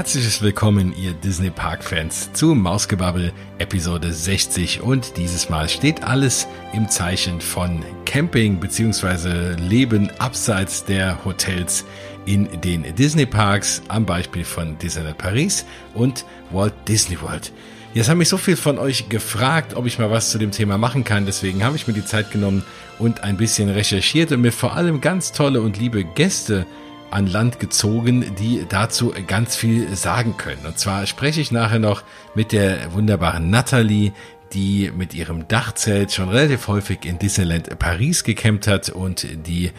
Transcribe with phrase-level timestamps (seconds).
[0.00, 6.48] herzliches Willkommen, ihr Disney Park Fans, zu Mausgebabbel Episode 60 und dieses Mal steht alles
[6.72, 9.56] im Zeichen von Camping bzw.
[9.60, 11.84] Leben abseits der Hotels
[12.24, 17.52] in den Disney Parks, am Beispiel von Disneyland Paris und Walt Disney World.
[17.92, 20.78] Jetzt haben mich so viel von euch gefragt, ob ich mal was zu dem Thema
[20.78, 21.26] machen kann.
[21.26, 22.64] Deswegen habe ich mir die Zeit genommen
[22.98, 26.64] und ein bisschen recherchiert und mir vor allem ganz tolle und liebe Gäste
[27.10, 30.64] an Land gezogen, die dazu ganz viel sagen können.
[30.66, 32.02] Und zwar spreche ich nachher noch
[32.34, 34.12] mit der wunderbaren Natalie,
[34.52, 39.70] die mit ihrem Dachzelt schon relativ häufig in Disneyland Paris gekämmt hat und die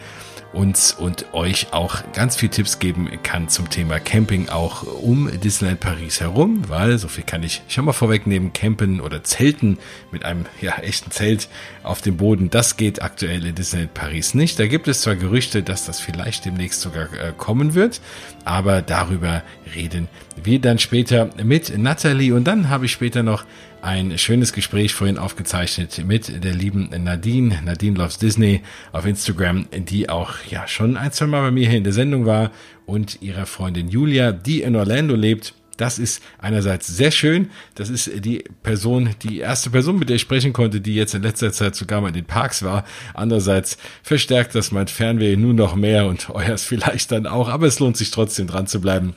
[0.52, 5.80] uns und euch auch ganz viel Tipps geben kann zum Thema Camping auch um Disneyland
[5.80, 9.78] Paris herum, weil so viel kann ich schon mal vorwegnehmen, Campen oder Zelten
[10.10, 11.48] mit einem ja echten Zelt
[11.82, 14.58] auf dem Boden, das geht aktuell in Disneyland Paris nicht.
[14.58, 18.00] Da gibt es zwar Gerüchte, dass das vielleicht demnächst sogar äh, kommen wird,
[18.44, 19.42] aber darüber
[19.74, 20.08] reden
[20.42, 23.44] wir dann später mit Natalie und dann habe ich später noch
[23.82, 30.08] ein schönes Gespräch vorhin aufgezeichnet mit der lieben Nadine, Nadine Loves Disney auf Instagram, die
[30.08, 32.52] auch ja schon ein, zwei Mal bei mir hier in der Sendung war
[32.86, 35.54] und ihrer Freundin Julia, die in Orlando lebt.
[35.76, 37.50] Das ist einerseits sehr schön.
[37.74, 41.22] Das ist die Person, die erste Person, mit der ich sprechen konnte, die jetzt in
[41.22, 42.84] letzter Zeit sogar mal in den Parks war.
[43.14, 47.48] Andererseits verstärkt das mein Fernweh nur noch mehr und euers vielleicht dann auch.
[47.48, 49.16] Aber es lohnt sich trotzdem dran zu bleiben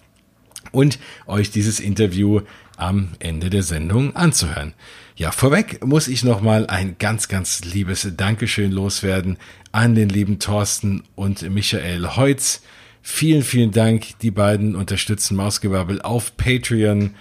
[0.71, 2.41] und euch dieses Interview
[2.77, 4.73] am Ende der Sendung anzuhören.
[5.15, 9.37] Ja, vorweg muss ich nochmal ein ganz, ganz liebes Dankeschön loswerden
[9.71, 12.61] an den lieben Thorsten und Michael Heutz.
[13.01, 14.19] Vielen, vielen Dank.
[14.21, 17.11] Die beiden unterstützen Mausgebabbel auf Patreon.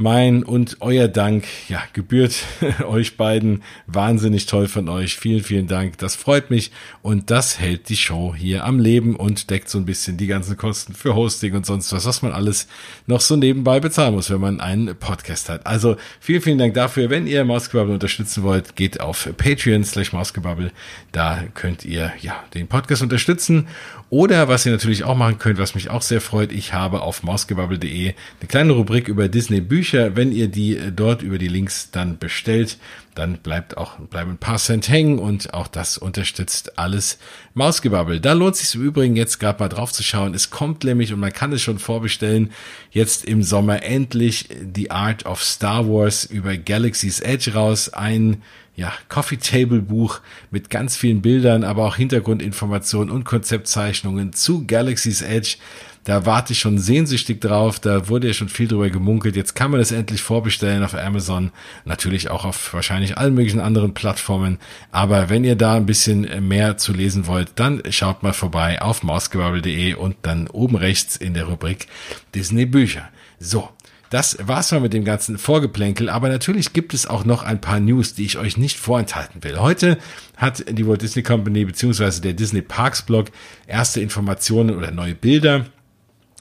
[0.00, 2.44] Mein und euer Dank, ja, gebührt
[2.86, 3.64] euch beiden.
[3.88, 5.16] Wahnsinnig toll von euch.
[5.16, 5.98] Vielen, vielen Dank.
[5.98, 6.70] Das freut mich
[7.02, 10.56] und das hält die Show hier am Leben und deckt so ein bisschen die ganzen
[10.56, 12.68] Kosten für Hosting und sonst was, was man alles
[13.08, 15.66] noch so nebenbei bezahlen muss, wenn man einen Podcast hat.
[15.66, 17.10] Also vielen, vielen Dank dafür.
[17.10, 20.70] Wenn ihr Mausgebubble unterstützen wollt, geht auf Patreon slash Mausgebubble.
[21.10, 23.66] Da könnt ihr, ja, den Podcast unterstützen
[24.10, 27.22] oder was ihr natürlich auch machen könnt, was mich auch sehr freut, ich habe auf
[27.22, 30.16] mausgebabbel.de eine kleine Rubrik über Disney Bücher.
[30.16, 32.78] Wenn ihr die äh, dort über die Links dann bestellt,
[33.14, 37.18] dann bleibt auch, bleiben ein paar Cent hängen und auch das unterstützt alles
[37.52, 38.20] Mausgebabbel.
[38.20, 40.32] Da lohnt sich im Übrigen jetzt gerade mal drauf zu schauen.
[40.32, 42.52] Es kommt nämlich und man kann es schon vorbestellen.
[42.90, 47.90] Jetzt im Sommer endlich The Art of Star Wars über Galaxy's Edge raus.
[47.90, 48.42] Ein
[48.78, 50.20] ja, Coffee Table Buch
[50.52, 55.56] mit ganz vielen Bildern, aber auch Hintergrundinformationen und Konzeptzeichnungen zu Galaxy's Edge.
[56.04, 57.80] Da warte ich schon sehnsüchtig drauf.
[57.80, 59.34] Da wurde ja schon viel drüber gemunkelt.
[59.34, 61.50] Jetzt kann man es endlich vorbestellen auf Amazon.
[61.86, 64.58] Natürlich auch auf wahrscheinlich allen möglichen anderen Plattformen.
[64.92, 69.02] Aber wenn ihr da ein bisschen mehr zu lesen wollt, dann schaut mal vorbei auf
[69.02, 71.88] mausgebabbel.de und dann oben rechts in der Rubrik
[72.32, 73.08] Disney Bücher.
[73.40, 73.70] So.
[74.10, 77.78] Das war's mal mit dem ganzen Vorgeplänkel, aber natürlich gibt es auch noch ein paar
[77.78, 79.58] News, die ich euch nicht vorenthalten will.
[79.58, 79.98] Heute
[80.36, 82.20] hat die Walt Disney Company bzw.
[82.20, 83.26] der Disney Parks Blog
[83.66, 85.66] erste Informationen oder neue Bilder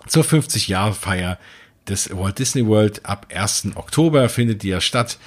[0.08, 1.38] zur 50 Jahre Feier
[1.90, 3.70] des Walt Disney World ab 1.
[3.76, 5.18] Oktober findet die ja statt.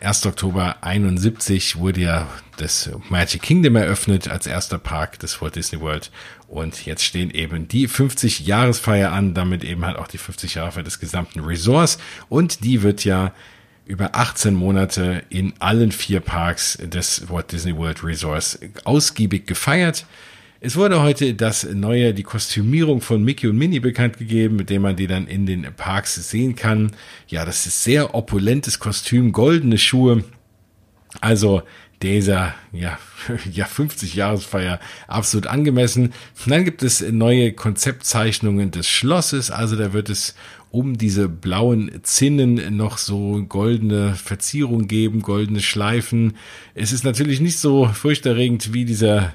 [0.00, 0.26] 1.
[0.26, 2.28] Oktober 71 wurde ja
[2.58, 6.10] das Magic Kingdom eröffnet als erster Park des Walt Disney World.
[6.48, 10.84] Und jetzt stehen eben die 50 Jahresfeier an, damit eben halt auch die 50 Jahre
[10.84, 11.98] des gesamten Resorts.
[12.28, 13.32] Und die wird ja
[13.84, 20.06] über 18 Monate in allen vier Parks des Walt Disney World Resorts ausgiebig gefeiert.
[20.60, 24.82] Es wurde heute das neue, die Kostümierung von Mickey und Minnie bekannt gegeben, mit dem
[24.82, 26.92] man die dann in den Parks sehen kann.
[27.28, 30.24] Ja, das ist sehr opulentes Kostüm, goldene Schuhe.
[31.20, 31.62] Also
[32.02, 32.98] dieser ja,
[33.52, 36.12] ja 50 Jahresfeier absolut angemessen.
[36.46, 40.34] Dann gibt es neue Konzeptzeichnungen des Schlosses, also da wird es
[40.70, 46.36] um diese blauen Zinnen noch so goldene Verzierung geben, goldene Schleifen.
[46.74, 49.34] Es ist natürlich nicht so furchterregend wie dieser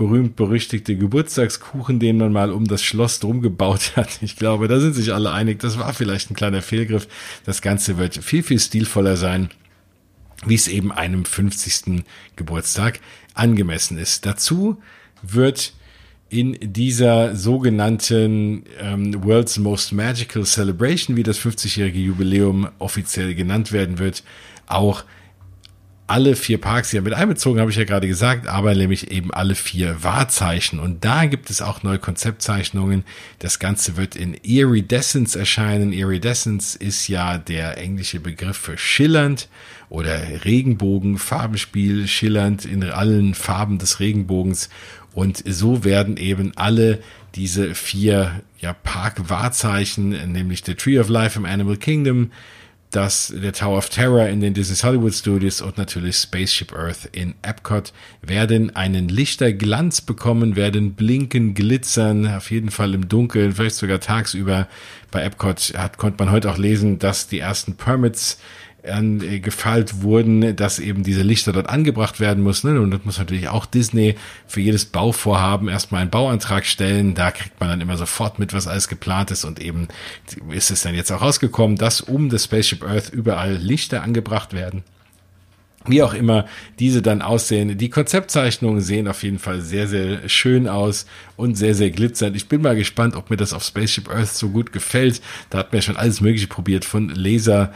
[0.00, 4.18] berühmt-berüchtigte Geburtstagskuchen, den man mal um das Schloss drum gebaut hat.
[4.22, 5.60] Ich glaube, da sind sich alle einig.
[5.60, 7.06] Das war vielleicht ein kleiner Fehlgriff.
[7.44, 9.50] Das Ganze wird viel, viel stilvoller sein,
[10.46, 12.04] wie es eben einem 50.
[12.36, 13.00] Geburtstag
[13.34, 14.26] angemessen ist.
[14.26, 14.80] Dazu
[15.22, 15.74] wird
[16.30, 23.98] in dieser sogenannten ähm, World's Most Magical Celebration, wie das 50-jährige Jubiläum offiziell genannt werden
[23.98, 24.22] wird,
[24.66, 25.04] auch
[26.10, 29.54] alle vier Parks hier mit einbezogen, habe ich ja gerade gesagt, aber nämlich eben alle
[29.54, 30.80] vier Wahrzeichen.
[30.80, 33.04] Und da gibt es auch neue Konzeptzeichnungen.
[33.38, 35.92] Das Ganze wird in Iridescence erscheinen.
[35.92, 39.48] Iridescence ist ja der englische Begriff für schillernd
[39.88, 44.68] oder Regenbogen, Farbenspiel, schillernd in allen Farben des Regenbogens.
[45.14, 46.98] Und so werden eben alle
[47.36, 52.32] diese vier ja, Park-Wahrzeichen, nämlich The Tree of Life im Animal Kingdom,
[52.90, 57.34] dass der Tower of Terror in den Disney Hollywood Studios und natürlich Spaceship Earth in
[57.42, 57.92] Epcot
[58.22, 64.68] werden einen Lichterglanz bekommen, werden blinken, glitzern, auf jeden Fall im Dunkeln, vielleicht sogar tagsüber.
[65.10, 68.38] Bei Epcot hat, konnte man heute auch lesen, dass die ersten Permits
[68.86, 72.78] angefeilt wurden, dass eben diese Lichter dort angebracht werden müssen.
[72.78, 74.16] Und das muss natürlich auch Disney
[74.46, 77.14] für jedes Bauvorhaben erstmal einen Bauantrag stellen.
[77.14, 79.44] Da kriegt man dann immer sofort mit, was alles geplant ist.
[79.44, 79.88] Und eben
[80.50, 84.82] ist es dann jetzt auch rausgekommen, dass um das Spaceship Earth überall Lichter angebracht werden.
[85.86, 86.44] Wie auch immer
[86.78, 87.78] diese dann aussehen.
[87.78, 91.06] Die Konzeptzeichnungen sehen auf jeden Fall sehr, sehr schön aus
[91.36, 92.36] und sehr, sehr glitzernd.
[92.36, 95.22] Ich bin mal gespannt, ob mir das auf Spaceship Earth so gut gefällt.
[95.48, 97.72] Da hat mir schon alles Mögliche probiert, von Laser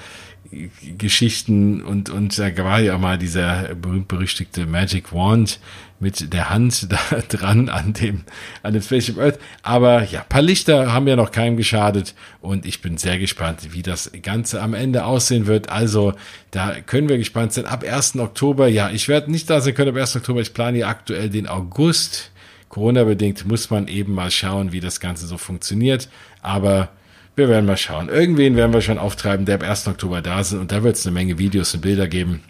[0.98, 5.58] Geschichten und, und da war ja mal dieser berühmt-berüchtigte Magic Wand
[6.00, 6.98] mit der Hand da
[7.28, 8.24] dran an dem,
[8.62, 9.38] an dem Spaceship Earth.
[9.62, 13.82] Aber ja, paar Lichter haben ja noch keinem geschadet und ich bin sehr gespannt, wie
[13.82, 15.68] das Ganze am Ende aussehen wird.
[15.68, 16.12] Also
[16.50, 17.66] da können wir gespannt sein.
[17.66, 18.16] Ab 1.
[18.16, 20.16] Oktober, ja, ich werde nicht da sein können ab 1.
[20.16, 20.40] Oktober.
[20.40, 22.30] Ich plane ja aktuell den August.
[22.68, 26.08] Corona-bedingt muss man eben mal schauen, wie das Ganze so funktioniert.
[26.42, 26.90] Aber
[27.36, 28.08] wir werden mal schauen.
[28.08, 29.88] Irgendwen werden wir schon auftreiben, der ab 1.
[29.88, 32.42] Oktober da ist und da wird es eine Menge Videos und Bilder geben.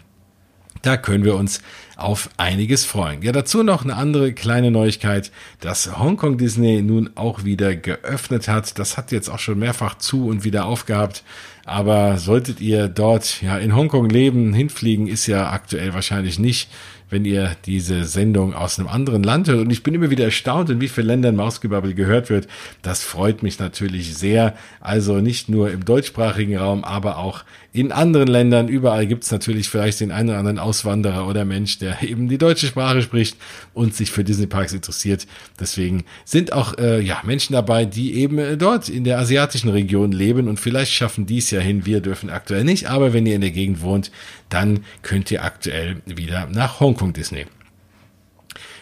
[0.81, 1.61] Da können wir uns
[1.95, 3.23] auf einiges freuen.
[3.23, 8.77] Ja, dazu noch eine andere kleine Neuigkeit, dass Hongkong Disney nun auch wieder geöffnet hat.
[8.77, 11.23] Das hat jetzt auch schon mehrfach zu und wieder aufgehabt.
[11.65, 16.69] Aber solltet ihr dort ja in Hongkong leben, hinfliegen, ist ja aktuell wahrscheinlich nicht
[17.09, 19.59] wenn ihr diese Sendung aus einem anderen Land hört.
[19.59, 22.47] Und ich bin immer wieder erstaunt, in wie vielen Ländern Mausgebabbel gehört wird.
[22.81, 24.55] Das freut mich natürlich sehr.
[24.79, 27.43] Also nicht nur im deutschsprachigen Raum, aber auch
[27.75, 28.69] in anderen Ländern.
[28.69, 32.37] Überall gibt es natürlich vielleicht den einen oder anderen Auswanderer oder Mensch, der eben die
[32.37, 33.37] deutsche Sprache spricht
[33.73, 35.27] und sich für Disney Parks interessiert.
[35.59, 40.13] Deswegen sind auch äh, ja, Menschen dabei, die eben äh, dort in der asiatischen Region
[40.13, 41.85] leben und vielleicht schaffen dies ja hin.
[41.85, 44.09] Wir dürfen aktuell nicht, aber wenn ihr in der Gegend wohnt,
[44.49, 47.45] dann könnt ihr aktuell wieder nach Hongkong Disney.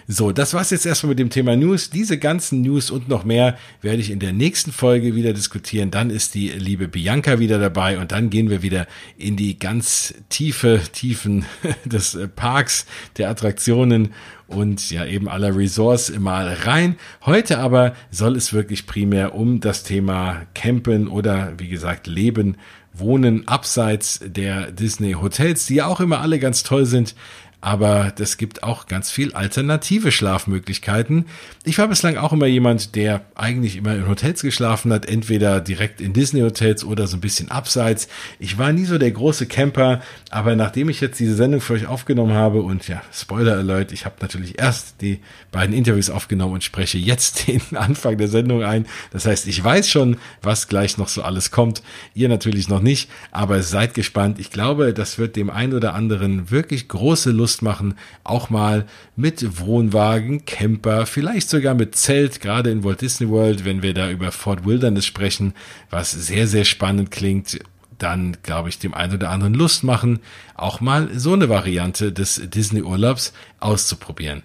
[0.07, 1.89] So, das war's jetzt erstmal mit dem Thema News.
[1.89, 5.91] Diese ganzen News und noch mehr werde ich in der nächsten Folge wieder diskutieren.
[5.91, 8.85] Dann ist die liebe Bianca wieder dabei und dann gehen wir wieder
[9.17, 11.45] in die ganz tiefe Tiefen
[11.85, 12.85] des Parks,
[13.17, 14.09] der Attraktionen
[14.47, 16.97] und ja eben aller Resorts mal rein.
[17.25, 22.57] Heute aber soll es wirklich primär um das Thema Campen oder wie gesagt Leben
[22.93, 27.15] wohnen abseits der Disney Hotels, die ja auch immer alle ganz toll sind
[27.63, 31.27] aber das gibt auch ganz viel alternative Schlafmöglichkeiten.
[31.63, 36.01] Ich war bislang auch immer jemand, der eigentlich immer in Hotels geschlafen hat, entweder direkt
[36.01, 38.09] in Disney Hotels oder so ein bisschen abseits.
[38.37, 41.87] Ich war nie so der große Camper, aber nachdem ich jetzt diese Sendung für euch
[41.87, 45.21] aufgenommen habe und ja, Spoiler Alert, ich habe natürlich erst die
[45.53, 48.85] beiden Interviews aufgenommen und spreche jetzt den Anfang der Sendung ein.
[49.11, 51.81] Das heißt, ich weiß schon, was gleich noch so alles kommt.
[52.13, 54.37] Ihr natürlich noch nicht, aber seid gespannt.
[54.37, 58.85] Ich glaube, das wird dem einen oder anderen wirklich große Lust Lust machen, auch mal
[59.15, 64.09] mit Wohnwagen, Camper, vielleicht sogar mit Zelt, gerade in Walt Disney World, wenn wir da
[64.09, 65.53] über Fort Wilderness sprechen,
[65.91, 67.59] was sehr, sehr spannend klingt
[67.99, 70.19] dann, glaube ich, dem einen oder anderen Lust machen,
[70.55, 74.41] auch mal so eine Variante des Disney-Urlaubs auszuprobieren.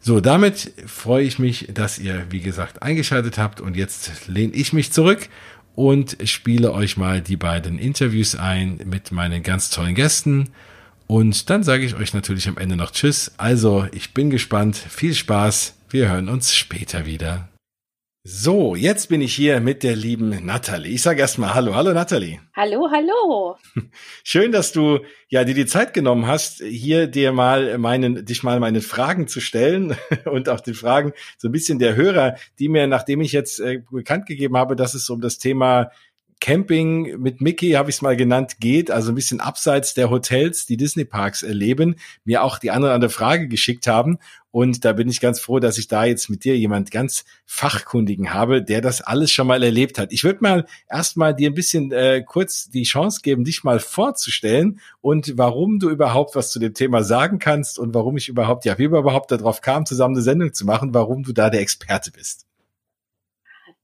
[0.00, 4.72] So, damit freue ich mich, dass ihr, wie gesagt, eingeschaltet habt und jetzt lehne ich
[4.72, 5.28] mich zurück
[5.74, 10.48] und spiele euch mal die beiden Interviews ein mit meinen ganz tollen Gästen.
[11.12, 13.32] Und dann sage ich euch natürlich am Ende noch Tschüss.
[13.36, 14.78] Also, ich bin gespannt.
[14.78, 15.74] Viel Spaß.
[15.90, 17.50] Wir hören uns später wieder.
[18.24, 20.92] So, jetzt bin ich hier mit der lieben Natalie.
[20.92, 22.40] Ich sage erstmal Hallo, hallo Natalie.
[22.56, 23.56] Hallo, hallo.
[24.24, 28.58] Schön, dass du ja dir die Zeit genommen hast, hier dir mal meinen, dich mal
[28.58, 32.86] meine Fragen zu stellen und auch die Fragen so ein bisschen der Hörer, die mir,
[32.86, 35.90] nachdem ich jetzt äh, bekannt gegeben habe, dass es um das Thema
[36.42, 40.66] Camping mit Mickey, habe ich es mal genannt, geht, also ein bisschen abseits der Hotels,
[40.66, 41.94] die Disney Parks erleben,
[42.24, 44.18] mir auch die andere, andere Frage geschickt haben.
[44.50, 48.34] Und da bin ich ganz froh, dass ich da jetzt mit dir jemand ganz Fachkundigen
[48.34, 50.12] habe, der das alles schon mal erlebt hat.
[50.12, 54.80] Ich würde mal erstmal dir ein bisschen äh, kurz die Chance geben, dich mal vorzustellen
[55.00, 58.78] und warum du überhaupt was zu dem Thema sagen kannst und warum ich überhaupt, ja,
[58.78, 62.10] wie wir überhaupt darauf kam, zusammen eine Sendung zu machen, warum du da der Experte
[62.10, 62.46] bist.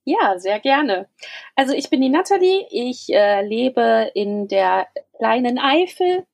[0.09, 1.07] Ja, sehr gerne.
[1.55, 4.87] Also ich bin die Nathalie, ich äh, lebe in der
[5.19, 6.25] kleinen Eifel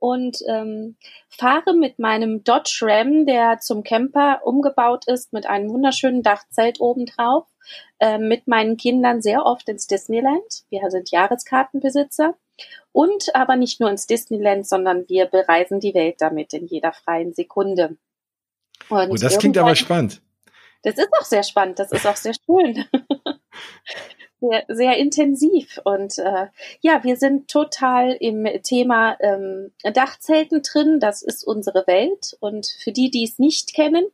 [0.00, 0.96] und ähm,
[1.28, 7.46] fahre mit meinem Dodge Ram, der zum Camper umgebaut ist, mit einem wunderschönen Dachzelt obendrauf,
[8.00, 10.64] äh, mit meinen Kindern sehr oft ins Disneyland.
[10.68, 12.34] Wir sind Jahreskartenbesitzer.
[12.90, 17.32] Und aber nicht nur ins Disneyland, sondern wir bereisen die Welt damit in jeder freien
[17.32, 17.96] Sekunde.
[18.88, 20.20] Und oh, das klingt aber spannend.
[20.82, 22.84] Das ist auch sehr spannend, das ist auch sehr schön.
[24.40, 25.80] sehr, sehr intensiv.
[25.84, 26.46] Und äh,
[26.80, 31.00] ja, wir sind total im Thema ähm, Dachzelten drin.
[31.00, 32.36] Das ist unsere Welt.
[32.40, 34.06] Und für die, die es nicht kennen,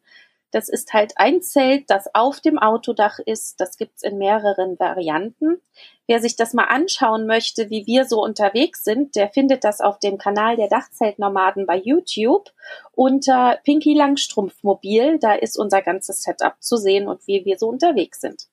[0.52, 3.60] das ist halt ein Zelt, das auf dem Autodach ist.
[3.60, 5.60] Das gibt's in mehreren Varianten.
[6.06, 9.98] Wer sich das mal anschauen möchte, wie wir so unterwegs sind, der findet das auf
[9.98, 12.52] dem Kanal der Dachzeltnomaden bei YouTube
[12.92, 15.18] unter Pinky Langstrumpf Mobil.
[15.18, 18.46] Da ist unser ganzes Setup zu sehen und wie wir so unterwegs sind.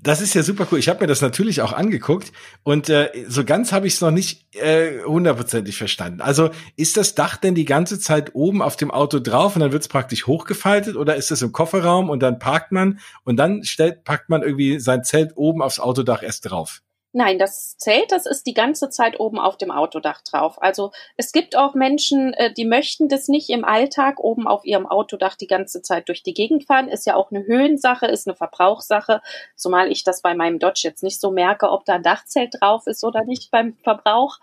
[0.00, 0.78] Das ist ja super cool.
[0.80, 2.32] Ich habe mir das natürlich auch angeguckt
[2.64, 6.20] und äh, so ganz habe ich es noch nicht äh, hundertprozentig verstanden.
[6.20, 9.72] Also ist das Dach denn die ganze Zeit oben auf dem Auto drauf und dann
[9.72, 13.62] wird es praktisch hochgefaltet oder ist es im Kofferraum und dann parkt man und dann
[13.62, 16.82] stellt, packt man irgendwie sein Zelt oben aufs Autodach erst drauf?
[17.16, 20.60] Nein, das Zelt, das ist die ganze Zeit oben auf dem Autodach drauf.
[20.60, 24.84] Also es gibt auch Menschen, äh, die möchten das nicht im Alltag oben auf ihrem
[24.84, 26.88] Autodach die ganze Zeit durch die Gegend fahren.
[26.88, 29.22] Ist ja auch eine Höhensache, ist eine Verbrauchssache,
[29.54, 32.88] zumal ich das bei meinem Dodge jetzt nicht so merke, ob da ein Dachzelt drauf
[32.88, 34.40] ist oder nicht beim Verbrauch.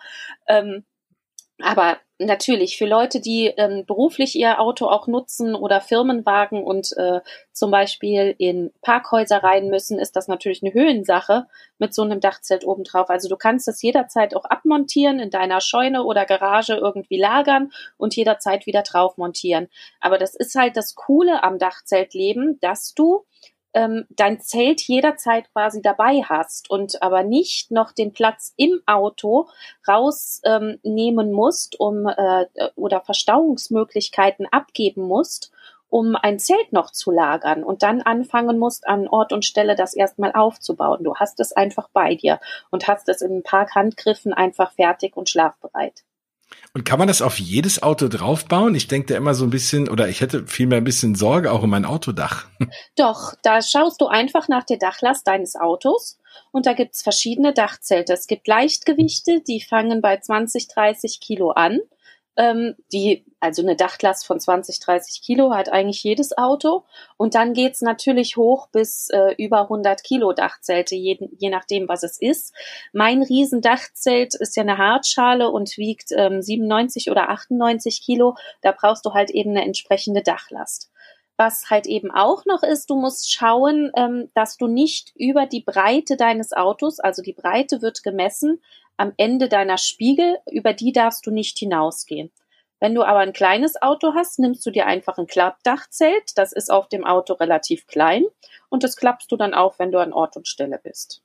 [0.48, 0.86] Ähm,
[1.64, 7.22] aber natürlich für Leute, die ähm, beruflich ihr Auto auch nutzen oder Firmenwagen und äh,
[7.52, 11.48] zum Beispiel in Parkhäuser rein müssen, ist das natürlich eine Höhensache
[11.80, 13.10] mit so einem Dachzelt obendrauf.
[13.10, 18.16] Also du kannst es jederzeit auch abmontieren, in deiner Scheune oder Garage irgendwie lagern und
[18.16, 19.68] jederzeit wieder drauf montieren.
[20.00, 23.26] Aber das ist halt das Coole am Dachzeltleben, dass du
[23.74, 29.48] ähm, dein Zelt jederzeit quasi dabei hast und aber nicht noch den Platz im Auto
[29.88, 35.52] rausnehmen ähm, musst, um äh, oder Verstauungsmöglichkeiten abgeben musst,
[35.90, 39.94] um ein Zelt noch zu lagern und dann anfangen musst, an Ort und Stelle das
[39.94, 41.04] erstmal aufzubauen.
[41.04, 42.40] Du hast es einfach bei dir
[42.72, 46.04] und hast es in ein paar Handgriffen einfach fertig und schlafbereit.
[46.74, 48.76] Und kann man das auf jedes Auto draufbauen?
[48.76, 51.64] Ich denke da immer so ein bisschen, oder ich hätte vielmehr ein bisschen Sorge auch
[51.64, 52.46] um mein Autodach.
[52.96, 56.20] Doch, da schaust du einfach nach der Dachlast deines Autos
[56.52, 58.14] und da gibt's verschiedene Dachzelte.
[58.14, 61.80] Es gibt Leichtgewichte, die fangen bei 20, 30 Kilo an
[62.38, 66.84] ähm, die, also eine Dachtlast von 20, 30 Kilo hat eigentlich jedes Auto.
[67.18, 72.04] Und dann geht's natürlich hoch bis äh, über 100 Kilo Dachzelte, je, je nachdem, was
[72.04, 72.54] es ist.
[72.94, 78.36] Mein Riesendachzelt ist ja eine Hartschale und wiegt ähm, 97 oder 98 Kilo.
[78.62, 80.90] Da brauchst du halt eben eine entsprechende Dachlast.
[81.38, 85.62] Was halt eben auch noch ist, du musst schauen, ähm, dass du nicht über die
[85.62, 88.62] Breite deines Autos, also die Breite wird gemessen,
[88.98, 92.32] am Ende deiner Spiegel, über die darfst du nicht hinausgehen.
[92.80, 96.36] Wenn du aber ein kleines Auto hast, nimmst du dir einfach ein Klappdachzelt.
[96.36, 98.26] Das ist auf dem Auto relativ klein
[98.70, 101.22] und das klappst du dann auf, wenn du an Ort und Stelle bist.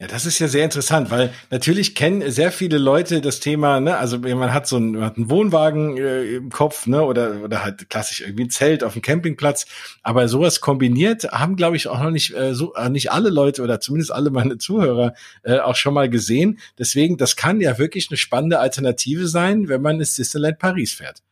[0.00, 3.98] Ja, das ist ja sehr interessant, weil natürlich kennen sehr viele Leute das Thema, ne,
[3.98, 7.62] also man hat so einen, man hat einen Wohnwagen äh, im Kopf, ne, oder, oder
[7.62, 9.66] halt klassisch irgendwie ein Zelt auf dem Campingplatz,
[10.02, 13.60] aber sowas kombiniert haben, glaube ich, auch noch nicht äh, so, äh, nicht alle Leute
[13.62, 16.58] oder zumindest alle meine Zuhörer äh, auch schon mal gesehen.
[16.78, 21.22] Deswegen, das kann ja wirklich eine spannende Alternative sein, wenn man ins Disneyland Paris fährt.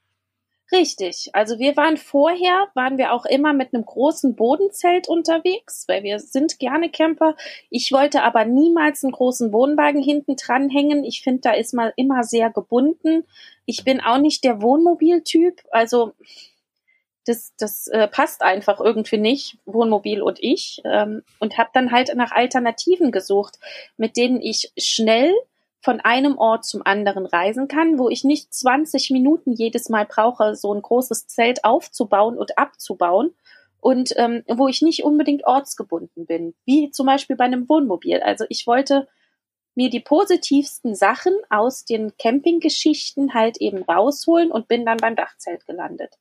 [0.70, 1.30] Richtig.
[1.32, 6.18] Also wir waren vorher, waren wir auch immer mit einem großen Bodenzelt unterwegs, weil wir
[6.18, 7.37] sind gerne Camper.
[7.70, 11.04] Ich wollte aber niemals einen großen Wohnwagen hinten dranhängen.
[11.04, 13.25] Ich finde, da ist man immer sehr gebunden.
[13.64, 15.62] Ich bin auch nicht der Wohnmobiltyp.
[15.70, 16.12] Also
[17.25, 20.82] das, das äh, passt einfach irgendwie nicht, Wohnmobil und ich.
[20.84, 23.58] Ähm, und habe dann halt nach Alternativen gesucht,
[23.96, 25.32] mit denen ich schnell
[25.80, 30.56] von einem Ort zum anderen reisen kann, wo ich nicht 20 Minuten jedes Mal brauche,
[30.56, 33.35] so ein großes Zelt aufzubauen und abzubauen
[33.80, 38.20] und ähm, wo ich nicht unbedingt ortsgebunden bin, wie zum Beispiel bei einem Wohnmobil.
[38.20, 39.06] Also ich wollte
[39.76, 45.64] mir die positivsten Sachen aus den Campinggeschichten halt eben rausholen und bin dann beim Dachzelt
[45.66, 46.18] gelandet.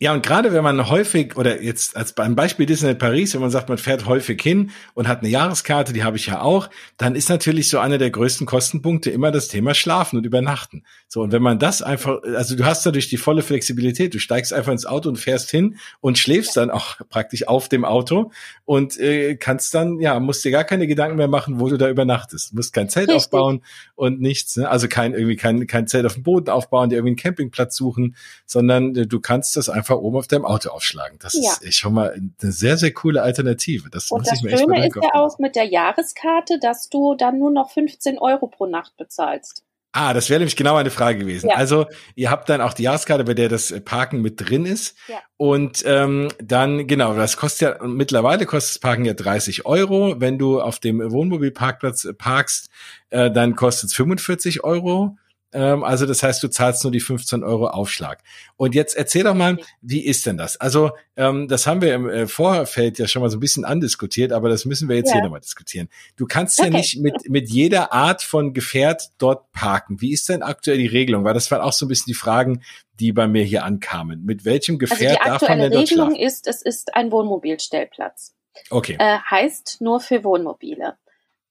[0.00, 3.50] Ja, und gerade wenn man häufig, oder jetzt als beim Beispiel Disneyland Paris, wenn man
[3.50, 7.16] sagt, man fährt häufig hin und hat eine Jahreskarte, die habe ich ja auch, dann
[7.16, 10.84] ist natürlich so einer der größten Kostenpunkte immer das Thema Schlafen und Übernachten.
[11.08, 14.52] So, und wenn man das einfach, also du hast dadurch die volle Flexibilität, du steigst
[14.52, 18.30] einfach ins Auto und fährst hin und schläfst dann auch praktisch auf dem Auto
[18.66, 21.88] und äh, kannst dann, ja, musst dir gar keine Gedanken mehr machen, wo du da
[21.88, 22.52] übernachtest.
[22.52, 23.24] Du musst kein Zelt Richtig.
[23.24, 23.64] aufbauen
[23.96, 24.68] und nichts, ne?
[24.68, 28.14] also kein, irgendwie kein, kein Zelt auf dem Boden aufbauen, dir irgendwie einen Campingplatz suchen,
[28.46, 31.18] sondern äh, du kannst das einfach einfach oben auf deinem Auto aufschlagen.
[31.20, 31.52] Das ja.
[31.60, 33.88] ist schon mal eine sehr, sehr coole Alternative.
[33.90, 36.58] Das Und muss das ich mir Schöne echt mal ist ja auch mit der Jahreskarte,
[36.60, 39.64] dass du dann nur noch 15 Euro pro Nacht bezahlst.
[39.92, 41.48] Ah, das wäre nämlich genau eine Frage gewesen.
[41.48, 41.56] Ja.
[41.56, 44.96] Also ihr habt dann auch die Jahreskarte, bei der das Parken mit drin ist.
[45.08, 45.16] Ja.
[45.38, 50.16] Und ähm, dann, genau, das kostet ja, mittlerweile kostet das Parken ja 30 Euro.
[50.18, 52.68] Wenn du auf dem Wohnmobilparkplatz parkst,
[53.08, 55.16] äh, dann kostet es 45 Euro.
[55.52, 58.22] Ähm, also das heißt, du zahlst nur die 15 Euro Aufschlag.
[58.56, 60.58] Und jetzt erzähl doch mal, wie ist denn das?
[60.60, 64.32] Also ähm, das haben wir im äh, Vorfeld ja schon mal so ein bisschen andiskutiert,
[64.32, 65.14] aber das müssen wir jetzt ja.
[65.14, 65.88] hier nochmal diskutieren.
[66.16, 66.70] Du kannst okay.
[66.70, 70.00] ja nicht mit, mit jeder Art von Gefährt dort parken.
[70.00, 71.24] Wie ist denn aktuell die Regelung?
[71.24, 72.62] Weil das waren auch so ein bisschen die Fragen,
[73.00, 74.24] die bei mir hier ankamen.
[74.24, 78.34] Mit welchem also Gefährt also darf man denn dort Regelung ist, es ist ein Wohnmobilstellplatz.
[78.70, 78.96] Okay.
[78.98, 80.96] Äh, heißt nur für Wohnmobile.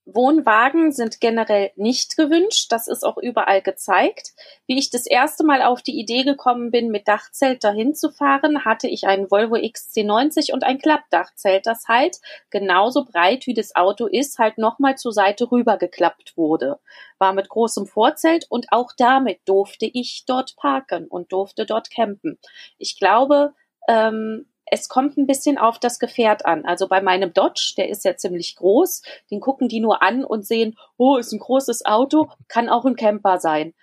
[0.09, 2.71] Wohnwagen sind generell nicht gewünscht.
[2.71, 4.31] Das ist auch überall gezeigt.
[4.65, 8.63] Wie ich das erste Mal auf die Idee gekommen bin, mit Dachzelt dahin zu fahren,
[8.63, 14.05] hatte ich einen Volvo XC90 und ein Klappdachzelt, das halt genauso breit wie das Auto
[14.05, 16.79] ist, halt nochmal zur Seite rübergeklappt wurde.
[17.17, 22.39] War mit großem Vorzelt und auch damit durfte ich dort parken und durfte dort campen.
[22.77, 23.53] Ich glaube,
[23.89, 26.65] ähm, es kommt ein bisschen auf das Gefährt an.
[26.65, 30.45] Also bei meinem Dodge, der ist ja ziemlich groß, den gucken die nur an und
[30.45, 33.73] sehen, oh, ist ein großes Auto, kann auch ein Camper sein.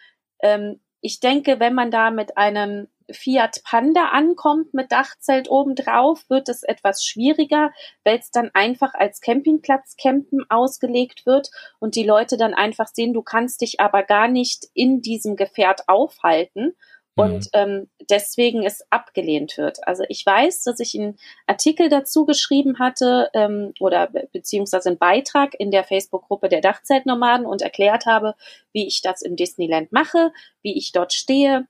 [0.41, 6.49] Ähm, ich denke, wenn man da mit einem Fiat Panda ankommt mit Dachzelt obendrauf, wird
[6.49, 7.71] es etwas schwieriger,
[8.03, 11.51] weil es dann einfach als Campingplatz campen ausgelegt wird
[11.81, 15.89] und die Leute dann einfach sehen, du kannst dich aber gar nicht in diesem Gefährt
[15.89, 16.75] aufhalten
[17.17, 17.51] und mhm.
[17.53, 19.87] ähm, deswegen es abgelehnt wird.
[19.87, 21.17] Also ich weiß, dass ich einen
[21.47, 27.63] Artikel dazu geschrieben hatte ähm, oder beziehungsweise einen Beitrag in der Facebook-Gruppe der Dachzeltnomaden und
[27.63, 28.35] erklärt habe,
[28.73, 31.67] wie ich das im Disneyland mache, wie ich dort stehe.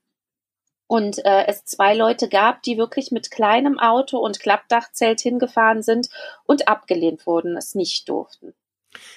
[0.87, 6.09] Und äh, es zwei Leute gab, die wirklich mit kleinem Auto und Klappdachzelt hingefahren sind
[6.47, 8.55] und abgelehnt wurden, es nicht durften.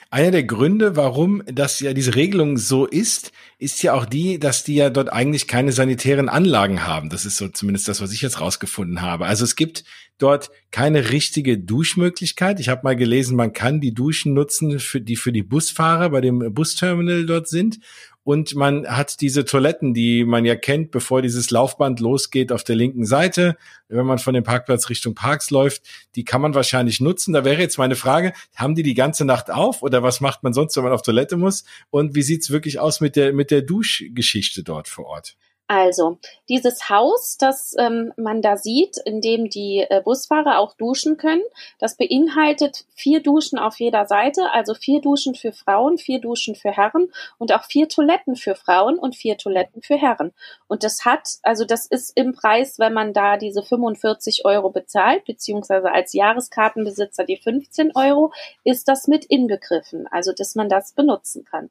[0.09, 4.63] Einer der Gründe, warum das ja diese Regelung so ist, ist ja auch die, dass
[4.63, 7.09] die ja dort eigentlich keine sanitären Anlagen haben.
[7.09, 9.25] Das ist so zumindest das, was ich jetzt rausgefunden habe.
[9.25, 9.83] Also es gibt
[10.17, 12.59] dort keine richtige Duschmöglichkeit.
[12.59, 16.21] Ich habe mal gelesen, man kann die Duschen nutzen, für die für die Busfahrer bei
[16.21, 17.79] dem Busterminal dort sind
[18.27, 22.75] und man hat diese Toiletten, die man ja kennt, bevor dieses Laufband losgeht auf der
[22.75, 23.55] linken Seite,
[23.87, 25.83] wenn man von dem Parkplatz Richtung Parks läuft,
[26.17, 27.31] die kann man wahrscheinlich nutzen.
[27.31, 30.51] Da wäre jetzt meine Frage, haben die die ganze Nacht auf oder was macht man
[30.51, 31.63] sonst, wenn man auf Toilette muss?
[31.89, 35.37] Und wie sieht's wirklich aus mit der, mit der Duschgeschichte dort vor Ort?
[35.69, 41.17] Also, dieses Haus, das ähm, man da sieht, in dem die äh, Busfahrer auch duschen
[41.17, 41.43] können,
[41.77, 46.71] das beinhaltet vier Duschen auf jeder Seite, also vier Duschen für Frauen, vier Duschen für
[46.71, 50.31] Herren und auch vier Toiletten für Frauen und vier Toiletten für Herren.
[50.67, 55.25] Und das hat, also das ist im Preis, wenn man da diese 45 Euro bezahlt,
[55.25, 58.31] beziehungsweise als Jahreskartenbesitzer die 15 Euro,
[58.63, 61.69] ist das mit inbegriffen, also dass man das benutzen kann.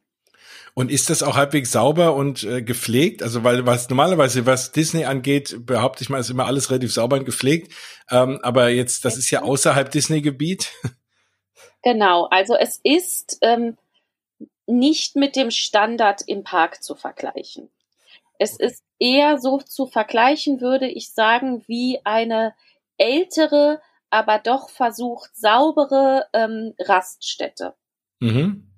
[0.78, 3.22] Und ist das auch halbwegs sauber und äh, gepflegt?
[3.22, 7.16] Also weil was normalerweise was Disney angeht, behaupte ich mal, ist immer alles relativ sauber
[7.16, 7.72] und gepflegt.
[8.10, 10.70] Ähm, aber jetzt, das ist ja außerhalb Disney-Gebiet.
[11.82, 13.78] Genau, also es ist ähm,
[14.66, 17.70] nicht mit dem Standard im Park zu vergleichen.
[18.38, 22.54] Es ist eher so zu vergleichen, würde ich sagen, wie eine
[22.98, 27.74] ältere, aber doch versucht saubere ähm, Raststätte.
[28.20, 28.68] Mhm.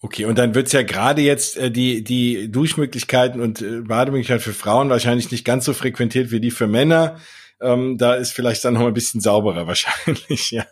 [0.00, 4.52] Okay, und dann wird's ja gerade jetzt äh, die, die Duschmöglichkeiten und äh, Bademöglichkeiten für
[4.52, 7.18] Frauen wahrscheinlich nicht ganz so frequentiert wie die für Männer.
[7.60, 10.66] Ähm, da ist vielleicht dann noch ein bisschen sauberer wahrscheinlich, ja,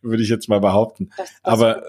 [0.00, 1.10] würde ich jetzt mal behaupten.
[1.16, 1.82] Das, das Aber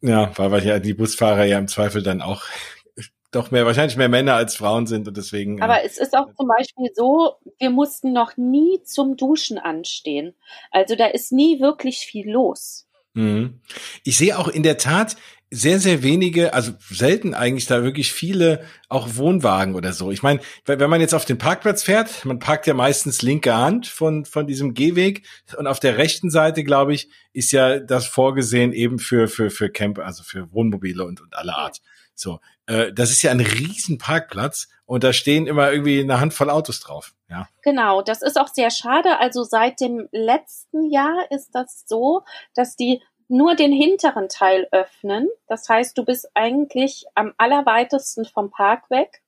[0.00, 2.44] ja, weil, weil ja die Busfahrer ja im Zweifel dann auch
[3.30, 5.60] doch mehr, wahrscheinlich mehr Männer als Frauen sind und deswegen.
[5.60, 10.34] Aber äh, es ist auch zum Beispiel so, wir mussten noch nie zum Duschen anstehen.
[10.70, 12.86] Also da ist nie wirklich viel los.
[13.12, 13.60] Mhm.
[14.04, 15.16] Ich sehe auch in der Tat
[15.50, 20.10] sehr, sehr wenige, also selten eigentlich da wirklich viele auch Wohnwagen oder so.
[20.10, 23.86] Ich meine, wenn man jetzt auf den Parkplatz fährt, man parkt ja meistens linke Hand
[23.86, 28.72] von, von diesem Gehweg und auf der rechten Seite, glaube ich, ist ja das vorgesehen
[28.72, 31.80] eben für, für, für Camper, also für Wohnmobile und, und alle Art.
[32.14, 36.50] So, äh, das ist ja ein riesen Parkplatz und da stehen immer irgendwie eine Handvoll
[36.50, 37.14] Autos drauf.
[37.30, 37.46] Ja.
[37.62, 39.20] Genau, das ist auch sehr schade.
[39.20, 42.22] Also seit dem letzten Jahr ist das so,
[42.54, 45.28] dass die nur den hinteren Teil öffnen.
[45.46, 49.22] Das heißt, du bist eigentlich am allerweitesten vom Park weg.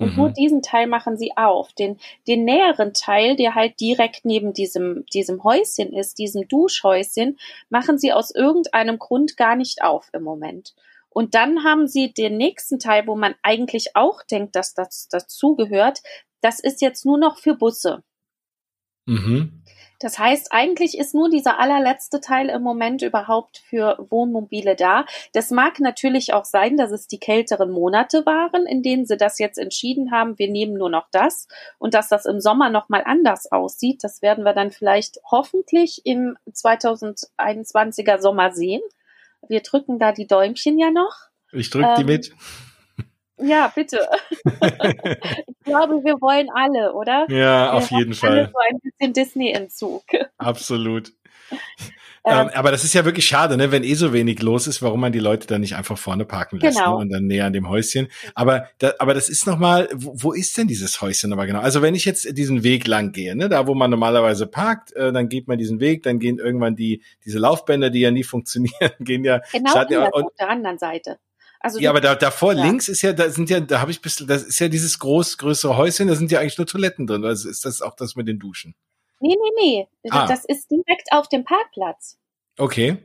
[0.00, 0.16] Und mhm.
[0.16, 1.72] nur diesen Teil machen sie auf.
[1.72, 1.98] Den,
[2.28, 8.12] den näheren Teil, der halt direkt neben diesem, diesem Häuschen ist, diesem Duschhäuschen, machen sie
[8.12, 10.74] aus irgendeinem Grund gar nicht auf im Moment.
[11.10, 16.00] Und dann haben sie den nächsten Teil, wo man eigentlich auch denkt, dass das dazugehört.
[16.40, 18.04] Das ist jetzt nur noch für Busse.
[19.06, 19.64] Mhm.
[19.98, 25.04] Das heißt, eigentlich ist nur dieser allerletzte Teil im Moment überhaupt für Wohnmobile da.
[25.32, 29.38] Das mag natürlich auch sein, dass es die kälteren Monate waren, in denen sie das
[29.38, 33.50] jetzt entschieden haben, wir nehmen nur noch das und dass das im Sommer nochmal anders
[33.50, 34.04] aussieht.
[34.04, 38.82] Das werden wir dann vielleicht hoffentlich im 2021er Sommer sehen.
[39.48, 41.14] Wir drücken da die Däumchen ja noch.
[41.52, 42.32] Ich drücke die ähm, mit.
[43.40, 44.08] Ja, bitte.
[44.44, 47.26] ich glaube, wir wollen alle, oder?
[47.30, 48.50] Ja, wir auf jeden Fall.
[48.52, 50.04] so ein bisschen Disney-Entzug.
[50.38, 51.12] Absolut.
[52.24, 53.72] Ähm, ähm, aber das ist ja wirklich schade, ne?
[53.72, 56.58] wenn eh so wenig los ist, warum man die Leute dann nicht einfach vorne parken
[56.58, 56.96] lässt genau.
[56.96, 56.96] ne?
[56.96, 58.08] und dann näher an dem Häuschen.
[58.34, 61.60] Aber, da, aber das ist nochmal, wo, wo ist denn dieses Häuschen aber genau?
[61.60, 63.48] Also wenn ich jetzt diesen Weg lang gehe, ne?
[63.48, 67.02] da wo man normalerweise parkt, äh, dann geht man diesen Weg, dann gehen irgendwann die
[67.24, 69.40] diese Laufbänder, die ja nie funktionieren, gehen ja.
[69.52, 71.18] Genau ja, auf der anderen Seite.
[71.60, 72.64] Also ja, aber da, davor ja.
[72.64, 75.38] links ist ja, da sind ja, da habe ich bisschen, das ist ja dieses groß,
[75.38, 77.24] größere Häuschen, da sind ja eigentlich nur Toiletten drin.
[77.24, 78.74] Also ist das auch das mit den Duschen?
[79.20, 80.10] Nee, nee, nee.
[80.10, 80.26] Ah.
[80.26, 82.18] Das ist direkt auf dem Parkplatz.
[82.56, 82.98] Okay.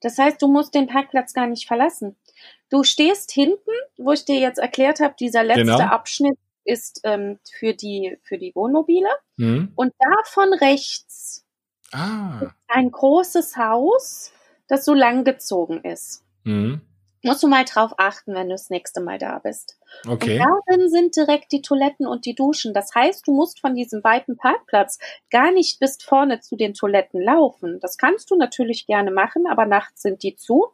[0.00, 2.16] Das heißt, du musst den Parkplatz gar nicht verlassen.
[2.70, 5.78] Du stehst hinten, wo ich dir jetzt erklärt habe, dieser letzte genau.
[5.78, 9.08] Abschnitt ist ähm, für die für die Wohnmobile.
[9.36, 9.72] Mhm.
[9.76, 11.44] Und davon rechts
[11.92, 12.40] ah.
[12.42, 14.32] ist ein großes Haus,
[14.66, 16.24] das so lang gezogen ist.
[16.42, 16.80] Mhm
[17.22, 19.78] musst du mal drauf achten, wenn du das nächste Mal da bist.
[20.06, 20.40] Okay.
[20.40, 22.74] Und darin sind direkt die Toiletten und die Duschen.
[22.74, 24.98] Das heißt, du musst von diesem weiten Parkplatz
[25.30, 27.78] gar nicht bis vorne zu den Toiletten laufen.
[27.80, 30.68] Das kannst du natürlich gerne machen, aber nachts sind die zu.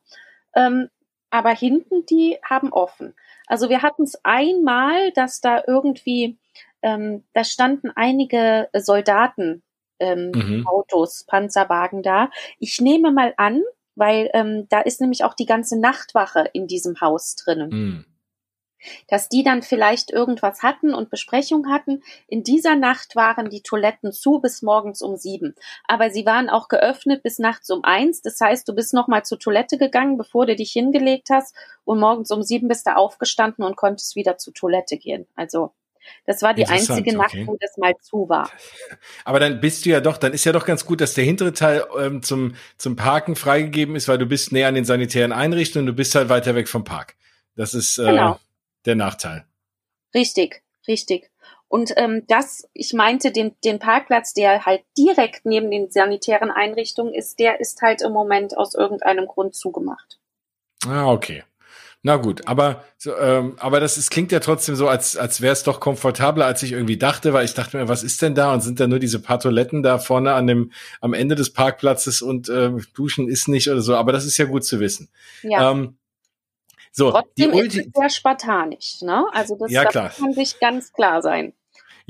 [0.55, 0.89] Ähm,
[1.31, 3.15] aber hinten, die haben offen.
[3.47, 6.39] Also wir hatten es einmal, dass da irgendwie,
[6.83, 9.63] ähm, da standen einige Soldaten
[9.99, 10.67] ähm, mhm.
[10.67, 12.31] Autos, Panzerwagen da.
[12.59, 13.63] Ich nehme mal an,
[13.99, 17.71] weil ähm, da ist nämlich auch die ganze Nachtwache in diesem Haus drinnen.
[17.71, 18.05] Mhm.
[19.09, 22.05] Dass die dann vielleicht irgendwas hatten und Besprechung hatten.
[22.29, 25.57] In dieser Nacht waren die Toiletten zu bis morgens um sieben.
[25.89, 28.23] Aber sie waren auch geöffnet bis nachts um eins.
[28.23, 31.57] Das heißt, du bist nochmal zur Toilette gegangen, bevor du dich hingelegt hast.
[31.85, 35.27] Und morgens um sieben bist du aufgestanden und konntest wieder zur Toilette gehen.
[35.35, 35.73] Also
[36.27, 37.47] das war die einzige Nacht, okay.
[37.47, 38.51] wo das mal zu war.
[39.25, 41.53] Aber dann bist du ja doch, dann ist ja doch ganz gut, dass der hintere
[41.53, 45.87] Teil ähm, zum, zum Parken freigegeben ist, weil du bist näher an den sanitären Einrichtungen,
[45.87, 47.17] du bist halt weiter weg vom Park.
[47.57, 48.39] Das ist äh, genau.
[48.87, 49.45] der Nachteil.
[50.15, 51.31] Richtig, richtig.
[51.69, 57.13] Und ähm, das, ich meinte, den, den Parkplatz, der halt direkt neben den sanitären Einrichtungen
[57.13, 60.19] ist, der ist halt im Moment aus irgendeinem Grund zugemacht.
[60.87, 61.45] Ah, okay.
[62.03, 65.53] Na gut, aber so, ähm, aber das ist, klingt ja trotzdem so, als als wäre
[65.53, 68.53] es doch komfortabler, als ich irgendwie dachte, weil ich dachte mir, was ist denn da
[68.53, 72.23] und sind da nur diese paar Toiletten da vorne an dem am Ende des Parkplatzes
[72.23, 73.97] und äh, Duschen ist nicht oder so.
[73.97, 75.09] Aber das ist ja gut zu wissen.
[75.43, 75.73] Ja.
[75.73, 75.99] Ähm,
[76.93, 79.27] so, Trotzdem die Ulti ist es sehr spartanisch, ne?
[79.33, 80.11] Also das, ja, klar.
[80.11, 81.53] kann sich ganz klar sein.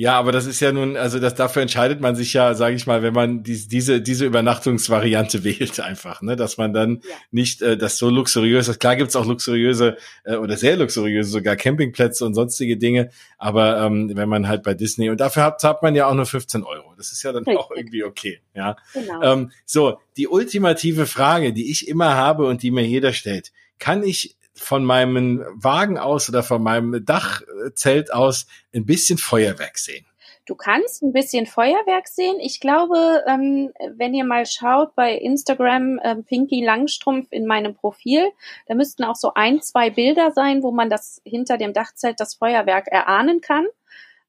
[0.00, 2.86] Ja, aber das ist ja nun, also das dafür entscheidet man sich ja, sage ich
[2.86, 7.16] mal, wenn man die, diese diese Übernachtungsvariante wählt einfach, ne, dass man dann ja.
[7.32, 8.78] nicht äh, das so luxuriös ist.
[8.78, 14.12] Klar gibt's auch luxuriöse äh, oder sehr luxuriöse sogar Campingplätze und sonstige Dinge, aber ähm,
[14.14, 16.94] wenn man halt bei Disney und dafür hat, hat man ja auch nur 15 Euro.
[16.96, 17.58] Das ist ja dann Richtig.
[17.58, 18.76] auch irgendwie okay, ja.
[18.94, 19.20] Genau.
[19.20, 24.04] Ähm, so die ultimative Frage, die ich immer habe und die mir jeder stellt: Kann
[24.04, 30.04] ich von meinem Wagen aus oder von meinem Dachzelt aus ein bisschen Feuerwerk sehen.
[30.48, 32.40] Du kannst ein bisschen Feuerwerk sehen.
[32.40, 38.32] Ich glaube, ähm, wenn ihr mal schaut bei Instagram ähm, Pinky Langstrumpf in meinem Profil,
[38.66, 42.34] da müssten auch so ein, zwei Bilder sein, wo man das hinter dem Dachzelt das
[42.34, 43.66] Feuerwerk erahnen kann.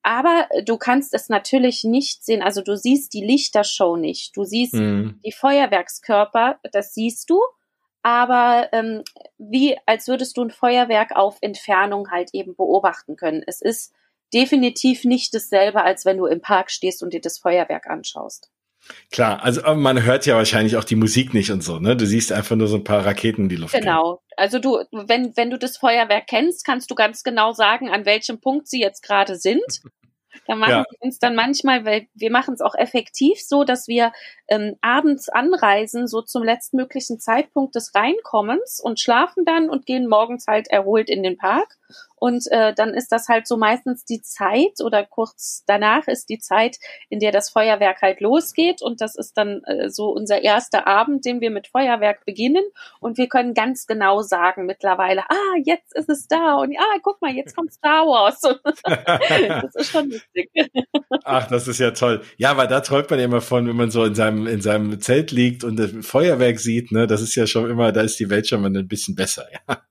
[0.04, 2.42] Aber du kannst es natürlich nicht sehen.
[2.42, 4.36] Also du siehst die Lichtershow nicht.
[4.36, 5.22] Du siehst mhm.
[5.26, 7.42] die Feuerwerkskörper, das siehst du
[8.04, 9.04] aber ähm,
[9.38, 13.44] wie als würdest du ein Feuerwerk auf Entfernung halt eben beobachten können.
[13.46, 13.94] Es ist
[14.34, 18.50] definitiv nicht dasselbe, als wenn du im Park stehst und dir das Feuerwerk anschaust.
[19.12, 21.98] Klar, also man hört ja wahrscheinlich auch die Musik nicht und so, ne?
[21.98, 23.74] Du siehst einfach nur so ein paar Raketen in die Luft.
[23.74, 24.16] Genau.
[24.16, 24.36] Gehen.
[24.38, 28.40] Also du, wenn, wenn du das Feuerwerk kennst, kannst du ganz genau sagen, an welchem
[28.40, 29.64] Punkt sie jetzt gerade sind.
[30.48, 30.86] Da machen ja.
[30.90, 34.12] wir uns dann manchmal, weil wir machen es auch effektiv so, dass wir
[34.48, 40.46] ähm, abends anreisen, so zum letztmöglichen Zeitpunkt des Reinkommens und schlafen dann und gehen morgens
[40.48, 41.78] halt erholt in den Park.
[42.20, 46.40] Und äh, dann ist das halt so meistens die Zeit oder kurz danach ist die
[46.40, 46.78] Zeit,
[47.10, 48.82] in der das Feuerwerk halt losgeht.
[48.82, 52.64] Und das ist dann äh, so unser erster Abend, den wir mit Feuerwerk beginnen.
[53.00, 56.56] Und wir können ganz genau sagen mittlerweile, ah, jetzt ist es da.
[56.56, 58.42] Und ah, guck mal, jetzt kommt Star Wars.
[58.42, 60.50] das ist schon lustig.
[61.24, 62.22] Ach, das ist ja toll.
[62.38, 65.00] Ja, weil da träumt man ja immer von, wenn man so in seinem, in seinem
[65.02, 68.30] Zelt liegt und das Feuerwerk sieht, ne, das ist ja schon immer, da ist die
[68.30, 69.82] Welt schon mal ein bisschen besser, ja.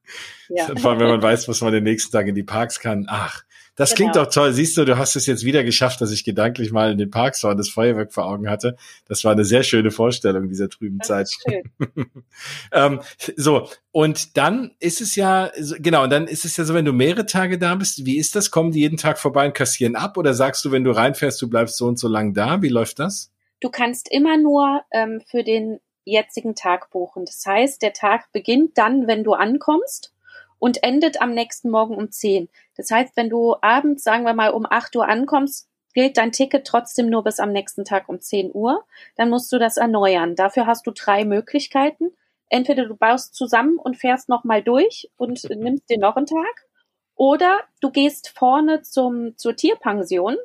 [0.49, 0.67] Ja.
[0.77, 3.07] Vor allem, wenn man weiß, was man den nächsten Tag in die Parks kann.
[3.09, 3.43] Ach,
[3.77, 4.25] Das klingt genau.
[4.25, 4.53] doch toll.
[4.53, 7.45] Siehst du, du hast es jetzt wieder geschafft, dass ich gedanklich mal in den Parks
[7.45, 8.77] war und das Feuerwerk vor Augen hatte.
[9.07, 11.31] Das war eine sehr schöne Vorstellung dieser trüben Zeit.
[12.73, 13.01] ähm,
[13.37, 16.93] so, und dann ist es ja, genau, und dann ist es ja so, wenn du
[16.93, 18.51] mehrere Tage da bist, wie ist das?
[18.51, 20.17] Kommen die jeden Tag vorbei und kassieren ab?
[20.17, 22.63] Oder sagst du, wenn du reinfährst, du bleibst so und so lang da?
[22.63, 23.31] Wie läuft das?
[23.61, 27.25] Du kannst immer nur ähm, für den jetzigen Tag buchen.
[27.27, 30.13] Das heißt, der Tag beginnt dann, wenn du ankommst
[30.59, 32.49] und endet am nächsten Morgen um 10.
[32.77, 36.67] Das heißt, wenn du abends, sagen wir mal, um 8 Uhr ankommst, gilt dein Ticket
[36.67, 38.85] trotzdem nur bis am nächsten Tag um 10 Uhr.
[39.17, 40.37] Dann musst du das erneuern.
[40.37, 42.11] Dafür hast du drei Möglichkeiten.
[42.49, 46.67] Entweder du baust zusammen und fährst nochmal durch und nimmst dir noch einen Tag.
[47.15, 50.37] Oder du gehst vorne zum, zur Tierpension.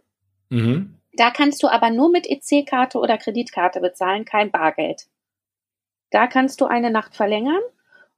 [0.50, 0.98] Mhm.
[1.14, 5.06] Da kannst du aber nur mit EC-Karte oder Kreditkarte bezahlen, kein Bargeld.
[6.10, 7.62] Da kannst du eine Nacht verlängern.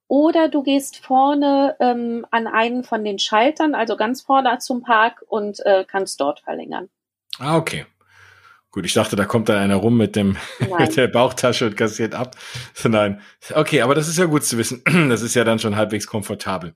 [0.07, 5.23] Oder du gehst vorne ähm, an einen von den Schaltern, also ganz vorne zum Park
[5.27, 6.89] und äh, kannst dort verlängern.
[7.39, 7.85] Ah, okay.
[8.71, 10.37] Gut, ich dachte, da kommt dann einer rum mit dem
[10.79, 12.35] mit der Bauchtasche und kassiert ab.
[12.83, 13.21] Nein.
[13.53, 14.83] Okay, aber das ist ja gut zu wissen.
[15.09, 16.75] Das ist ja dann schon halbwegs komfortabel.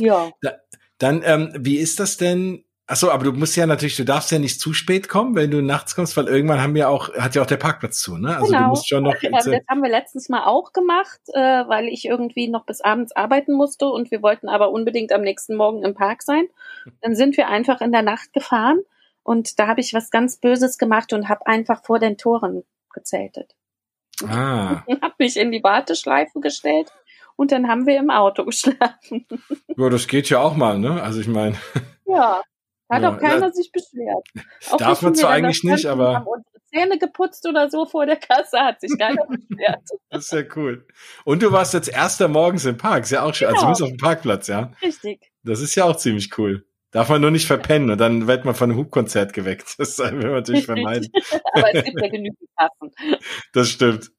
[0.00, 0.30] Ja.
[0.40, 0.54] Da,
[0.98, 2.64] dann, ähm, wie ist das denn?
[2.86, 5.50] Ach so, aber du musst ja natürlich, du darfst ja nicht zu spät kommen, wenn
[5.50, 8.36] du nachts kommst, weil irgendwann haben wir auch, hat ja auch der Parkplatz zu, ne?
[8.36, 8.64] Also genau.
[8.64, 9.14] du musst schon noch.
[9.24, 13.16] Äh, das haben wir letztens mal auch gemacht, äh, weil ich irgendwie noch bis abends
[13.16, 16.46] arbeiten musste und wir wollten aber unbedingt am nächsten Morgen im Park sein.
[17.00, 18.80] Dann sind wir einfach in der Nacht gefahren
[19.22, 23.54] und da habe ich was ganz Böses gemacht und habe einfach vor den Toren gezeltet.
[24.28, 24.84] Ah.
[25.02, 26.92] habe mich in die Warteschleife gestellt
[27.36, 29.26] und dann haben wir im Auto geschlafen.
[29.76, 31.02] Ja, das geht ja auch mal, ne?
[31.02, 31.56] Also ich meine.
[32.06, 32.42] Ja.
[32.90, 34.26] Hat ja, auch keiner sich beschwert.
[34.70, 36.16] Auch darf man zwar eigentlich nicht, aber.
[36.16, 39.82] Haben unsere Zähne geputzt oder so vor der Kasse, hat sich keiner beschwert.
[40.10, 40.86] das ist ja cool.
[41.24, 43.48] Und du warst jetzt erster morgens im Park, ist ja auch schön.
[43.48, 43.68] Also genau.
[43.68, 44.72] Also du bist auf dem Parkplatz, ja?
[44.82, 45.32] Richtig.
[45.42, 46.66] Das ist ja auch ziemlich cool.
[46.90, 49.74] Darf man nur nicht verpennen und dann wird man von einem Hubkonzert geweckt.
[49.78, 51.10] Das will man natürlich vermeiden.
[51.52, 52.92] aber es gibt ja genügend Kassen.
[53.52, 54.10] Das stimmt.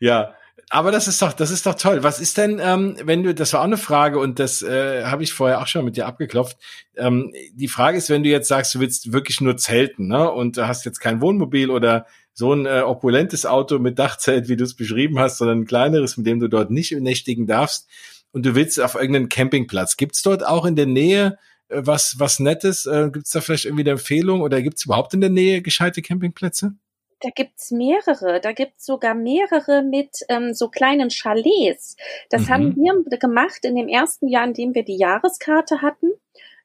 [0.00, 0.34] Ja
[0.70, 2.02] aber das ist doch, das ist doch toll.
[2.02, 5.22] Was ist denn, ähm, wenn du, das war auch eine Frage und das äh, habe
[5.22, 6.56] ich vorher auch schon mit dir abgeklopft.
[6.96, 10.56] Ähm, die Frage ist, wenn du jetzt sagst, du willst wirklich nur zelten, ne, und
[10.56, 14.64] du hast jetzt kein Wohnmobil oder so ein äh, opulentes Auto mit Dachzelt, wie du
[14.64, 17.88] es beschrieben hast, sondern ein kleineres, mit dem du dort nicht nächtigen darfst,
[18.32, 19.96] und du willst auf irgendeinen Campingplatz.
[19.96, 21.38] Gibt's dort auch in der Nähe
[21.68, 22.86] äh, was was Nettes?
[22.86, 26.74] Äh, gibt's da vielleicht irgendwie eine Empfehlung oder gibt's überhaupt in der Nähe gescheite Campingplätze?
[27.20, 28.40] Da gibt's mehrere.
[28.40, 31.96] Da gibt's sogar mehrere mit ähm, so kleinen Chalets.
[32.30, 32.48] Das mhm.
[32.48, 36.12] haben wir gemacht in dem ersten Jahr, in dem wir die Jahreskarte hatten.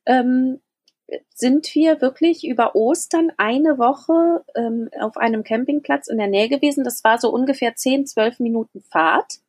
[0.06, 0.60] Ähm,
[1.34, 6.84] sind wir wirklich über Ostern eine Woche ähm, auf einem Campingplatz in der Nähe gewesen.
[6.84, 9.40] Das war so ungefähr 10, 12 Minuten Fahrt.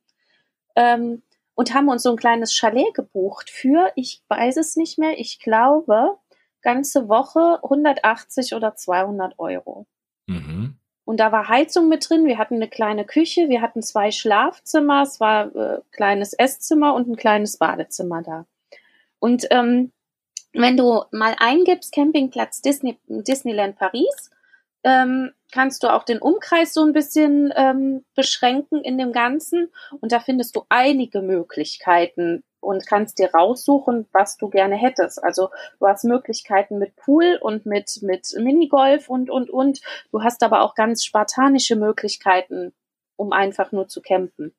[0.76, 1.22] Ähm,
[1.54, 5.40] und haben uns so ein kleines Chalet gebucht für, ich weiß es nicht mehr, ich
[5.40, 6.16] glaube,
[6.62, 9.86] ganze Woche 180 oder 200 Euro.
[10.26, 10.79] Mhm.
[11.10, 12.24] Und da war Heizung mit drin.
[12.26, 17.08] Wir hatten eine kleine Küche, wir hatten zwei Schlafzimmer, es war äh, kleines Esszimmer und
[17.08, 18.46] ein kleines Badezimmer da.
[19.18, 19.90] Und ähm,
[20.52, 24.30] wenn du mal eingibst Campingplatz Disney, Disneyland Paris,
[24.84, 29.72] ähm, kannst du auch den Umkreis so ein bisschen ähm, beschränken in dem Ganzen.
[30.00, 35.22] Und da findest du einige Möglichkeiten, und kannst dir raussuchen, was du gerne hättest.
[35.22, 39.80] Also du hast Möglichkeiten mit Pool und mit, mit Minigolf und, und, und.
[40.12, 42.72] Du hast aber auch ganz spartanische Möglichkeiten,
[43.16, 44.54] um einfach nur zu campen.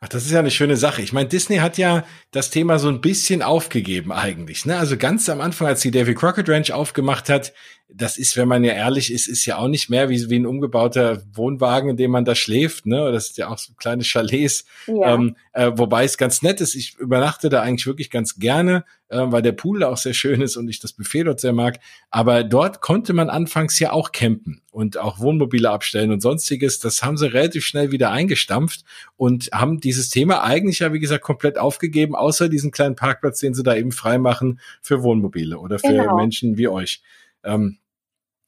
[0.00, 1.02] Ach, das ist ja eine schöne Sache.
[1.02, 4.66] Ich meine, Disney hat ja das Thema so ein bisschen aufgegeben eigentlich.
[4.66, 4.76] Ne?
[4.76, 7.52] Also ganz am Anfang, als die Davy Crockett Ranch aufgemacht hat,
[7.88, 10.46] das ist, wenn man ja ehrlich ist, ist ja auch nicht mehr wie, wie ein
[10.46, 12.86] umgebauter Wohnwagen, in dem man da schläft.
[12.86, 13.12] Ne?
[13.12, 14.64] Das ist ja auch so kleine Chalets.
[14.86, 15.14] Ja.
[15.14, 16.74] Ähm, äh, wobei es ganz nett ist.
[16.74, 20.40] Ich übernachte da eigentlich wirklich ganz gerne, äh, weil der Pool da auch sehr schön
[20.40, 21.78] ist und ich das Buffet dort sehr mag.
[22.10, 26.80] Aber dort konnte man anfangs ja auch campen und auch Wohnmobile abstellen und sonstiges.
[26.80, 28.84] Das haben sie relativ schnell wieder eingestampft
[29.16, 33.54] und haben dieses Thema eigentlich ja, wie gesagt, komplett aufgegeben, außer diesen kleinen Parkplatz, den
[33.54, 36.16] sie da eben freimachen für Wohnmobile oder für genau.
[36.16, 37.02] Menschen wie euch.
[37.44, 37.78] Ähm,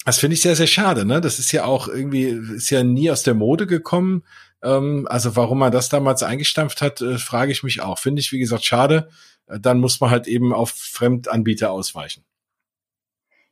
[0.05, 1.05] das finde ich sehr, sehr schade.
[1.05, 1.21] Ne?
[1.21, 4.25] Das ist ja auch irgendwie, ist ja nie aus der Mode gekommen.
[4.63, 7.99] Ähm, also warum man das damals eingestampft hat, äh, frage ich mich auch.
[7.99, 9.09] Finde ich, wie gesagt, schade.
[9.49, 12.25] Äh, dann muss man halt eben auf Fremdanbieter ausweichen.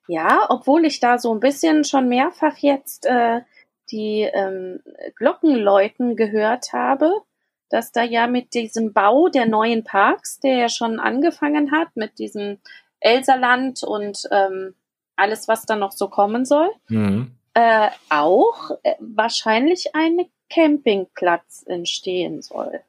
[0.07, 3.41] Ja, obwohl ich da so ein bisschen schon mehrfach jetzt äh,
[3.91, 4.81] die ähm,
[5.17, 7.11] Glockenläuten gehört habe,
[7.75, 12.21] dass da ja mit diesem Bau der neuen Parks, der ja schon angefangen hat, mit
[12.21, 12.59] diesem
[13.01, 14.77] Elserland und ähm,
[15.17, 17.33] alles, was da noch so kommen soll, mhm.
[17.55, 22.81] äh, auch äh, wahrscheinlich ein Campingplatz entstehen soll.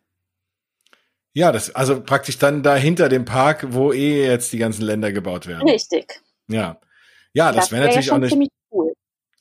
[1.33, 5.11] Ja, das, also praktisch dann da hinter dem Park, wo eh jetzt die ganzen Länder
[5.11, 5.67] gebaut werden.
[5.67, 6.21] Richtig.
[6.47, 6.79] Ja.
[7.33, 8.47] Ja, das, das wäre wär natürlich ja auch eine.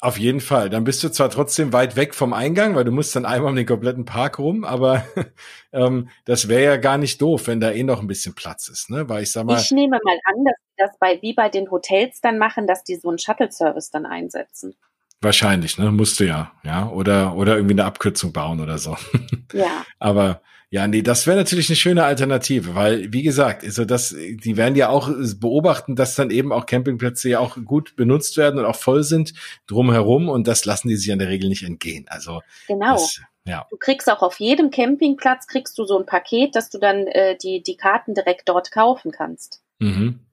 [0.05, 0.69] Auf jeden Fall.
[0.69, 3.57] Dann bist du zwar trotzdem weit weg vom Eingang, weil du musst dann einmal um
[3.57, 5.03] den kompletten Park rum, aber
[5.73, 8.91] ähm, das wäre ja gar nicht doof, wenn da eh noch ein bisschen Platz ist,
[8.91, 9.09] ne?
[9.09, 9.59] Weil ich sag mal.
[9.59, 12.85] Ich nehme mal an, dass die das bei wie bei den Hotels dann machen, dass
[12.85, 14.77] die so einen Shuttle-Service dann einsetzen.
[15.23, 15.91] Wahrscheinlich, ne?
[15.91, 16.87] Musst du ja, ja.
[16.91, 18.99] Oder, oder irgendwie eine Abkürzung bauen oder so.
[19.55, 19.87] Ja.
[19.99, 20.43] Aber
[20.75, 24.75] ja, nee, das wäre natürlich eine schöne Alternative, weil, wie gesagt, also das, die werden
[24.75, 28.75] ja auch beobachten, dass dann eben auch Campingplätze ja auch gut benutzt werden und auch
[28.75, 29.35] voll sind
[29.69, 32.07] drumherum und das lassen die sich in der Regel nicht entgehen.
[32.09, 32.95] Also genau.
[32.95, 33.69] Das, ja.
[33.71, 37.37] Du kriegst auch auf jedem Campingplatz kriegst du so ein Paket, dass du dann äh,
[37.41, 39.63] die die Karten direkt dort kaufen kannst.
[39.79, 40.27] Mhm.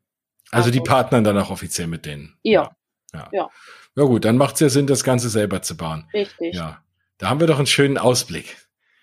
[0.49, 2.36] Also, also die partnern dann auch offiziell mit denen.
[2.41, 2.75] Ja.
[3.13, 3.30] Ja.
[3.32, 3.49] Ja,
[3.95, 6.10] ja gut, dann macht es ja Sinn, das Ganze selber zu bauen.
[6.12, 6.56] Richtig.
[6.56, 6.84] Ja.
[7.19, 8.58] Da haben wir doch einen schönen Ausblick.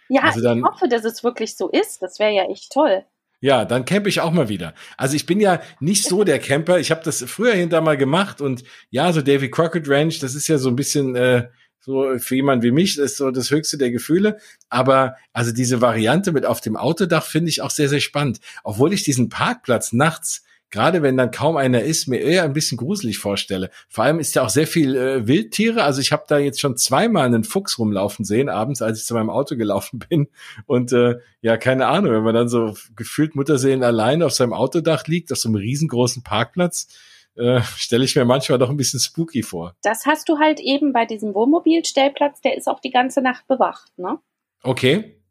[0.09, 2.03] Ja, also dann, ich hoffe, dass es wirklich so ist.
[2.03, 3.05] Das wäre ja echt toll.
[3.41, 4.75] Ja, dann campe ich auch mal wieder.
[4.97, 6.81] Also ich bin ja nicht so der Camper.
[6.81, 10.49] Ich habe das früher hinter mal gemacht und ja, so Davy Crockett Ranch, das ist
[10.49, 13.93] ja so ein bisschen äh, so für jemand wie mich ist so das höchste der
[13.93, 14.39] Gefühle.
[14.69, 18.41] Aber also diese Variante mit auf dem Autodach finde ich auch sehr sehr spannend.
[18.65, 22.77] Obwohl ich diesen Parkplatz nachts gerade wenn dann kaum einer ist, mir eher ein bisschen
[22.77, 23.71] gruselig vorstelle.
[23.89, 25.83] Vor allem ist ja auch sehr viel äh, Wildtiere.
[25.83, 29.15] Also ich habe da jetzt schon zweimal einen Fuchs rumlaufen sehen, abends, als ich zu
[29.15, 30.29] meinem Auto gelaufen bin.
[30.67, 35.07] Und äh, ja, keine Ahnung, wenn man dann so gefühlt Mutterseelen allein auf seinem Autodach
[35.07, 36.89] liegt, auf so einem riesengroßen Parkplatz,
[37.37, 39.75] äh, stelle ich mir manchmal doch ein bisschen spooky vor.
[39.83, 43.97] Das hast du halt eben bei diesem Wohnmobilstellplatz, der ist auch die ganze Nacht bewacht,
[43.97, 44.19] ne?
[44.63, 45.23] Okay.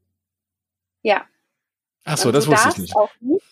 [1.04, 1.26] Ja.
[2.06, 2.96] Ach so, das wusste ich nicht.
[2.96, 3.44] Auch nicht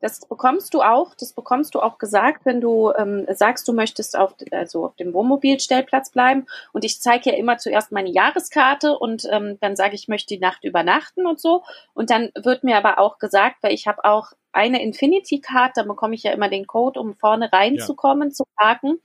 [0.00, 4.16] das bekommst du auch, das bekommst du auch gesagt, wenn du ähm, sagst, du möchtest
[4.16, 6.46] auf, also auf dem Wohnmobilstellplatz bleiben.
[6.72, 10.34] Und ich zeige ja immer zuerst meine Jahreskarte und ähm, dann sage ich, ich möchte
[10.34, 11.64] die Nacht übernachten und so.
[11.94, 16.14] Und dann wird mir aber auch gesagt, weil ich habe auch eine Infinity-Card, da bekomme
[16.14, 18.34] ich ja immer den Code, um vorne reinzukommen, ja.
[18.34, 19.00] zu parken.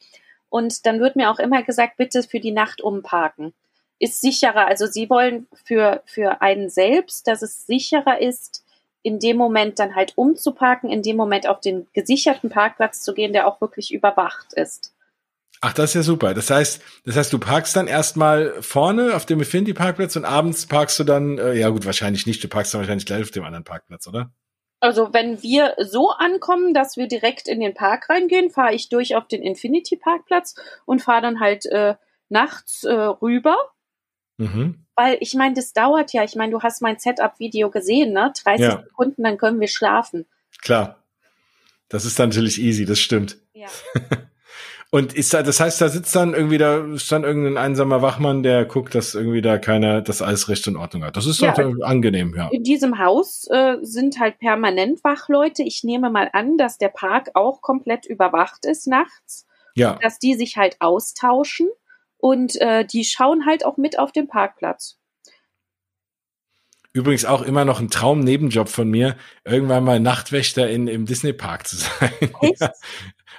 [0.49, 3.53] Und dann wird mir auch immer gesagt, bitte für die Nacht umparken.
[3.97, 4.67] Ist sicherer.
[4.67, 8.62] Also sie wollen für, für einen selbst, dass es sicherer ist,
[9.03, 13.33] in dem Moment dann halt umzuparken, in dem Moment auf den gesicherten Parkplatz zu gehen,
[13.33, 14.93] der auch wirklich überwacht ist.
[15.61, 16.33] Ach, das ist ja super.
[16.33, 20.65] Das heißt, das heißt, du parkst dann erstmal vorne auf dem Infinity Parkplatz und abends
[20.65, 23.45] parkst du dann, äh, ja gut, wahrscheinlich nicht, du parkst dann wahrscheinlich gleich auf dem
[23.45, 24.31] anderen Parkplatz, oder?
[24.81, 29.15] Also wenn wir so ankommen, dass wir direkt in den Park reingehen, fahre ich durch
[29.15, 31.95] auf den Infinity Parkplatz und fahre dann halt äh,
[32.27, 33.55] nachts äh, rüber.
[34.37, 34.82] Mhm.
[34.95, 36.23] Weil ich meine, das dauert ja.
[36.23, 38.33] Ich meine, du hast mein Setup-Video gesehen, ne?
[38.43, 38.83] 30 ja.
[38.83, 40.25] Sekunden, dann können wir schlafen.
[40.61, 41.03] Klar.
[41.89, 43.37] Das ist natürlich easy, das stimmt.
[43.53, 43.67] Ja.
[44.93, 48.65] Und ist da, das heißt, da sitzt dann irgendwie, da stand irgendein einsamer Wachmann, der
[48.65, 51.17] guckt, dass irgendwie da keiner das alles recht in Ordnung hat.
[51.17, 52.49] Das ist ja, doch angenehm, ja.
[52.49, 55.63] In diesem Haus äh, sind halt permanent Wachleute.
[55.63, 59.47] Ich nehme mal an, dass der Park auch komplett überwacht ist nachts.
[59.73, 59.97] Ja.
[59.99, 61.69] Dass die sich halt austauschen.
[62.23, 64.97] Und äh, die schauen halt auch mit auf dem Parkplatz.
[66.93, 71.67] Übrigens auch immer noch ein Traumnebenjob von mir, irgendwann mal Nachtwächter in, im Disney Park
[71.67, 72.13] zu sein.
[72.61, 72.71] Ja.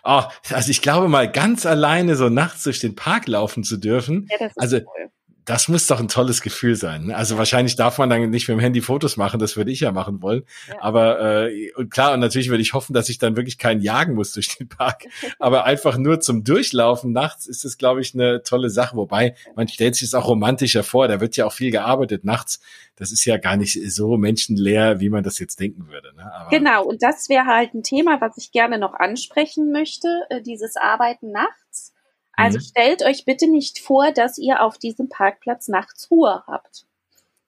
[0.04, 4.28] oh, also ich glaube mal ganz alleine so nachts durch den Park laufen zu dürfen.
[4.38, 5.10] Ja, also cool
[5.44, 7.06] das muss doch ein tolles Gefühl sein.
[7.06, 7.16] Ne?
[7.16, 9.92] Also wahrscheinlich darf man dann nicht mit dem Handy Fotos machen, das würde ich ja
[9.92, 10.44] machen wollen.
[10.68, 10.76] Ja.
[10.80, 14.14] Aber äh, und klar, und natürlich würde ich hoffen, dass ich dann wirklich keinen jagen
[14.14, 15.04] muss durch den Park.
[15.38, 18.96] Aber einfach nur zum Durchlaufen nachts ist das, glaube ich, eine tolle Sache.
[18.96, 21.08] Wobei, man stellt sich das auch romantischer vor.
[21.08, 22.60] Da wird ja auch viel gearbeitet nachts.
[22.96, 26.14] Das ist ja gar nicht so menschenleer, wie man das jetzt denken würde.
[26.14, 26.32] Ne?
[26.32, 30.40] Aber genau, und das wäre halt ein Thema, was ich gerne noch ansprechen möchte, äh,
[30.40, 31.93] dieses Arbeiten nachts
[32.36, 32.62] also mhm.
[32.62, 36.86] stellt euch bitte nicht vor, dass ihr auf diesem Parkplatz nachts Ruhe habt.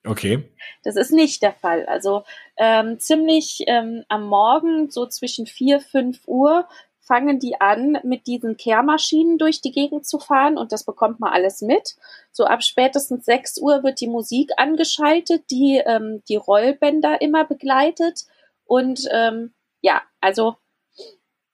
[0.05, 0.49] Okay.
[0.83, 1.85] Das ist nicht der Fall.
[1.85, 2.23] Also
[2.57, 6.67] ähm, ziemlich ähm, am Morgen, so zwischen vier fünf Uhr,
[6.99, 11.31] fangen die an, mit diesen Kehrmaschinen durch die Gegend zu fahren und das bekommt man
[11.31, 11.95] alles mit.
[12.31, 18.25] So ab spätestens sechs Uhr wird die Musik angeschaltet, die ähm, die Rollbänder immer begleitet.
[18.65, 20.55] Und ähm, ja, also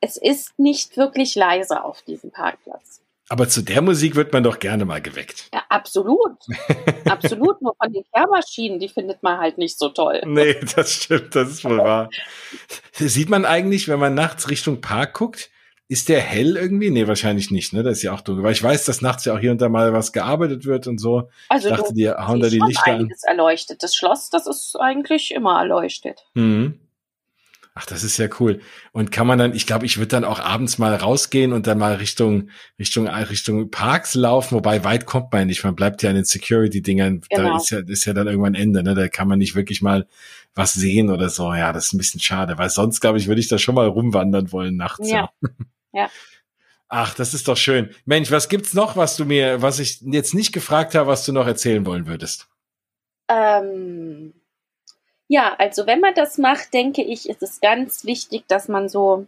[0.01, 3.02] es ist nicht wirklich leise auf diesem Parkplatz.
[3.29, 5.49] Aber zu der Musik wird man doch gerne mal geweckt.
[5.53, 6.37] Ja, absolut.
[7.05, 7.61] absolut.
[7.61, 10.21] Nur von den Kehrmaschinen, die findet man halt nicht so toll.
[10.25, 12.09] Nee, das stimmt, das ist wohl wahr.
[12.91, 15.49] Sieht man eigentlich, wenn man nachts Richtung Park guckt,
[15.87, 16.89] ist der hell irgendwie?
[16.89, 17.83] Nee, wahrscheinlich nicht, ne?
[17.83, 18.43] Das ist ja auch dunkel.
[18.43, 20.97] Weil ich weiß, dass nachts ja auch hier und da mal was gearbeitet wird und
[20.97, 21.29] so.
[21.49, 23.37] Also ich dachte, die hauen da die Lichter einiges an.
[23.37, 23.83] erleuchtet.
[23.83, 26.25] Das Schloss, das ist eigentlich immer erleuchtet.
[26.33, 26.79] Mhm.
[27.75, 28.59] Ach, das ist ja cool.
[28.91, 31.79] Und kann man dann, ich glaube, ich würde dann auch abends mal rausgehen und dann
[31.79, 35.63] mal Richtung, Richtung, Richtung Parks laufen, wobei weit kommt man nicht.
[35.63, 37.21] Man bleibt ja an den Security-Dingern.
[37.29, 37.49] Genau.
[37.49, 38.93] Da ist ja, ist ja dann irgendwann Ende, ne?
[38.93, 40.07] Da kann man nicht wirklich mal
[40.53, 41.51] was sehen oder so.
[41.51, 43.87] Ja, das ist ein bisschen schade, weil sonst, glaube ich, würde ich da schon mal
[43.87, 45.09] rumwandern wollen nachts.
[45.09, 45.31] Ja.
[45.93, 46.11] ja.
[46.89, 47.89] Ach, das ist doch schön.
[48.05, 51.31] Mensch, was gibt's noch, was du mir, was ich jetzt nicht gefragt habe, was du
[51.31, 52.49] noch erzählen wollen würdest?
[53.27, 54.35] Ähm,
[55.27, 59.25] ja, also wenn man das macht, denke ich, ist es ganz wichtig, dass man so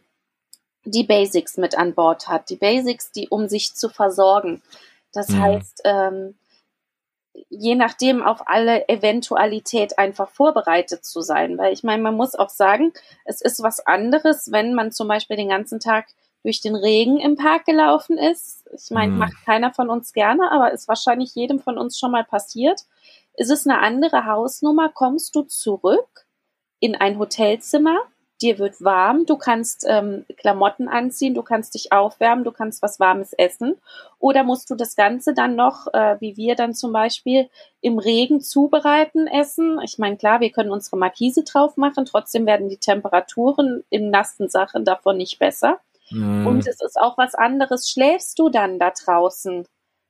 [0.84, 2.50] die Basics mit an Bord hat.
[2.50, 4.62] Die Basics, die um sich zu versorgen.
[5.14, 5.42] Das mhm.
[5.42, 6.36] heißt, ähm,
[7.50, 11.58] je nachdem auf alle Eventualität einfach vorbereitet zu sein.
[11.58, 12.94] Weil ich meine, man muss auch sagen,
[13.24, 16.08] es ist was anderes, wenn man zum Beispiel den ganzen Tag
[16.44, 18.70] durch den Regen im Park gelaufen ist.
[18.72, 19.18] Ich meine, mhm.
[19.18, 22.82] macht keiner von uns gerne, aber ist wahrscheinlich jedem von uns schon mal passiert
[23.38, 26.26] ist es eine andere Hausnummer, kommst du zurück
[26.80, 28.02] in ein Hotelzimmer,
[28.42, 33.00] dir wird warm, du kannst ähm, Klamotten anziehen, du kannst dich aufwärmen, du kannst was
[33.00, 33.76] Warmes essen.
[34.20, 37.50] Oder musst du das Ganze dann noch, äh, wie wir dann zum Beispiel,
[37.82, 39.80] im Regen zubereiten, essen?
[39.84, 44.50] Ich meine, klar, wir können unsere Markise drauf machen, trotzdem werden die Temperaturen in nassen
[44.50, 45.80] Sachen davon nicht besser.
[46.12, 46.46] Mm.
[46.46, 49.66] Und es ist auch was anderes, schläfst du dann da draußen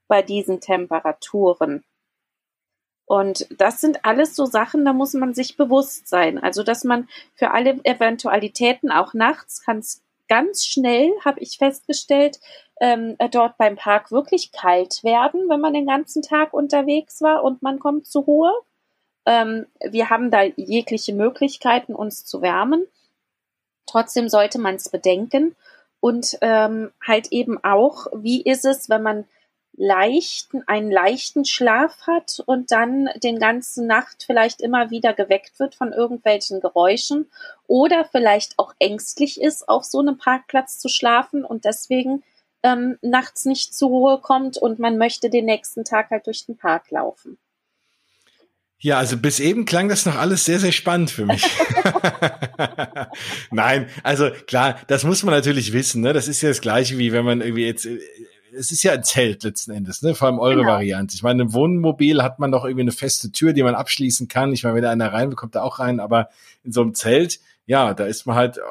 [0.07, 1.83] bei diesen Temperaturen?
[3.05, 6.41] Und das sind alles so Sachen, da muss man sich bewusst sein.
[6.41, 12.39] Also, dass man für alle Eventualitäten auch nachts kann es ganz schnell, habe ich festgestellt,
[12.81, 17.61] ähm, dort beim Park wirklich kalt werden, wenn man den ganzen Tag unterwegs war und
[17.61, 18.53] man kommt zur Ruhe.
[19.25, 22.85] Ähm, wir haben da jegliche Möglichkeiten, uns zu wärmen.
[23.85, 25.55] Trotzdem sollte man es bedenken
[25.99, 29.25] und ähm, halt eben auch, wie ist es, wenn man
[29.77, 35.75] leichten, einen leichten Schlaf hat und dann den ganzen Nacht vielleicht immer wieder geweckt wird
[35.75, 37.29] von irgendwelchen Geräuschen
[37.67, 42.23] oder vielleicht auch ängstlich ist, auf so einem Parkplatz zu schlafen und deswegen
[42.63, 46.57] ähm, nachts nicht zur Ruhe kommt und man möchte den nächsten Tag halt durch den
[46.57, 47.37] Park laufen.
[48.79, 51.43] Ja, also bis eben klang das noch alles sehr, sehr spannend für mich.
[53.51, 56.01] Nein, also klar, das muss man natürlich wissen.
[56.01, 56.13] Ne?
[56.13, 57.99] Das ist ja das Gleiche, wie wenn man irgendwie jetzt äh,
[58.57, 60.15] es ist ja ein Zelt letzten Endes, ne?
[60.15, 60.69] Vor allem eure genau.
[60.69, 61.15] Variante.
[61.15, 64.53] Ich meine, im Wohnmobil hat man doch irgendwie eine feste Tür, die man abschließen kann.
[64.53, 66.29] Ich meine, wenn da einer rein will, kommt da auch rein, aber
[66.63, 68.61] in so einem Zelt, ja, da ist man halt äh,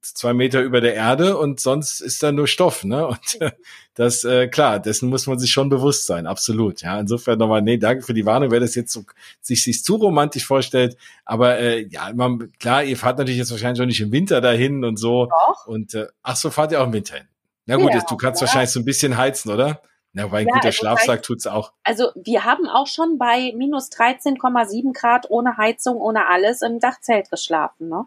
[0.00, 3.06] zwei Meter über der Erde und sonst ist da nur Stoff, ne?
[3.14, 3.52] Und äh,
[3.94, 6.80] das, äh, klar, dessen muss man sich schon bewusst sein, absolut.
[6.80, 9.04] Ja, insofern nochmal, nee, danke für die Warnung, wer das jetzt so,
[9.40, 10.96] sich, sich zu romantisch vorstellt.
[11.24, 14.84] Aber äh, ja, man, klar, ihr fahrt natürlich jetzt wahrscheinlich auch nicht im Winter dahin
[14.84, 15.26] und so.
[15.26, 15.66] Doch.
[15.66, 17.28] Und äh, ach so, fahrt ihr auch im Winter hin.
[17.66, 18.46] Na gut, ja, du kannst ja.
[18.46, 19.82] wahrscheinlich so ein bisschen heizen, oder?
[20.12, 21.72] Na, weil ein ja, guter also Schlafsack tut's auch.
[21.82, 27.30] Also wir haben auch schon bei minus 13,7 Grad ohne Heizung, ohne alles im Dachzelt
[27.30, 27.88] geschlafen.
[27.88, 28.06] Ne?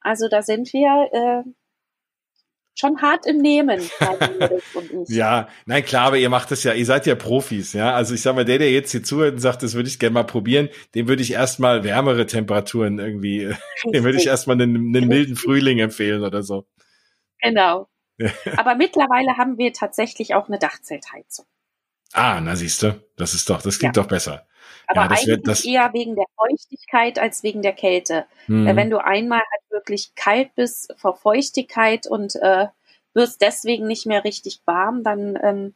[0.00, 1.48] Also da sind wir äh,
[2.74, 3.80] schon hart im Nehmen.
[5.08, 7.94] ja, nein, klar, aber ihr macht das ja, ihr seid ja Profis, ja.
[7.94, 10.14] Also ich sag mal, der, der jetzt hier zuhört und sagt, das würde ich gerne
[10.14, 13.54] mal probieren, dem würde ich erstmal wärmere Temperaturen irgendwie,
[13.92, 16.66] dem würde ich erstmal einen, einen milden Frühling empfehlen oder so.
[17.40, 17.88] Genau.
[18.56, 21.46] Aber mittlerweile haben wir tatsächlich auch eine Dachzeltheizung.
[22.12, 24.02] Ah, na siehst du, das ist doch, das klingt ja.
[24.02, 24.46] doch besser.
[24.86, 28.26] Aber ja, eigentlich wird, das eher wegen der Feuchtigkeit als wegen der Kälte.
[28.46, 28.76] Mhm.
[28.76, 32.68] Wenn du einmal halt wirklich kalt bist vor Feuchtigkeit und äh,
[33.14, 35.74] wirst deswegen nicht mehr richtig warm, dann ähm,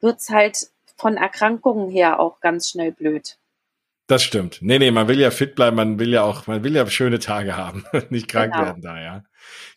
[0.00, 3.36] wird's halt von Erkrankungen her auch ganz schnell blöd.
[4.06, 4.58] Das stimmt.
[4.60, 7.18] Nee, nee, man will ja fit bleiben, man will ja auch, man will ja schöne
[7.20, 8.66] Tage haben, nicht krank genau.
[8.66, 9.24] werden da, ja.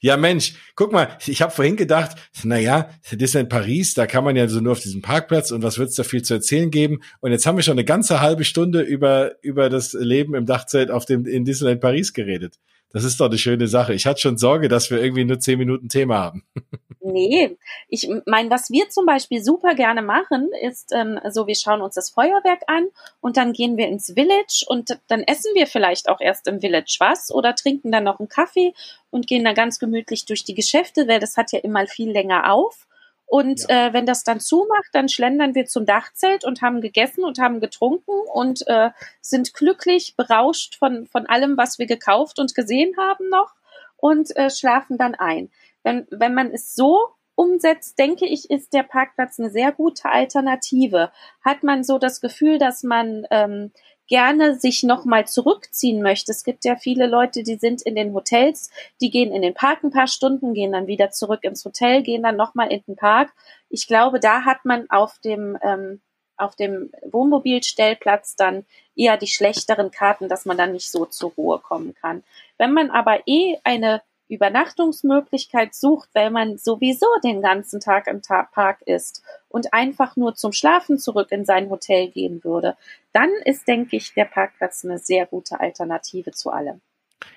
[0.02, 4.36] Ja, Mensch, guck mal, ich habe vorhin gedacht, na ja, Disneyland Paris, da kann man
[4.36, 7.00] ja so nur auf diesem Parkplatz und was wird's da viel zu erzählen geben?
[7.22, 10.92] Und jetzt haben wir schon eine ganze halbe Stunde über über das Leben im Dachzelt
[10.92, 12.60] auf dem in Disneyland Paris geredet.
[12.92, 13.94] Das ist doch eine schöne Sache.
[13.94, 16.44] Ich hatte schon Sorge, dass wir irgendwie nur zehn Minuten Thema haben.
[17.10, 17.58] Nee,
[17.88, 21.96] ich meine, was wir zum Beispiel super gerne machen, ist ähm, so, wir schauen uns
[21.96, 22.88] das Feuerwerk an
[23.22, 26.98] und dann gehen wir ins Village und dann essen wir vielleicht auch erst im Village
[27.00, 28.74] was oder trinken dann noch einen Kaffee
[29.10, 32.52] und gehen dann ganz gemütlich durch die Geschäfte, weil das hat ja immer viel länger
[32.52, 32.87] auf.
[33.30, 33.88] Und ja.
[33.88, 37.60] äh, wenn das dann zumacht, dann schlendern wir zum Dachzelt und haben gegessen und haben
[37.60, 43.30] getrunken und äh, sind glücklich, berauscht von, von allem, was wir gekauft und gesehen haben
[43.30, 43.54] noch
[43.98, 45.52] und äh, schlafen dann ein.
[45.84, 51.12] Wenn, wenn man es so umsetzt, denke ich, ist der Parkplatz eine sehr gute Alternative.
[51.44, 53.72] Hat man so das Gefühl, dass man ähm,
[54.08, 56.32] gerne sich nochmal zurückziehen möchte.
[56.32, 59.84] Es gibt ja viele Leute, die sind in den Hotels, die gehen in den Park
[59.84, 63.34] ein paar Stunden, gehen dann wieder zurück ins Hotel, gehen dann nochmal in den Park.
[63.70, 66.02] Ich glaube, da hat man auf dem, ähm,
[66.38, 71.60] auf dem Wohnmobilstellplatz dann eher die schlechteren Karten, dass man dann nicht so zur Ruhe
[71.60, 72.24] kommen kann.
[72.58, 78.82] Wenn man aber eh eine Übernachtungsmöglichkeit sucht, weil man sowieso den ganzen Tag im Park
[78.86, 82.76] ist und einfach nur zum Schlafen zurück in sein Hotel gehen würde,
[83.14, 86.82] dann ist, denke ich, der Parkplatz eine sehr gute Alternative zu allem.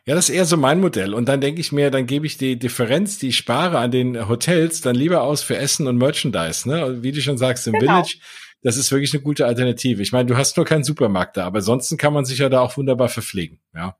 [0.04, 1.14] Ja, das ist eher so mein Modell.
[1.14, 4.28] Und dann denke ich mir, dann gebe ich die Differenz, die ich spare an den
[4.28, 6.68] Hotels, dann lieber aus für Essen und Merchandise.
[6.68, 7.02] Ne?
[7.02, 8.02] Wie du schon sagst, im genau.
[8.02, 8.18] Village,
[8.62, 10.02] das ist wirklich eine gute Alternative.
[10.02, 12.60] Ich meine, du hast nur keinen Supermarkt da, aber ansonsten kann man sich ja da
[12.60, 13.60] auch wunderbar verpflegen.
[13.74, 13.96] Ja.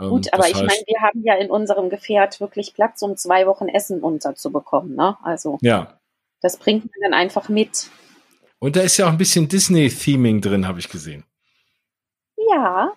[0.00, 3.46] Ähm, Gut, aber ich meine, wir haben ja in unserem Gefährt wirklich Platz, um zwei
[3.46, 4.94] Wochen Essen unterzubekommen.
[4.94, 5.16] Ne?
[5.22, 5.98] Also ja.
[6.40, 7.90] das bringt man dann einfach mit.
[8.58, 11.24] Und da ist ja auch ein bisschen Disney-Theming drin, habe ich gesehen.
[12.50, 12.92] Ja.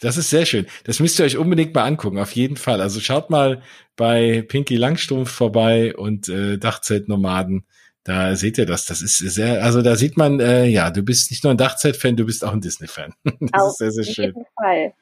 [0.00, 0.66] Das ist sehr schön.
[0.84, 2.80] Das müsst ihr euch unbedingt mal angucken, auf jeden Fall.
[2.80, 3.62] Also schaut mal
[3.96, 7.66] bei Pinky Langstrumpf vorbei und äh, Dachzeltnomaden.
[8.04, 8.86] Da seht ihr das.
[8.86, 12.16] Das ist sehr, also da sieht man, äh, ja, du bist nicht nur ein Dachzelt-Fan,
[12.16, 13.14] du bist auch ein Disney-Fan.
[13.40, 14.30] Das auf ist sehr, sehr schön.
[14.30, 14.94] Auf jeden Fall.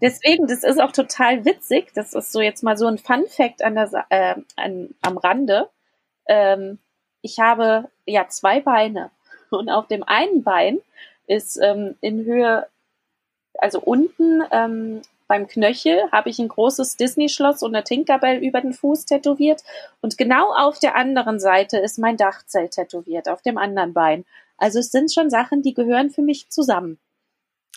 [0.00, 1.92] Deswegen, das ist auch total witzig.
[1.94, 5.68] Das ist so jetzt mal so ein Fun-Fact an der, äh, an, am Rande.
[6.26, 6.78] Ähm,
[7.22, 9.10] ich habe ja zwei Beine
[9.50, 10.80] und auf dem einen Bein
[11.26, 12.66] ist ähm, in Höhe,
[13.58, 18.72] also unten ähm, beim Knöchel habe ich ein großes Disney-Schloss und eine Tinkerbell über den
[18.72, 19.62] Fuß tätowiert
[20.00, 24.24] und genau auf der anderen Seite ist mein Dachzelt tätowiert, auf dem anderen Bein.
[24.56, 26.98] Also es sind schon Sachen, die gehören für mich zusammen.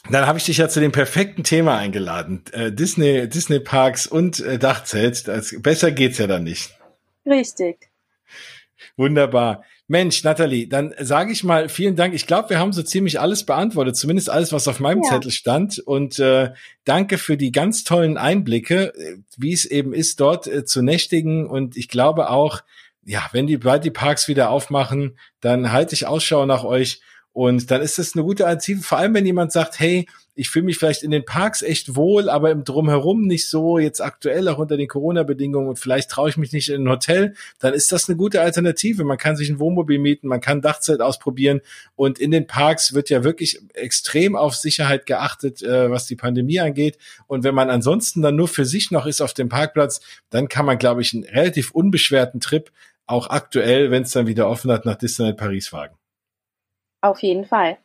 [0.10, 2.44] Dann habe ich dich ja zu dem perfekten Thema eingeladen.
[2.52, 5.28] Äh, Disney, Disney Parks und äh, Dachzelt.
[5.28, 6.74] Das, besser geht's ja dann nicht.
[7.26, 7.90] Richtig.
[8.96, 9.64] Wunderbar.
[9.88, 12.14] Mensch, Nathalie, dann sage ich mal vielen Dank.
[12.14, 15.10] Ich glaube, wir haben so ziemlich alles beantwortet, zumindest alles, was auf meinem ja.
[15.10, 15.80] Zettel stand.
[15.80, 16.52] Und äh,
[16.84, 21.48] danke für die ganz tollen Einblicke, äh, wie es eben ist, dort äh, zu nächtigen.
[21.48, 22.62] Und ich glaube auch,
[23.04, 27.02] ja, wenn die bald die Parks wieder aufmachen, dann halte ich Ausschau nach euch.
[27.32, 30.08] Und dann ist das eine gute Alternative, vor allem wenn jemand sagt, hey,
[30.40, 34.02] ich fühle mich vielleicht in den Parks echt wohl, aber im Drumherum nicht so, jetzt
[34.02, 37.74] aktuell auch unter den Corona-Bedingungen und vielleicht traue ich mich nicht in ein Hotel, dann
[37.74, 39.04] ist das eine gute Alternative.
[39.04, 41.60] Man kann sich ein Wohnmobil mieten, man kann Dachzelt ausprobieren
[41.96, 46.62] und in den Parks wird ja wirklich extrem auf Sicherheit geachtet, äh, was die Pandemie
[46.62, 46.98] angeht.
[47.28, 50.00] Und wenn man ansonsten dann nur für sich noch ist auf dem Parkplatz,
[50.30, 52.72] dann kann man, glaube ich, einen relativ unbeschwerten Trip
[53.08, 55.99] auch aktuell, wenn es dann wieder offen hat, nach Disneyland Paris wagen.
[57.02, 57.78] Auf jeden Fall.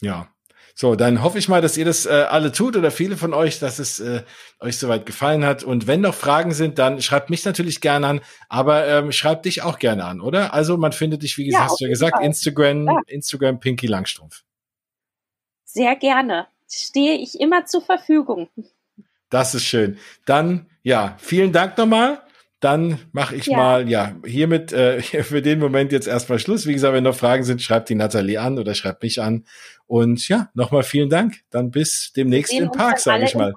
[0.00, 0.28] Ja.
[0.74, 3.58] So, dann hoffe ich mal, dass ihr das äh, alle tut oder viele von euch,
[3.58, 4.22] dass es äh,
[4.58, 5.62] euch soweit gefallen hat.
[5.62, 9.62] Und wenn noch Fragen sind, dann schreibt mich natürlich gerne an, aber ähm, schreibt dich
[9.62, 10.54] auch gerne an, oder?
[10.54, 12.24] Also man findet dich, wie gesagt, ja, hast du ja gesagt, Fall.
[12.24, 13.00] Instagram, ja.
[13.06, 14.44] Instagram Pinky Langstrumpf.
[15.64, 16.46] Sehr gerne.
[16.70, 18.48] Stehe ich immer zur Verfügung.
[19.28, 19.98] Das ist schön.
[20.24, 22.22] Dann, ja, vielen Dank nochmal
[22.62, 23.56] dann mache ich ja.
[23.56, 26.66] mal, ja, hiermit äh, für den Moment jetzt erstmal Schluss.
[26.66, 29.44] Wie gesagt, wenn noch Fragen sind, schreibt die Nathalie an oder schreibt mich an.
[29.86, 31.40] Und ja, nochmal vielen Dank.
[31.50, 33.52] Dann bis demnächst im Park, sage ich mal.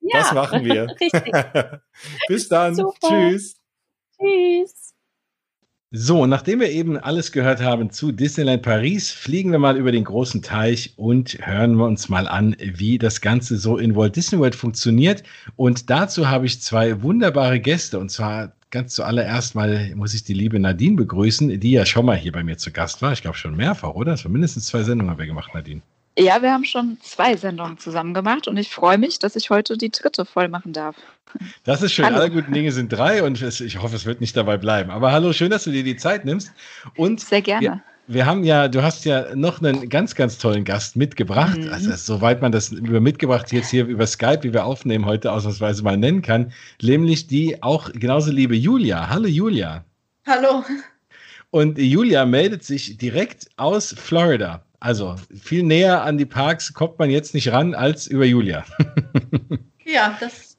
[0.00, 0.18] Ja.
[0.18, 0.94] Das machen wir.
[2.28, 2.74] bis dann.
[2.74, 3.08] Super.
[3.08, 3.56] Tschüss.
[4.20, 4.91] Tschüss.
[5.94, 10.04] So, nachdem wir eben alles gehört haben zu Disneyland Paris, fliegen wir mal über den
[10.04, 14.38] großen Teich und hören wir uns mal an, wie das Ganze so in Walt Disney
[14.38, 15.22] World funktioniert.
[15.54, 17.98] Und dazu habe ich zwei wunderbare Gäste.
[17.98, 22.16] Und zwar ganz zuallererst mal muss ich die liebe Nadine begrüßen, die ja schon mal
[22.16, 23.12] hier bei mir zu Gast war.
[23.12, 24.12] Ich glaube schon mehrfach, oder?
[24.12, 25.82] War mindestens zwei Sendungen haben wir gemacht, Nadine.
[26.18, 29.78] Ja, wir haben schon zwei Sendungen zusammen gemacht und ich freue mich, dass ich heute
[29.78, 30.96] die dritte voll machen darf.
[31.64, 32.04] Das ist schön.
[32.04, 32.16] Hallo.
[32.18, 34.90] Alle guten Dinge sind drei und ich hoffe, es wird nicht dabei bleiben.
[34.90, 36.52] Aber hallo, schön, dass du dir die Zeit nimmst.
[36.96, 37.62] Und Sehr gerne.
[37.62, 37.82] Wir,
[38.14, 41.56] wir haben ja, du hast ja noch einen ganz, ganz tollen Gast mitgebracht.
[41.56, 41.72] Mhm.
[41.72, 45.82] Also, soweit man das über mitgebracht jetzt hier über Skype, wie wir aufnehmen, heute ausnahmsweise
[45.82, 46.52] mal nennen kann.
[46.82, 49.08] Nämlich die auch genauso liebe Julia.
[49.08, 49.84] Hallo, Julia.
[50.26, 50.62] Hallo.
[51.50, 54.62] Und Julia meldet sich direkt aus Florida.
[54.82, 58.64] Also viel näher an die Parks kommt man jetzt nicht ran als über Julia.
[59.84, 60.56] ja, das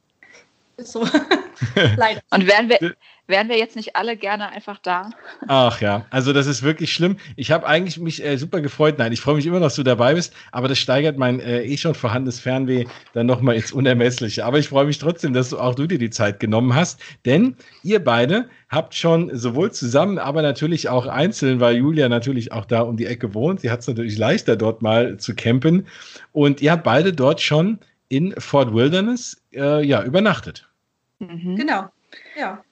[0.77, 1.05] ist so.
[1.97, 2.21] Leider.
[2.29, 2.95] Und wären wir,
[3.33, 5.09] wären wir jetzt nicht alle gerne einfach da?
[5.47, 7.17] Ach ja, also das ist wirklich schlimm.
[7.35, 8.99] Ich habe eigentlich mich äh, super gefreut.
[8.99, 11.63] Nein, ich freue mich immer noch, dass du dabei bist, aber das steigert mein äh,
[11.63, 14.45] eh schon vorhandenes Fernweh dann nochmal ins Unermessliche.
[14.45, 17.55] Aber ich freue mich trotzdem, dass du auch du dir die Zeit genommen hast, denn
[17.81, 22.81] ihr beide habt schon sowohl zusammen, aber natürlich auch einzeln, weil Julia natürlich auch da
[22.81, 23.61] um die Ecke wohnt.
[23.61, 25.87] Sie hat es natürlich leichter, dort mal zu campen.
[26.33, 27.79] Und ihr habt beide dort schon
[28.09, 30.69] in Fort Wilderness äh, ja, übernachtet.
[31.17, 31.55] Mhm.
[31.55, 31.89] Genau,
[32.37, 32.63] ja.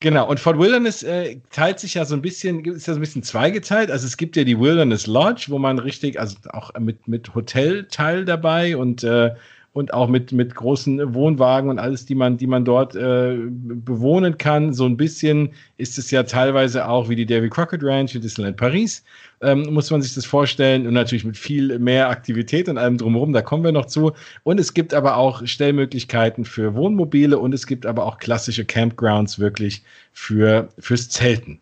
[0.00, 3.00] Genau, und Fort Wilderness äh, teilt sich ja so ein bisschen, ist ja so ein
[3.00, 3.90] bisschen zweigeteilt.
[3.90, 8.24] Also es gibt ja die Wilderness Lodge, wo man richtig, also auch mit, mit Hotelteil
[8.24, 9.34] dabei und, äh,
[9.78, 14.36] und auch mit, mit großen Wohnwagen und alles, die man, die man dort äh, bewohnen
[14.36, 14.74] kann.
[14.74, 18.56] So ein bisschen ist es ja teilweise auch wie die Davy Crockett Ranch in Disneyland
[18.56, 19.04] Paris.
[19.40, 23.32] Ähm, muss man sich das vorstellen und natürlich mit viel mehr Aktivität und allem drumherum,
[23.32, 24.12] da kommen wir noch zu.
[24.42, 29.38] Und es gibt aber auch Stellmöglichkeiten für Wohnmobile und es gibt aber auch klassische Campgrounds
[29.38, 31.60] wirklich für, fürs Zelten.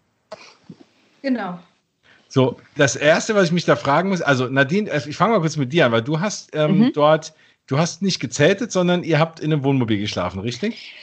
[1.21, 1.59] Genau.
[2.29, 5.41] So, das erste, was ich mich da fragen muss, also Nadine, äh, ich fange mal
[5.41, 6.93] kurz mit dir an, weil du hast ähm, mhm.
[6.93, 7.33] dort,
[7.67, 10.95] du hast nicht gezeltet, sondern ihr habt in einem Wohnmobil geschlafen, richtig?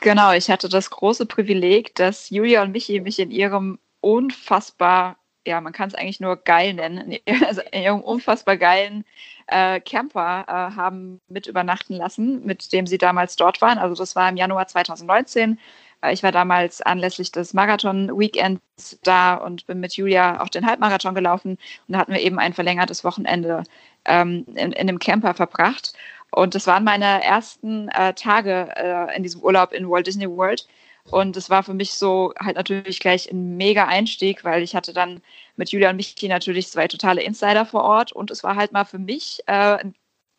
[0.00, 5.60] Genau, ich hatte das große Privileg, dass Julia und Michi mich in ihrem unfassbar, ja,
[5.60, 9.04] man kann es eigentlich nur geil nennen, also in ihrem unfassbar geilen
[9.46, 13.78] äh, Camper äh, haben mit übernachten lassen, mit dem sie damals dort waren.
[13.78, 15.58] Also das war im Januar 2019.
[16.04, 21.14] Äh, ich war damals anlässlich des Marathon-Weekends da und bin mit Julia auch den Halbmarathon
[21.14, 21.52] gelaufen.
[21.88, 23.64] Und da hatten wir eben ein verlängertes Wochenende
[24.04, 25.94] ähm, in, in einem Camper verbracht.
[26.30, 30.66] Und das waren meine ersten äh, Tage äh, in diesem Urlaub in Walt Disney World.
[31.10, 34.94] Und es war für mich so halt natürlich gleich ein mega Einstieg, weil ich hatte
[34.94, 35.20] dann
[35.56, 38.12] mit Julia und Michi natürlich zwei totale Insider vor Ort.
[38.12, 39.94] Und es war halt mal für mich äh, ein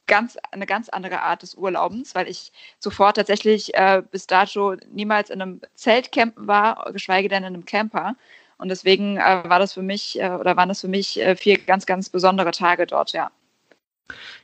[0.07, 5.29] ganz, eine ganz andere Art des Urlaubens, weil ich zuvor tatsächlich äh, bis dato niemals
[5.29, 8.15] in einem Zelt campen war, geschweige denn in einem Camper.
[8.57, 11.57] Und deswegen äh, war das für mich äh, oder waren das für mich äh, vier
[11.57, 13.31] ganz, ganz besondere Tage dort, ja.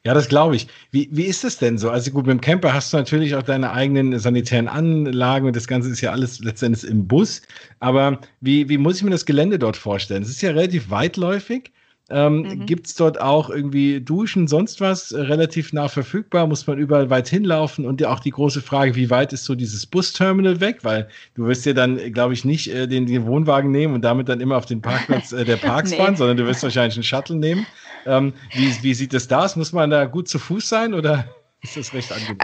[0.04, 0.68] Ja, das glaube ich.
[0.90, 1.92] Wie, wie ist es denn so?
[1.92, 5.68] Also gut, mit dem Camper hast du natürlich auch deine eigenen sanitären Anlagen und das
[5.68, 7.44] Ganze ist ja alles letztendlich im Bus.
[7.80, 10.24] Aber wie, wie muss ich mir das Gelände dort vorstellen?
[10.24, 11.72] Es ist ja relativ weitläufig.
[12.12, 12.66] Ähm, mhm.
[12.66, 16.46] Gibt es dort auch irgendwie Duschen, sonst was äh, relativ nah verfügbar?
[16.46, 17.86] Muss man überall weit hinlaufen?
[17.86, 20.80] Und ja auch die große Frage, wie weit ist so dieses Busterminal weg?
[20.84, 24.28] Weil du wirst ja dann, glaube ich, nicht äh, den, den, Wohnwagen nehmen und damit
[24.28, 25.98] dann immer auf den Parkplatz äh, der Parks nee.
[25.98, 27.66] fahren, sondern du wirst wahrscheinlich einen Shuttle nehmen.
[28.06, 29.56] Ähm, wie, wie sieht das da aus?
[29.56, 31.26] Muss man da gut zu Fuß sein oder
[31.62, 32.40] ist das recht angenehm?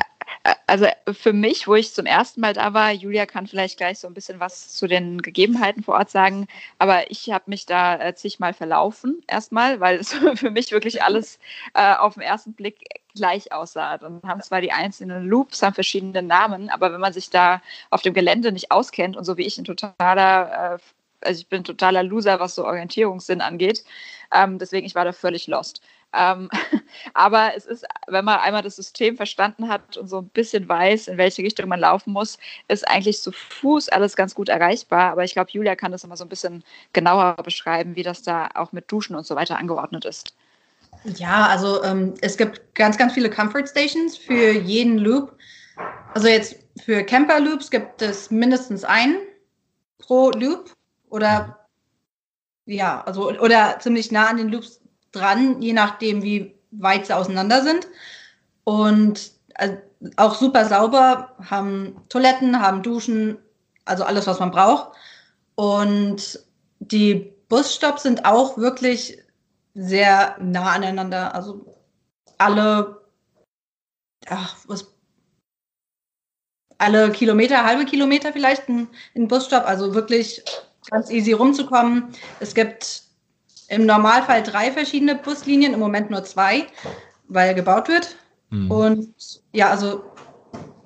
[0.66, 4.08] Also für mich, wo ich zum ersten Mal da war, Julia kann vielleicht gleich so
[4.08, 6.48] ein bisschen was zu den Gegebenheiten vor Ort sagen,
[6.80, 11.40] aber ich habe mich da äh, zigmal verlaufen erstmal, weil es für mich wirklich alles
[11.74, 12.78] äh, auf den ersten Blick
[13.16, 13.98] gleich aussah.
[13.98, 18.02] Dann haben zwar die einzelnen Loops haben verschiedene Namen, aber wenn man sich da auf
[18.02, 20.78] dem Gelände nicht auskennt und so wie ich ein totaler äh,
[21.22, 23.84] also ich bin totaler Loser, was so Orientierungssinn angeht.
[24.32, 25.82] Ähm, deswegen, ich war da völlig lost.
[26.14, 26.50] Ähm,
[27.14, 31.08] aber es ist, wenn man einmal das System verstanden hat und so ein bisschen weiß,
[31.08, 32.38] in welche Richtung man laufen muss,
[32.68, 35.12] ist eigentlich zu Fuß alles ganz gut erreichbar.
[35.12, 38.50] Aber ich glaube, Julia kann das immer so ein bisschen genauer beschreiben, wie das da
[38.56, 40.34] auch mit Duschen und so weiter angeordnet ist.
[41.04, 45.36] Ja, also ähm, es gibt ganz, ganz viele Comfort Stations für jeden Loop.
[46.14, 49.18] Also jetzt für Camper Loops gibt es mindestens einen
[50.00, 50.74] pro Loop
[51.10, 51.68] oder
[52.66, 54.82] ja, also oder ziemlich nah an den Loops
[55.12, 57.88] dran, je nachdem, wie weit sie auseinander sind.
[58.64, 59.78] Und also
[60.18, 63.38] auch super sauber, haben Toiletten, haben Duschen,
[63.86, 64.92] also alles, was man braucht.
[65.56, 66.40] Und
[66.80, 69.18] die Busstops sind auch wirklich
[69.74, 71.34] sehr nah aneinander.
[71.34, 71.66] Also
[72.38, 73.02] alle,
[74.28, 74.94] ach, was,
[76.78, 80.44] alle Kilometer, halbe Kilometer vielleicht ein, ein Busstopp, also wirklich
[80.92, 82.14] ganz easy rumzukommen.
[82.40, 83.07] Es gibt
[83.70, 86.68] im Normalfall drei verschiedene Buslinien, im Moment nur zwei,
[87.28, 88.16] weil gebaut wird.
[88.50, 88.72] Mhm.
[88.72, 89.16] Und
[89.52, 90.04] ja, also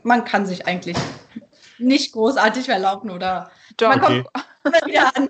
[0.04, 0.98] man kann sich eigentlich
[1.78, 4.24] nicht großartig verlaufen oder Doch, man okay.
[4.64, 5.30] kommt wieder an.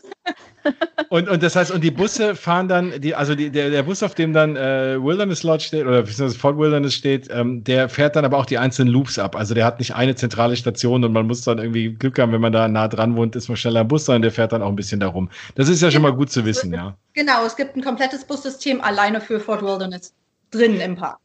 [1.10, 4.02] Und, und das heißt, und die Busse fahren dann, die, also die, der, der Bus,
[4.02, 8.16] auf dem dann äh, Wilderness Lodge steht oder beziehungsweise Fort Wilderness steht, ähm, der fährt
[8.16, 9.36] dann aber auch die einzelnen Loops ab.
[9.36, 12.40] Also der hat nicht eine zentrale Station und man muss dann irgendwie Glück haben, wenn
[12.42, 14.70] man da nah dran wohnt, ist man schneller im Bus, sondern der fährt dann auch
[14.70, 15.30] ein bisschen darum.
[15.56, 15.96] Das ist ja genau.
[15.96, 16.96] schon mal gut zu wissen, ja.
[17.14, 20.14] Genau, es gibt ein komplettes Bussystem alleine für Fort Wilderness
[20.52, 21.18] drin im Park.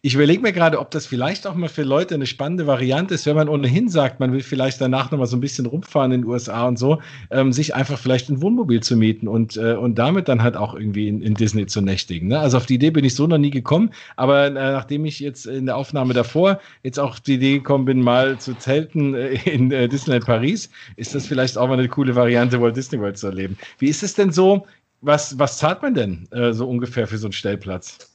[0.00, 3.26] Ich überlege mir gerade, ob das vielleicht auch mal für Leute eine spannende Variante ist,
[3.26, 6.20] wenn man ohnehin sagt, man will vielleicht danach noch mal so ein bisschen rumfahren in
[6.20, 9.98] den USA und so, ähm, sich einfach vielleicht ein Wohnmobil zu mieten und, äh, und
[9.98, 12.28] damit dann halt auch irgendwie in, in Disney zu nächtigen.
[12.28, 12.38] Ne?
[12.38, 15.46] Also auf die Idee bin ich so noch nie gekommen, aber äh, nachdem ich jetzt
[15.46, 19.72] in der Aufnahme davor jetzt auch die Idee gekommen bin, mal zu zelten äh, in
[19.72, 23.26] äh, Disneyland Paris, ist das vielleicht auch mal eine coole Variante, Walt Disney World zu
[23.26, 23.58] erleben.
[23.80, 24.64] Wie ist es denn so?
[25.00, 28.07] Was, was zahlt man denn äh, so ungefähr für so einen Stellplatz?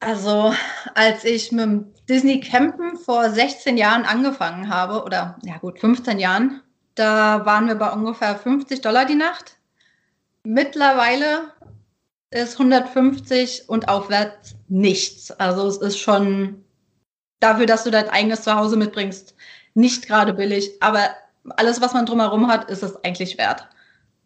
[0.00, 0.54] Also,
[0.94, 6.18] als ich mit dem Disney Campen vor 16 Jahren angefangen habe, oder ja gut, 15
[6.20, 6.62] Jahren,
[6.94, 9.56] da waren wir bei ungefähr 50 Dollar die Nacht.
[10.44, 11.52] Mittlerweile
[12.30, 15.30] ist 150 und aufwärts nichts.
[15.32, 16.64] Also es ist schon
[17.40, 19.34] dafür, dass du dein eigenes Zuhause mitbringst,
[19.74, 20.72] nicht gerade billig.
[20.80, 21.10] Aber
[21.56, 23.68] alles, was man drumherum hat, ist es eigentlich wert.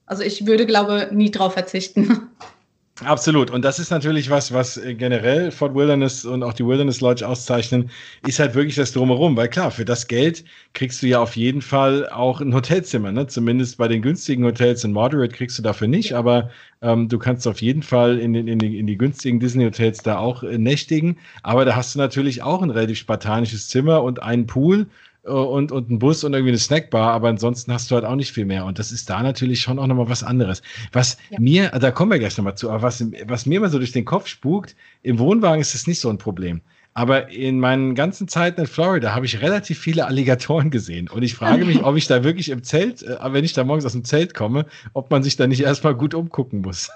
[0.07, 2.31] Also ich würde, glaube nie drauf verzichten.
[3.05, 3.51] Absolut.
[3.51, 7.27] Und das ist natürlich was, was äh, generell Fort Wilderness und auch die Wilderness Lodge
[7.27, 7.91] auszeichnen,
[8.27, 9.37] ist halt wirklich das Drumherum.
[9.37, 13.11] Weil klar, für das Geld kriegst du ja auf jeden Fall auch ein Hotelzimmer.
[13.11, 13.27] Ne?
[13.27, 16.51] Zumindest bei den günstigen Hotels in Moderate kriegst du dafür nicht, aber
[16.81, 20.19] ähm, du kannst auf jeden Fall in, den, in, die, in die günstigen Disney-Hotels da
[20.19, 21.19] auch äh, nächtigen.
[21.43, 24.87] Aber da hast du natürlich auch ein relativ spartanisches Zimmer und einen Pool
[25.23, 28.33] und, und ein Bus und irgendwie eine Snackbar, aber ansonsten hast du halt auch nicht
[28.33, 28.65] viel mehr.
[28.65, 30.63] Und das ist da natürlich schon auch nochmal was anderes.
[30.93, 31.39] Was ja.
[31.39, 34.05] mir, da kommen wir gleich nochmal zu, aber was, was mir immer so durch den
[34.05, 36.61] Kopf spukt, im Wohnwagen ist das nicht so ein Problem.
[36.95, 41.09] Aber in meinen ganzen Zeiten in Florida habe ich relativ viele Alligatoren gesehen.
[41.09, 43.87] Und ich frage mich, ob ich da wirklich im Zelt, äh, wenn ich da morgens
[43.87, 46.91] aus dem Zelt komme, ob man sich da nicht erstmal gut umgucken muss.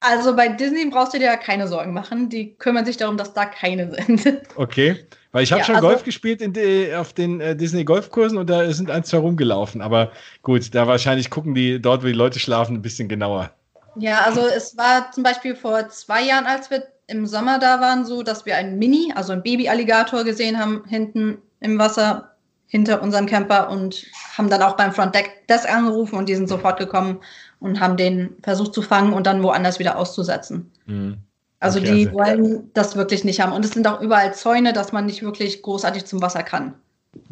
[0.00, 2.28] Also bei Disney brauchst du dir ja keine Sorgen machen.
[2.30, 4.40] Die kümmern sich darum, dass da keine sind.
[4.56, 4.96] Okay.
[5.32, 8.48] Weil ich habe ja, schon also, Golf gespielt die, auf den äh, Disney Golfkursen und
[8.48, 9.82] da sind ein, zwei rumgelaufen.
[9.82, 10.12] Aber
[10.42, 13.50] gut, da wahrscheinlich gucken die dort, wo die Leute schlafen, ein bisschen genauer.
[13.96, 18.04] Ja, also es war zum Beispiel vor zwei Jahren, als wir im Sommer da waren,
[18.04, 22.34] so, dass wir einen Mini, also einen Baby-Alligator gesehen haben, hinten im Wasser
[22.66, 24.06] hinter unserem Camper und
[24.36, 27.20] haben dann auch beim Front Deck das angerufen und die sind sofort gekommen
[27.60, 30.70] und haben den versucht zu fangen und dann woanders wieder auszusetzen.
[30.86, 31.16] Mhm.
[31.60, 33.52] Also okay, die also, wollen das wirklich nicht haben.
[33.52, 36.74] Und es sind auch überall Zäune, dass man nicht wirklich großartig zum Wasser kann.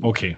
[0.03, 0.37] Okay.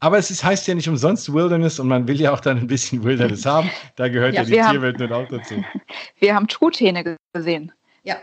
[0.00, 2.66] Aber es ist, heißt ja nicht umsonst Wilderness und man will ja auch dann ein
[2.66, 3.70] bisschen Wilderness haben.
[3.96, 5.64] Da gehört ja, ja die Tierwelt nun auch dazu.
[6.18, 7.72] Wir haben Truthähne gesehen.
[8.04, 8.16] Ja.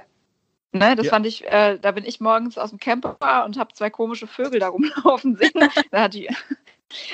[0.72, 1.12] Ne, das ja.
[1.12, 4.60] fand ich, äh, da bin ich morgens aus dem Camper und habe zwei komische Vögel
[4.60, 5.52] da rumlaufen sehen.
[5.92, 6.30] da hat die,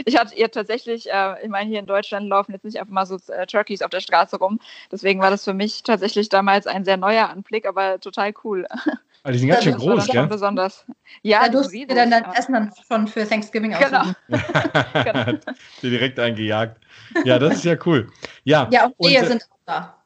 [0.06, 3.06] ich hatte ihr tatsächlich, äh, ich meine, hier in Deutschland laufen jetzt nicht einfach mal
[3.06, 4.60] so äh, Turkeys auf der Straße rum.
[4.92, 8.66] Deswegen war das für mich tatsächlich damals ein sehr neuer Anblick, aber total cool.
[9.24, 10.28] Aber die sind ganz schön groß, gell?
[10.28, 10.86] besonders.
[11.22, 12.34] Ja, da durften wir dann dein ja.
[12.36, 14.04] Essen dann schon für Thanksgiving genau.
[15.04, 15.40] genau.
[15.82, 16.82] die direkt eingejagt.
[17.24, 18.10] Ja, das ist ja cool.
[18.46, 19.98] Ja, ja auch Rehe und, äh, sind auch da.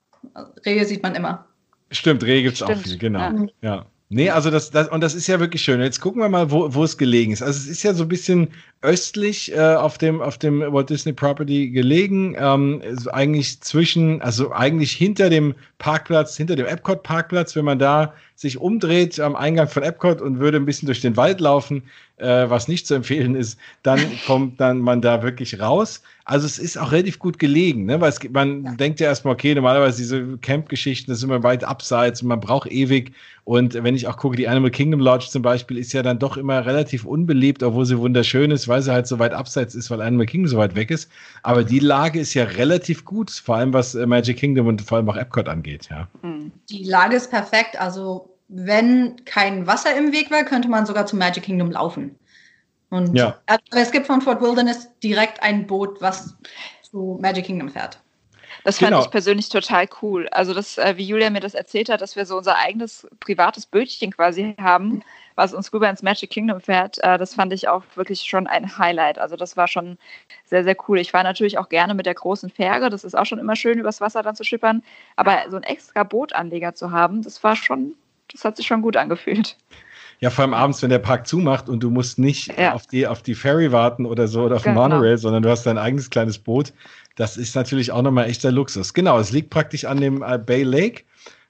[0.66, 1.46] Rehe sieht man immer.
[1.92, 3.20] Stimmt, Rehe gibt es auch viel, genau.
[3.20, 3.48] Ja.
[3.62, 3.86] ja.
[4.10, 5.82] Nee, also das, das, und das ist ja wirklich schön.
[5.82, 7.42] Jetzt gucken wir mal, wo, wo es gelegen ist.
[7.42, 8.52] Also es ist ja so ein bisschen
[8.86, 12.36] östlich äh, auf, dem, auf dem Walt Disney Property gelegen.
[12.38, 12.82] Ähm,
[13.12, 18.60] eigentlich zwischen, also eigentlich hinter dem Parkplatz, hinter dem Epcot Parkplatz, wenn man da sich
[18.60, 21.84] umdreht am Eingang von Epcot und würde ein bisschen durch den Wald laufen,
[22.18, 26.02] äh, was nicht zu empfehlen ist, dann kommt dann man da wirklich raus.
[26.26, 28.02] Also es ist auch relativ gut gelegen, ne?
[28.02, 28.72] weil es, man ja.
[28.74, 32.72] denkt ja erstmal, okay, normalerweise diese Camp-Geschichten, das ist immer weit abseits und man braucht
[32.72, 33.14] ewig.
[33.44, 36.36] Und wenn ich auch gucke, die Animal Kingdom Lodge zum Beispiel ist ja dann doch
[36.36, 40.02] immer relativ unbeliebt, obwohl sie wunderschön ist, weil sie halt so weit abseits ist, weil
[40.02, 41.10] Animal Kingdom so weit weg ist.
[41.44, 44.98] Aber die Lage ist ja relativ gut, vor allem was äh, Magic Kingdom und vor
[44.98, 46.10] allem auch Epcot angeht, ja.
[46.22, 46.52] Hm.
[46.70, 47.80] Die Lage ist perfekt.
[47.80, 52.20] Also wenn kein Wasser im Weg wäre, könnte man sogar zum Magic Kingdom laufen.
[52.90, 53.40] Und ja.
[53.46, 56.36] aber es gibt von Fort Wilderness direkt ein Boot, was
[56.82, 57.98] zu Magic Kingdom fährt.
[58.66, 59.04] Das fand genau.
[59.04, 60.28] ich persönlich total cool.
[60.30, 63.68] Also, das, äh, wie Julia mir das erzählt hat, dass wir so unser eigenes privates
[63.68, 65.02] Bötchen quasi haben,
[65.36, 68.78] was uns rüber ins Magic Kingdom fährt, äh, das fand ich auch wirklich schon ein
[68.78, 69.20] Highlight.
[69.20, 69.98] Also, das war schon
[70.46, 71.00] sehr, sehr cool.
[71.00, 72.90] Ich fahre natürlich auch gerne mit der großen Fähre.
[72.90, 74.84] Das ist auch schon immer schön, übers Wasser dann zu schippern.
[75.16, 77.94] Aber so ein extra Bootanleger zu haben, das war schon,
[78.32, 79.58] das hat sich schon gut angefühlt.
[80.22, 82.74] Ja, vor allem abends, wenn der Park zumacht und du musst nicht ja.
[82.74, 84.88] auf, die, auf die Ferry warten oder so oder auf genau.
[84.88, 86.74] den Monorail, sondern du hast dein eigenes kleines Boot.
[87.16, 88.94] Das ist natürlich auch nochmal echter Luxus.
[88.94, 91.04] Genau, es liegt praktisch an dem äh, Bay Lake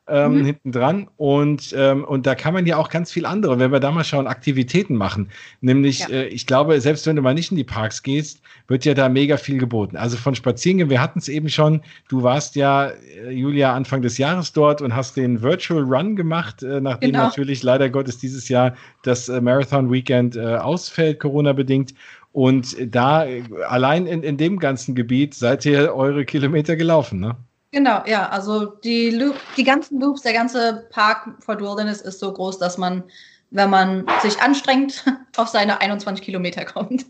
[0.08, 0.46] ähm, mhm.
[0.46, 1.08] hinten dran.
[1.18, 4.04] Und, ähm, und da kann man ja auch ganz viel andere, wenn wir da mal
[4.04, 5.30] schauen, Aktivitäten machen.
[5.62, 6.10] Nämlich, ja.
[6.10, 9.10] äh, ich glaube, selbst wenn du mal nicht in die Parks gehst, wird ja da
[9.10, 9.98] mega viel geboten.
[9.98, 14.18] Also von Spazierengehen, wir hatten es eben schon, du warst ja, äh, Julia, Anfang des
[14.18, 17.24] Jahres dort und hast den Virtual Run gemacht, äh, nachdem genau.
[17.24, 21.94] natürlich leider Gottes dieses Jahr das äh, Marathon Weekend äh, ausfällt, Corona-bedingt.
[22.32, 23.26] Und da,
[23.70, 27.38] allein in, in dem ganzen Gebiet, seid ihr eure Kilometer gelaufen, ne?
[27.76, 28.30] Genau, ja.
[28.30, 32.78] Also die, Loop, die ganzen Loops, der ganze Park Fort Wilderness ist so groß, dass
[32.78, 33.04] man,
[33.52, 35.04] wenn man sich anstrengt,
[35.36, 37.06] auf seine 21 Kilometer kommt.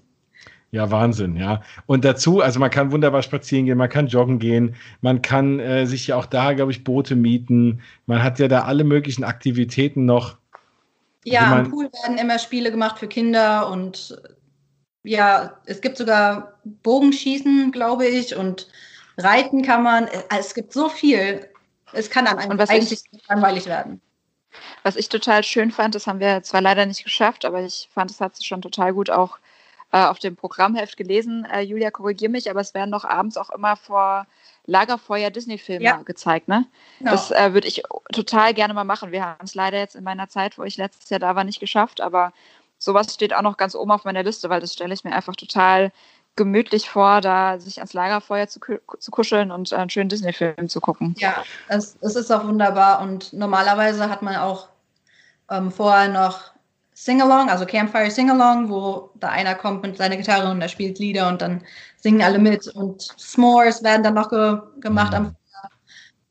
[0.72, 1.61] Ja, Wahnsinn, ja.
[1.86, 5.86] Und dazu, also man kann wunderbar spazieren gehen, man kann joggen gehen, man kann äh,
[5.86, 7.82] sich ja auch da, glaube ich, Boote mieten.
[8.07, 10.36] Man hat ja da alle möglichen Aktivitäten noch.
[11.26, 14.20] Ja, am Pool werden immer Spiele gemacht für Kinder und
[15.03, 18.68] ja, es gibt sogar Bogenschießen, glaube ich, und
[19.18, 21.49] Reiten kann man, äh, es gibt so viel.
[21.93, 24.01] Es kann dann eigentlich ich, langweilig werden.
[24.84, 28.11] Was ich total schön fand, das haben wir zwar leider nicht geschafft, aber ich fand,
[28.11, 29.38] es hat sich schon total gut auch
[29.91, 31.45] äh, auf dem Programmheft gelesen.
[31.45, 34.28] Äh, Julia, korrigier mich, aber es werden doch abends auch immer vor
[34.66, 35.97] Lagerfeuer Disney-Filme ja.
[35.97, 36.66] gezeigt, ne?
[36.99, 37.11] Genau.
[37.11, 39.11] Das äh, würde ich total gerne mal machen.
[39.11, 41.59] Wir haben es leider jetzt in meiner Zeit, wo ich letztes Jahr da war, nicht
[41.59, 42.34] geschafft, aber
[42.78, 45.36] sowas steht auch noch ganz oben auf meiner Liste, weil das stelle ich mir einfach
[45.36, 45.91] total
[46.36, 48.59] gemütlich vor, da sich ans Lagerfeuer zu,
[48.99, 51.15] zu kuscheln und einen schönen Disney-Film zu gucken.
[51.17, 54.67] Ja, es, es ist auch wunderbar und normalerweise hat man auch
[55.49, 56.51] ähm, vorher noch
[56.93, 61.27] Sing-Along, also Campfire Sing-Along, wo da einer kommt mit seiner Gitarre und er spielt Lieder
[61.27, 61.61] und dann
[61.97, 65.69] singen alle mit und S'mores werden dann noch ge gemacht am Feuer.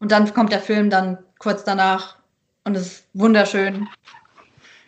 [0.00, 2.16] Und dann kommt der Film dann kurz danach
[2.64, 3.88] und es ist wunderschön.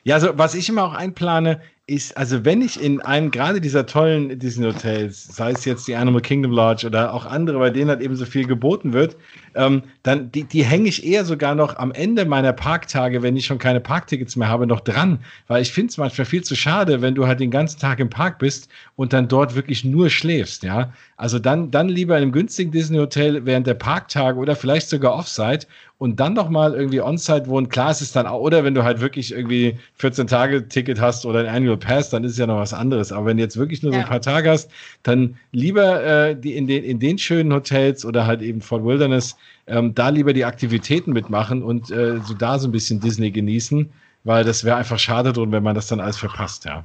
[0.04, 3.86] Ja, also was ich immer auch einplane, ist, also wenn ich in einem gerade dieser
[3.86, 8.00] tollen Disney-Hotels, sei es jetzt die Animal Kingdom Lodge oder auch andere, bei denen halt
[8.00, 9.16] eben so viel geboten wird,
[9.54, 13.46] ähm, dann die, die hänge ich eher sogar noch am Ende meiner Parktage, wenn ich
[13.46, 15.20] schon keine Parktickets mehr habe, noch dran.
[15.46, 18.10] Weil ich finde es manchmal viel zu schade, wenn du halt den ganzen Tag im
[18.10, 20.92] Park bist und dann dort wirklich nur schläfst, ja.
[21.16, 25.66] Also dann, dann lieber in einem günstigen Disney-Hotel während der Parktage oder vielleicht sogar Offsite
[25.98, 27.68] und dann noch mal irgendwie On-Site wohnen.
[27.68, 31.24] Klar, es ist dann auch, oder wenn du halt wirklich irgendwie 14 Tage Ticket hast
[31.24, 33.12] oder ein Annual Pass, dann ist es ja noch was anderes.
[33.12, 34.00] Aber wenn du jetzt wirklich nur ja.
[34.00, 34.70] so ein paar Tage hast,
[35.02, 39.36] dann lieber äh, die in den, in den schönen Hotels oder halt eben Fort Wilderness,
[39.66, 43.88] ähm, da lieber die Aktivitäten mitmachen und äh, so da so ein bisschen Disney genießen,
[44.24, 46.84] weil das wäre einfach schade drum, wenn man das dann alles verpasst, ja.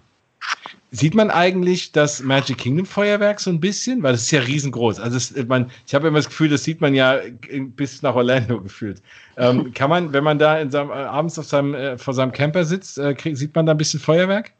[0.94, 4.04] Sieht man eigentlich das Magic Kingdom Feuerwerk so ein bisschen?
[4.04, 5.00] Weil das ist ja riesengroß.
[5.00, 7.18] Also es, man, ich habe immer das Gefühl, das sieht man ja
[7.50, 9.02] bis nach Orlando gefühlt.
[9.38, 12.34] Ähm, kann man, wenn man da in seinem, äh, abends auf seinem, äh, vor seinem
[12.34, 14.52] Camper sitzt, äh, krieg, sieht man da ein bisschen Feuerwerk?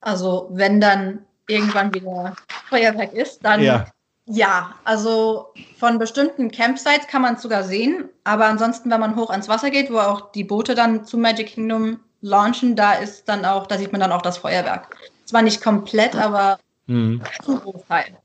[0.00, 1.18] Also wenn dann
[1.48, 2.36] irgendwann wieder
[2.68, 3.86] Feuerwerk ist, dann ja.
[4.26, 4.76] ja.
[4.84, 5.48] Also
[5.80, 9.70] von bestimmten Campsites kann man es sogar sehen, aber ansonsten, wenn man hoch ans Wasser
[9.70, 13.76] geht, wo auch die Boote dann zu Magic Kingdom launchen, da ist dann auch, da
[13.76, 14.94] sieht man dann auch das Feuerwerk.
[15.34, 17.20] Zwar nicht komplett, aber mhm.
[17.20, 18.16] ein Großteil.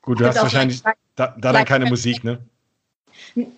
[0.00, 0.80] Gut, du hast wahrscheinlich
[1.14, 2.38] da, da dann keine Musik, ne?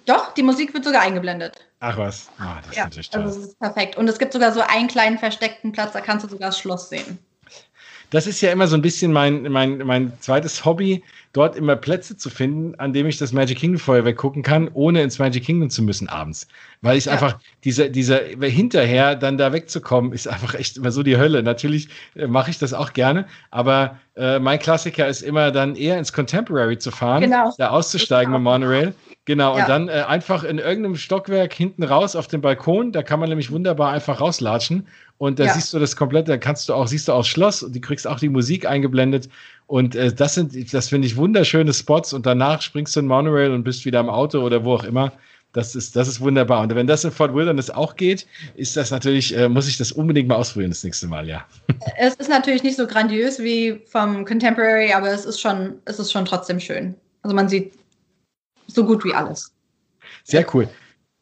[0.06, 1.64] Doch, die Musik wird sogar eingeblendet.
[1.78, 3.22] Ach was, oh, das ist ja, natürlich toll.
[3.22, 3.96] Also das ist perfekt.
[3.96, 6.88] Und es gibt sogar so einen kleinen versteckten Platz, da kannst du sogar das Schloss
[6.88, 7.20] sehen
[8.10, 11.02] das ist ja immer so ein bisschen mein, mein, mein zweites Hobby,
[11.32, 15.02] dort immer Plätze zu finden, an dem ich das Magic Kingdom Feuerwerk gucken kann, ohne
[15.02, 16.48] ins Magic Kingdom zu müssen abends.
[16.80, 17.12] Weil ich ja.
[17.12, 21.42] einfach, dieser, dieser, hinterher dann da wegzukommen, ist einfach echt immer so die Hölle.
[21.42, 25.98] Natürlich äh, mache ich das auch gerne, aber äh, mein Klassiker ist immer dann eher
[25.98, 27.52] ins Contemporary zu fahren, genau.
[27.58, 28.94] da auszusteigen mit Monorail.
[29.26, 29.62] Genau, ja.
[29.62, 33.28] und dann äh, einfach in irgendeinem Stockwerk hinten raus auf dem Balkon, da kann man
[33.28, 34.86] nämlich wunderbar einfach rauslatschen
[35.18, 35.54] und da ja.
[35.54, 38.06] siehst du das komplett, da kannst du auch, siehst du auch Schloss und du kriegst
[38.06, 39.28] auch die Musik eingeblendet.
[39.66, 43.52] Und äh, das sind, das finde ich wunderschöne Spots und danach springst du in Monorail
[43.52, 45.12] und bist wieder im Auto oder wo auch immer.
[45.52, 46.60] Das ist, das ist wunderbar.
[46.60, 49.90] Und wenn das in Fort Wilderness auch geht, ist das natürlich, äh, muss ich das
[49.90, 51.46] unbedingt mal ausprobieren das nächste Mal, ja.
[51.98, 56.12] Es ist natürlich nicht so grandios wie vom Contemporary, aber es ist schon, es ist
[56.12, 56.94] schon trotzdem schön.
[57.22, 57.72] Also man sieht
[58.66, 59.50] so gut wie alles.
[60.24, 60.68] Sehr cool.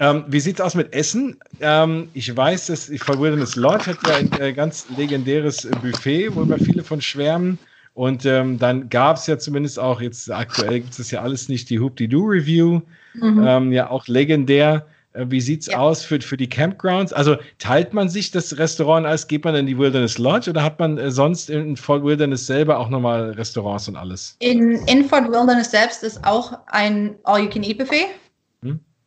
[0.01, 1.37] Ähm, wie sieht es aus mit Essen?
[1.61, 6.43] Ähm, ich weiß, dass die Wilderness Lodge hat ja ein äh, ganz legendäres Buffet, wo
[6.43, 7.59] immer viele von schwärmen.
[7.95, 11.71] Und ähm, dann gab es ja zumindest auch, jetzt aktuell gibt es ja alles nicht,
[11.71, 12.81] die Hoop-Dee-Doo Review,
[13.15, 13.45] mhm.
[13.47, 14.85] Ähm, ja auch legendär.
[15.13, 15.79] Äh, wie sieht's ja.
[15.79, 17.13] aus für, für die Campgrounds?
[17.13, 20.81] Also teilt man sich das Restaurant als, geht man in die Wilderness Lodge oder hat
[20.81, 24.37] man äh, sonst in Fort Wilderness selber auch nochmal Restaurants und alles?
[24.41, 28.07] In, in Fort Wilderness selbst ist auch ein All-You-Can-Eat-Buffet.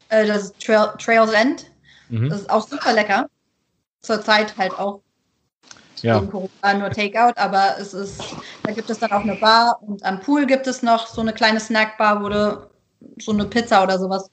[0.10, 1.72] Äh, das ist Trail, Trails End.
[2.10, 2.30] Mhm.
[2.30, 3.30] Das ist auch super lecker.
[4.02, 5.02] Zurzeit halt auch
[6.02, 6.20] ja.
[6.22, 8.22] Corona nur Takeout, aber es ist,
[8.64, 11.34] da gibt es dann auch eine Bar und am Pool gibt es noch so eine
[11.34, 12.70] kleine Snackbar, wo du
[13.20, 14.30] so eine Pizza oder sowas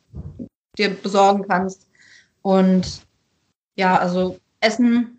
[0.77, 1.89] dir besorgen kannst.
[2.43, 3.01] Und
[3.77, 5.14] ja, also Essen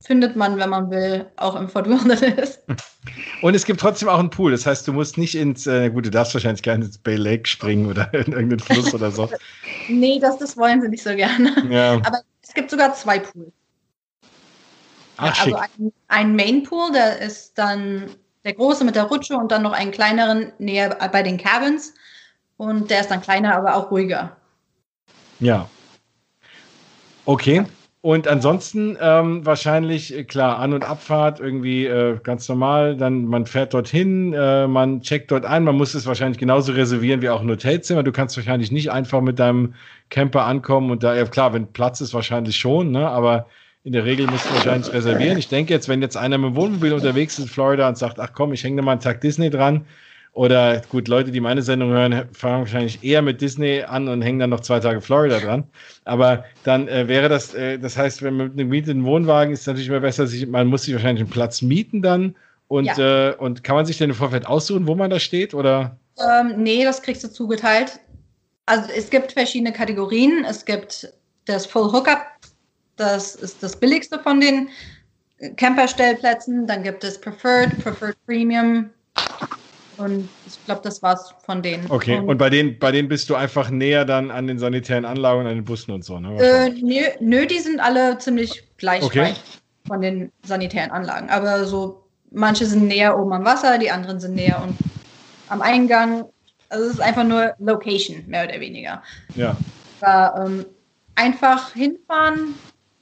[0.00, 2.60] findet man, wenn man will, auch im Fort Wilderness.
[3.42, 4.52] Und es gibt trotzdem auch einen Pool.
[4.52, 7.16] Das heißt, du musst nicht ins, äh, gut, du darfst wahrscheinlich gar nicht ins Bay
[7.16, 9.28] Lake springen oder in irgendeinen Fluss oder so.
[9.88, 11.54] nee, das, das wollen sie nicht so gerne.
[11.70, 11.94] Ja.
[12.04, 13.52] Aber es gibt sogar zwei Pools.
[15.16, 18.06] Ach, ja, also ein, ein Main Pool, der ist dann
[18.44, 21.92] der große mit der Rutsche und dann noch einen kleineren näher bei den Cabins.
[22.56, 24.36] Und der ist dann kleiner, aber auch ruhiger.
[25.40, 25.68] Ja.
[27.24, 27.64] Okay.
[28.00, 32.96] Und ansonsten ähm, wahrscheinlich, äh, klar, An- und Abfahrt irgendwie äh, ganz normal.
[32.96, 35.64] Dann man fährt dorthin, äh, man checkt dort ein.
[35.64, 38.04] Man muss es wahrscheinlich genauso reservieren wie auch ein Hotelzimmer.
[38.04, 39.74] Du kannst wahrscheinlich nicht einfach mit deinem
[40.10, 43.08] Camper ankommen und da, ja klar, wenn Platz ist, wahrscheinlich schon, ne?
[43.08, 43.48] aber
[43.82, 45.36] in der Regel musst du wahrscheinlich reservieren.
[45.38, 48.20] Ich denke jetzt, wenn jetzt einer mit dem Wohnmobil unterwegs ist in Florida und sagt,
[48.20, 49.86] ach komm, ich hänge mal einen Tag Disney dran,
[50.38, 54.38] oder gut, Leute, die meine Sendung hören, fangen wahrscheinlich eher mit Disney an und hängen
[54.38, 55.64] dann noch zwei Tage Florida dran.
[56.04, 59.66] Aber dann äh, wäre das, äh, das heißt, wenn man mit einem mietenden Wohnwagen ist,
[59.66, 62.36] natürlich immer besser, sich, man muss sich wahrscheinlich einen Platz mieten dann.
[62.68, 63.30] Und, ja.
[63.30, 65.54] äh, und kann man sich denn im Vorfeld aussuchen, wo man da steht?
[65.54, 65.96] Oder?
[66.20, 67.98] Ähm, nee, das kriegst du zugeteilt.
[68.66, 70.44] Also es gibt verschiedene Kategorien.
[70.48, 71.12] Es gibt
[71.46, 72.24] das Full Hookup,
[72.94, 74.68] das ist das billigste von den
[75.56, 76.68] Camperstellplätzen.
[76.68, 78.90] Dann gibt es Preferred, Preferred Premium,
[79.98, 81.90] Und ich glaube, das war's von denen.
[81.90, 85.04] Okay, und, und, bei, denen, bei denen bist du einfach näher dann an den sanitären
[85.04, 86.36] Anlagen und an den Bussen und so, ne?
[86.38, 89.22] Äh, nö, nö, die sind alle ziemlich gleich okay.
[89.22, 89.40] weit
[89.86, 91.28] von den sanitären Anlagen.
[91.30, 94.76] Aber so, manche sind näher oben am Wasser, die anderen sind näher und
[95.48, 96.24] am Eingang.
[96.68, 99.02] Also es ist einfach nur Location, mehr oder weniger.
[99.34, 99.56] Ja.
[100.00, 100.64] Da, ähm,
[101.16, 102.54] einfach hinfahren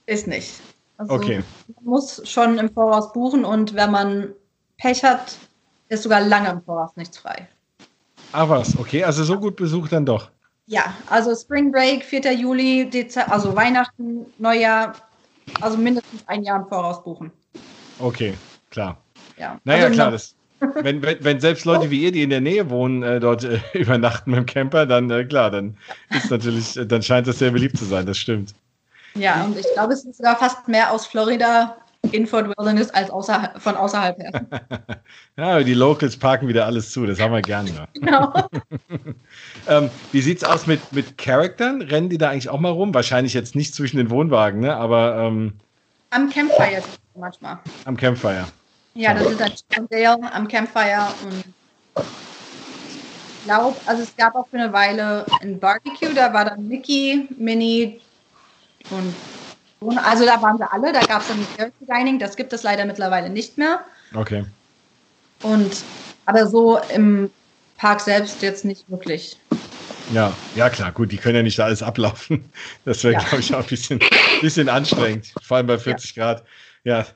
[0.07, 0.61] ist nicht.
[0.97, 1.43] Also okay.
[1.75, 4.33] Man muss schon im Voraus buchen und wenn man
[4.79, 5.37] Pech hat,
[5.89, 7.49] ist sogar lange im Voraus nichts frei.
[8.33, 10.31] Ah was, okay, also so gut besucht dann doch.
[10.67, 12.33] Ja, also Spring Break, 4.
[12.33, 14.95] Juli, Dezember, also Weihnachten, Neujahr,
[15.61, 17.31] also mindestens ein Jahr im Voraus buchen.
[18.01, 18.35] Okay,
[18.71, 18.99] klar.
[19.39, 19.61] Ja.
[19.65, 20.35] Naja, also klar, das,
[20.83, 23.61] wenn, wenn, wenn, selbst Leute wie ihr, die in der Nähe wohnen, äh, dort äh,
[23.75, 25.77] übernachten mit dem Camper, dann äh, klar, dann
[26.11, 28.55] ist natürlich, äh, dann scheint das sehr beliebt zu sein, das stimmt.
[29.15, 31.77] Ja, und ich glaube, es ist sogar fast mehr aus Florida
[32.13, 34.47] in Fort Wilderness als außer, von außerhalb her.
[35.37, 37.89] ja, die Locals parken wieder alles zu, das haben wir gerne.
[37.95, 38.33] Genau.
[39.69, 41.83] ähm, wie sieht es aus mit, mit Charaktern?
[41.83, 42.95] Rennen die da eigentlich auch mal rum?
[42.95, 44.77] Wahrscheinlich jetzt nicht zwischen den Wohnwagen, ne?
[44.77, 45.17] aber.
[45.17, 45.55] Ähm,
[46.11, 46.83] am Campfire
[47.15, 47.59] manchmal.
[47.85, 48.47] Am Campfire.
[48.95, 51.45] Ja, da sind dann Chip und Dale am Campfire und
[51.97, 57.29] ich glaube, also es gab auch für eine Weile ein Barbecue, da war dann Mickey,
[57.37, 58.01] Minnie
[58.91, 59.15] und
[59.81, 62.85] also da waren sie alle, da gab es dann Character Dining, das gibt es leider
[62.85, 63.81] mittlerweile nicht mehr.
[64.15, 64.45] Okay.
[65.43, 65.85] Und
[66.25, 67.31] aber so im
[67.77, 69.39] Park selbst jetzt nicht wirklich.
[70.13, 72.51] Ja, ja klar, gut, die können ja nicht alles ablaufen.
[72.85, 73.21] Das wäre, ja.
[73.21, 74.01] glaube ich, auch ein bisschen,
[74.41, 76.23] bisschen anstrengend, vor allem bei 40 ja.
[76.23, 76.45] Grad.
[76.85, 77.07] Ja,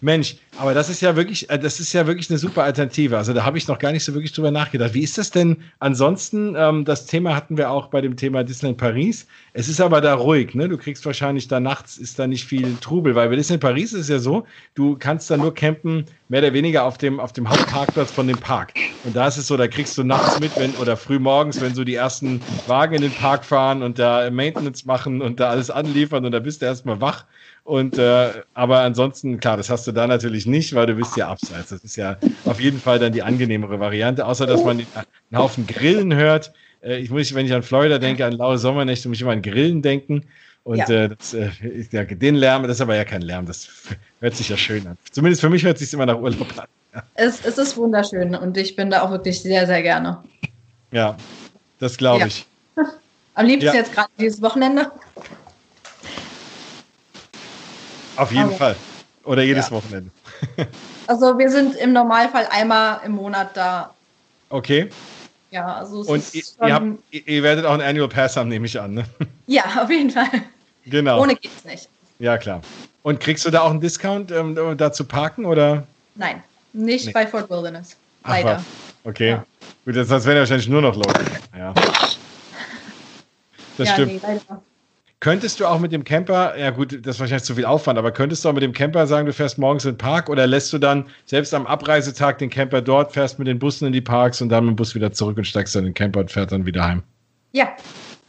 [0.00, 3.18] Mensch, aber das ist ja wirklich, äh, das ist ja wirklich eine super Alternative.
[3.18, 4.94] Also da habe ich noch gar nicht so wirklich drüber nachgedacht.
[4.94, 6.54] Wie ist das denn ansonsten?
[6.56, 9.26] Ähm, das Thema hatten wir auch bei dem Thema Disneyland Paris.
[9.52, 10.68] Es ist aber da ruhig, ne?
[10.68, 14.02] Du kriegst wahrscheinlich da nachts ist da nicht viel Trubel, weil bei Disneyland Paris ist
[14.02, 17.48] es ja so, du kannst da nur campen, mehr oder weniger auf dem, auf dem
[17.48, 18.72] Hauptparkplatz von dem Park.
[19.02, 21.74] Und da ist es so, da kriegst du nachts mit, wenn, oder früh morgens, wenn
[21.74, 25.70] so die ersten Wagen in den Park fahren und da Maintenance machen und da alles
[25.70, 27.24] anliefern und da bist du erstmal wach.
[27.64, 31.28] Und äh, aber ansonsten, klar, das hast du da natürlich nicht, weil du bist ja
[31.28, 31.70] abseits.
[31.70, 35.66] Das ist ja auf jeden Fall dann die angenehmere Variante, außer dass man einen Haufen
[35.66, 36.52] Grillen hört.
[36.82, 39.42] Äh, ich muss, wenn ich an Florida denke, an laue Sommernächte, muss ich immer an
[39.42, 40.24] Grillen denken.
[40.64, 40.88] Und ja.
[40.88, 41.50] äh, das, äh,
[41.90, 43.68] ja, den Lärm, das ist aber ja kein Lärm, das
[44.20, 44.98] hört sich ja schön an.
[45.10, 46.66] Zumindest für mich hört es sich immer nach Urlaub an.
[46.94, 47.02] Ja.
[47.14, 50.22] Es, es ist wunderschön und ich bin da auch wirklich sehr, sehr gerne.
[50.92, 51.16] Ja,
[51.78, 52.46] das glaube ich.
[53.34, 54.90] Am liebsten jetzt gerade dieses Wochenende.
[58.16, 58.76] Auf jeden also, Fall.
[59.24, 59.76] Oder jedes ja.
[59.76, 60.10] Wochenende.
[61.06, 63.94] also wir sind im Normalfall einmal im Monat da.
[64.48, 64.90] Okay.
[65.50, 68.94] Ja, also Und ihr, habt, ihr, werdet auch einen Annual Pass haben, nehme ich an,
[68.94, 69.04] ne?
[69.46, 70.28] Ja, auf jeden Fall.
[70.86, 71.20] Genau.
[71.20, 71.88] Ohne geht's nicht.
[72.20, 72.60] Ja, klar.
[73.02, 75.86] Und kriegst du da auch einen Discount, ähm, da zu parken, oder?
[76.14, 76.42] Nein,
[76.72, 77.12] nicht nee.
[77.12, 77.96] bei Fort Wilderness.
[78.24, 78.62] Leider.
[78.62, 79.30] Ach, okay.
[79.30, 79.46] Ja.
[79.84, 81.24] Gut, das, das wären wahrscheinlich nur noch Leute.
[81.56, 81.74] Ja.
[83.78, 84.12] Das ja, stimmt.
[84.12, 84.62] Nee, leider.
[85.20, 88.10] Könntest du auch mit dem Camper, ja gut, das ist wahrscheinlich zu viel Aufwand, aber
[88.10, 90.72] könntest du auch mit dem Camper sagen, du fährst morgens in den Park oder lässt
[90.72, 94.40] du dann selbst am Abreisetag den Camper dort, fährst mit den Bussen in die Parks
[94.40, 96.52] und dann mit dem Bus wieder zurück und steigst dann in den Camper und fährst
[96.52, 97.02] dann wieder heim?
[97.52, 97.68] Ja,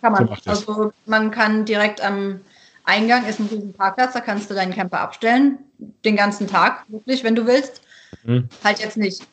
[0.02, 0.28] kann man.
[0.28, 2.42] So also man kann direkt am
[2.84, 5.60] Eingang ist ein riesen Parkplatz, da kannst du deinen Camper abstellen,
[6.04, 7.82] den ganzen Tag, wirklich, wenn du willst.
[8.24, 8.50] Mhm.
[8.66, 9.26] Halt jetzt nicht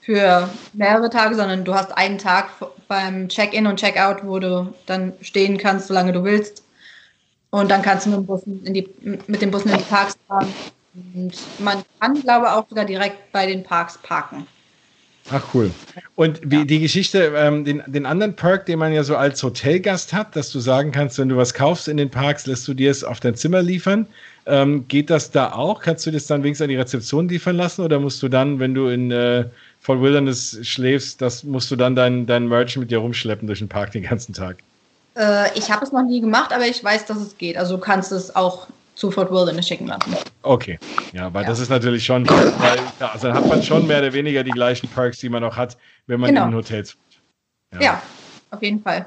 [0.00, 2.48] für mehrere Tage, sondern du hast einen Tag
[2.88, 6.62] beim Check-in und Check-out, wo du dann stehen kannst, solange du willst
[7.52, 8.88] und dann kannst du mit, dem Bussen in die,
[9.26, 10.48] mit den Bussen in die Parks fahren.
[11.14, 14.46] Und man kann, glaube ich, auch sogar direkt bei den Parks parken.
[15.30, 15.70] Ach cool.
[16.16, 16.64] Und wie ja.
[16.64, 20.50] die Geschichte, ähm, den, den anderen Perk, den man ja so als Hotelgast hat, dass
[20.50, 23.20] du sagen kannst, wenn du was kaufst in den Parks, lässt du dir es auf
[23.20, 24.06] dein Zimmer liefern.
[24.46, 25.80] Ähm, geht das da auch?
[25.80, 28.74] Kannst du das dann wenigstens an die Rezeption liefern lassen oder musst du dann, wenn
[28.74, 29.44] du in äh,
[29.78, 33.68] Fort Wilderness schläfst, das musst du dann dein, dein Merch mit dir rumschleppen durch den
[33.68, 34.56] Park den ganzen Tag?
[35.16, 37.56] Äh, ich habe es noch nie gemacht, aber ich weiß, dass es geht.
[37.56, 40.14] Also du kannst es auch zu Fort Wilderness schicken lassen.
[40.42, 40.78] Okay,
[41.12, 41.48] ja, weil ja.
[41.48, 44.88] das ist natürlich schon, weil, also dann hat man schon mehr oder weniger die gleichen
[44.88, 46.46] Perks, die man auch hat, wenn man genau.
[46.46, 46.96] in Hotels.
[47.72, 47.80] Ja.
[47.80, 48.02] ja,
[48.50, 49.06] auf jeden Fall.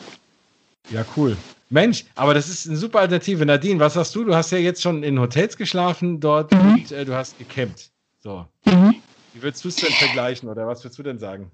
[0.89, 1.37] Ja, cool.
[1.69, 3.45] Mensch, aber das ist eine super Alternative.
[3.45, 4.23] Nadine, was hast du?
[4.23, 6.73] Du hast ja jetzt schon in Hotels geschlafen dort mhm.
[6.73, 7.89] und äh, du hast gecampt.
[8.19, 8.45] So.
[8.65, 8.95] Mhm.
[9.33, 11.51] Wie würdest du es denn vergleichen oder was würdest du denn sagen?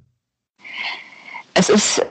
[1.53, 2.01] Es ist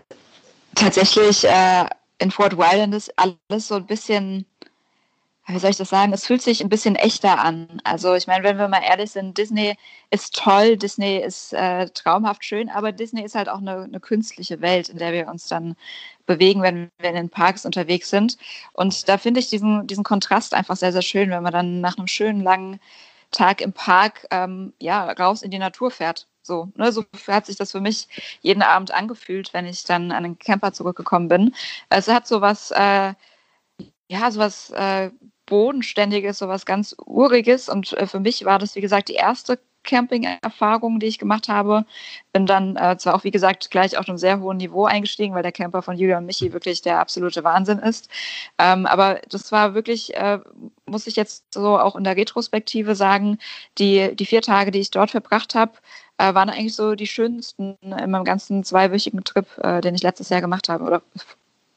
[0.75, 1.85] tatsächlich äh,
[2.21, 4.47] in Fort Wilderness alles so ein bisschen,
[5.47, 7.81] wie soll ich das sagen, es fühlt sich ein bisschen echter an.
[7.83, 9.77] Also ich meine, wenn wir mal ehrlich sind, Disney
[10.11, 14.61] ist toll, Disney ist äh, traumhaft schön, aber Disney ist halt auch eine, eine, künstliche
[14.61, 15.77] Welt, in der wir uns dann
[16.27, 18.37] bewegen, wenn wir in den Parks unterwegs sind.
[18.73, 21.97] Und da finde ich diesen, diesen Kontrast einfach sehr, sehr schön, wenn man dann nach
[21.97, 22.81] einem schönen langen
[23.31, 27.57] Tag im Park ähm, ja, raus in die Natur fährt So, ne, so hat sich
[27.57, 28.09] das für mich
[28.41, 31.55] jeden Abend angefühlt, wenn ich dann an den Camper zurückgekommen bin.
[31.91, 33.15] Es hat sowas, äh,
[34.09, 35.11] ja, sowas äh,
[35.47, 37.69] Bodenständiges, sowas ganz Uriges.
[37.69, 41.85] Und äh, für mich war das, wie gesagt, die erste Camping-Erfahrung, die ich gemacht habe.
[42.33, 45.43] Bin dann äh, zwar auch, wie gesagt, gleich auf einem sehr hohen Niveau eingestiegen, weil
[45.43, 48.09] der Camper von Julia und Michi wirklich der absolute Wahnsinn ist.
[48.59, 50.39] Ähm, aber das war wirklich, äh,
[50.87, 53.39] muss ich jetzt so auch in der Retrospektive sagen,
[53.79, 55.73] die, die vier Tage, die ich dort verbracht habe,
[56.21, 60.29] äh, waren eigentlich so die schönsten in meinem ganzen zweiwöchigen Trip, äh, den ich letztes
[60.29, 60.85] Jahr gemacht habe.
[60.85, 61.03] Oder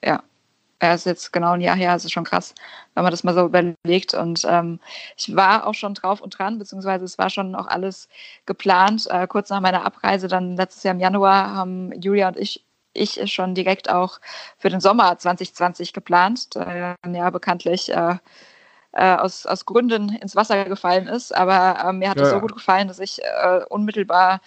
[0.03, 0.21] ja,
[0.79, 2.53] er ist jetzt genau ein Jahr her, es ist schon krass,
[2.93, 4.13] wenn man das mal so überlegt.
[4.13, 4.79] Und ähm,
[5.17, 8.09] ich war auch schon drauf und dran, beziehungsweise es war schon auch alles
[8.45, 9.07] geplant.
[9.09, 12.65] Äh, kurz nach meiner Abreise, dann letztes Jahr im Januar, haben Julia und ich
[12.95, 14.19] ich schon direkt auch
[14.59, 18.17] für den Sommer 2020 geplant, der ja bekanntlich äh,
[18.93, 21.35] äh, aus, aus Gründen ins Wasser gefallen ist.
[21.35, 24.39] Aber äh, mir hat es ja, so gut gefallen, dass ich äh, unmittelbar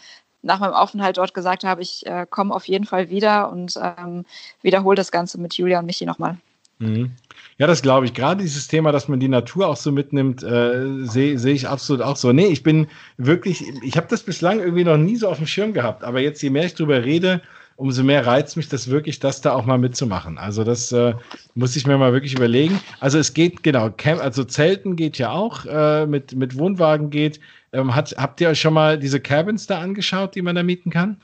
[0.42, 4.24] nach meinem Aufenthalt dort gesagt habe, ich äh, komme auf jeden Fall wieder und ähm,
[4.62, 6.38] wiederhole das Ganze mit Julia und Michi nochmal.
[6.78, 7.12] Mhm.
[7.58, 8.14] Ja, das glaube ich.
[8.14, 12.02] Gerade dieses Thema, dass man die Natur auch so mitnimmt, äh, sehe seh ich absolut
[12.02, 12.32] auch so.
[12.32, 15.72] Nee, ich bin wirklich, ich habe das bislang irgendwie noch nie so auf dem Schirm
[15.72, 17.40] gehabt, aber jetzt, je mehr ich drüber rede,
[17.76, 20.38] umso mehr reizt mich das wirklich, das da auch mal mitzumachen.
[20.38, 21.14] Also das äh,
[21.54, 22.80] muss ich mir mal wirklich überlegen.
[23.00, 27.38] Also es geht, genau, Camp, also Zelten geht ja auch, äh, mit, mit Wohnwagen geht.
[27.72, 30.90] Ähm, hat, habt ihr euch schon mal diese Cabins da angeschaut, die man da mieten
[30.90, 31.20] kann?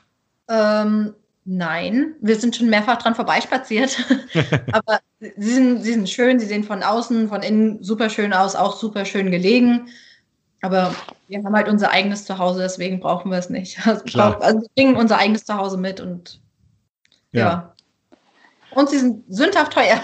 [0.47, 1.13] Ähm,
[1.45, 3.97] nein, wir sind schon mehrfach dran vorbeispaziert.
[4.71, 8.55] Aber sie sind, sie sind schön, sie sehen von außen, von innen super schön aus,
[8.55, 9.87] auch super schön gelegen.
[10.61, 10.95] Aber
[11.27, 13.79] wir haben halt unser eigenes Zuhause, deswegen brauchen wir es nicht.
[13.85, 14.41] Also, Klar.
[14.41, 16.42] also wir bringen unser eigenes Zuhause mit und
[17.33, 17.41] ja.
[17.41, 17.73] ja.
[18.71, 19.99] Und sie sind sündhaft teuer.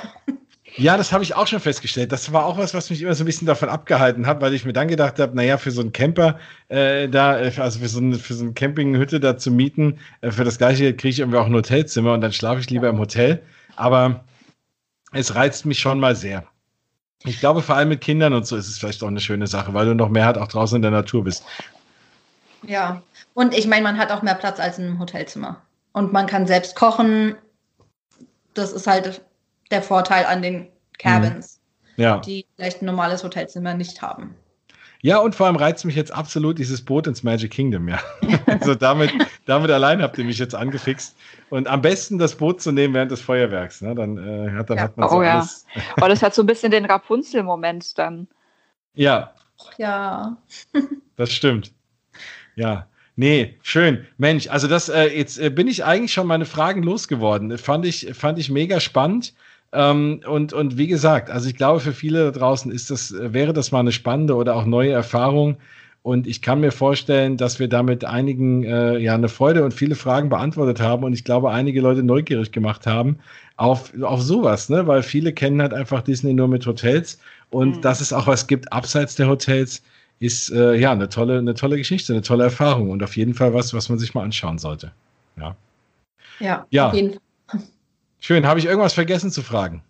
[0.76, 2.12] Ja, das habe ich auch schon festgestellt.
[2.12, 4.66] Das war auch was, was mich immer so ein bisschen davon abgehalten hat, weil ich
[4.66, 8.00] mir dann gedacht habe, naja, für so einen Camper äh, da, äh, also für so,
[8.00, 11.40] eine, für so eine Campinghütte da zu mieten, äh, für das gleiche kriege ich irgendwie
[11.40, 13.42] auch ein Hotelzimmer und dann schlafe ich lieber im Hotel.
[13.76, 14.24] Aber
[15.12, 16.44] es reizt mich schon mal sehr.
[17.26, 19.74] Ich glaube, vor allem mit Kindern und so ist es vielleicht auch eine schöne Sache,
[19.74, 21.44] weil du noch mehr halt auch draußen in der Natur bist.
[22.64, 23.02] Ja,
[23.34, 25.62] und ich meine, man hat auch mehr Platz als im Hotelzimmer.
[25.94, 27.36] Und man kann selbst kochen.
[28.54, 29.22] Das ist halt
[29.72, 30.68] der Vorteil an den
[30.98, 31.60] Cabins,
[31.96, 32.04] mhm.
[32.04, 32.18] ja.
[32.20, 34.36] die vielleicht ein normales Hotelzimmer nicht haben.
[35.02, 38.00] Ja, und vor allem reizt mich jetzt absolut dieses Boot ins Magic Kingdom, ja.
[38.48, 39.12] also damit,
[39.46, 41.16] damit allein habt ihr mich jetzt angefixt.
[41.50, 43.96] Und am besten das Boot zu nehmen während des Feuerwerks, ne?
[43.96, 44.84] Dann, äh, hat, dann ja.
[44.84, 45.66] hat man so oh, alles.
[45.74, 45.82] Ja.
[46.02, 48.28] Oh, das hat so ein bisschen den Rapunzel-Moment dann.
[48.94, 49.34] Ja.
[49.78, 50.38] Ja.
[51.16, 51.72] das stimmt.
[52.56, 52.89] Ja.
[53.20, 54.06] Nee, schön.
[54.18, 57.58] Mensch, also das, äh, jetzt äh, bin ich eigentlich schon meine Fragen losgeworden.
[57.58, 59.34] Fand ich, fand ich mega spannend.
[59.74, 63.52] Ähm, und, und wie gesagt, also ich glaube, für viele da draußen ist das, wäre
[63.52, 65.58] das mal eine spannende oder auch neue Erfahrung.
[66.02, 69.96] Und ich kann mir vorstellen, dass wir damit einigen äh, ja eine Freude und viele
[69.96, 73.20] Fragen beantwortet haben und ich glaube, einige Leute neugierig gemacht haben
[73.58, 74.88] auf, auf sowas, ne?
[74.88, 77.82] Weil viele kennen halt einfach Disney nur mit Hotels und mhm.
[77.82, 79.84] dass es auch was gibt abseits der Hotels,
[80.20, 83.54] ist äh, ja eine tolle, eine tolle Geschichte, eine tolle Erfahrung und auf jeden Fall
[83.54, 84.92] was, was man sich mal anschauen sollte.
[85.38, 85.56] Ja.
[86.40, 86.88] Ja, ja.
[86.88, 87.62] auf jeden Fall.
[88.20, 88.46] Schön.
[88.46, 89.82] Habe ich irgendwas vergessen zu fragen?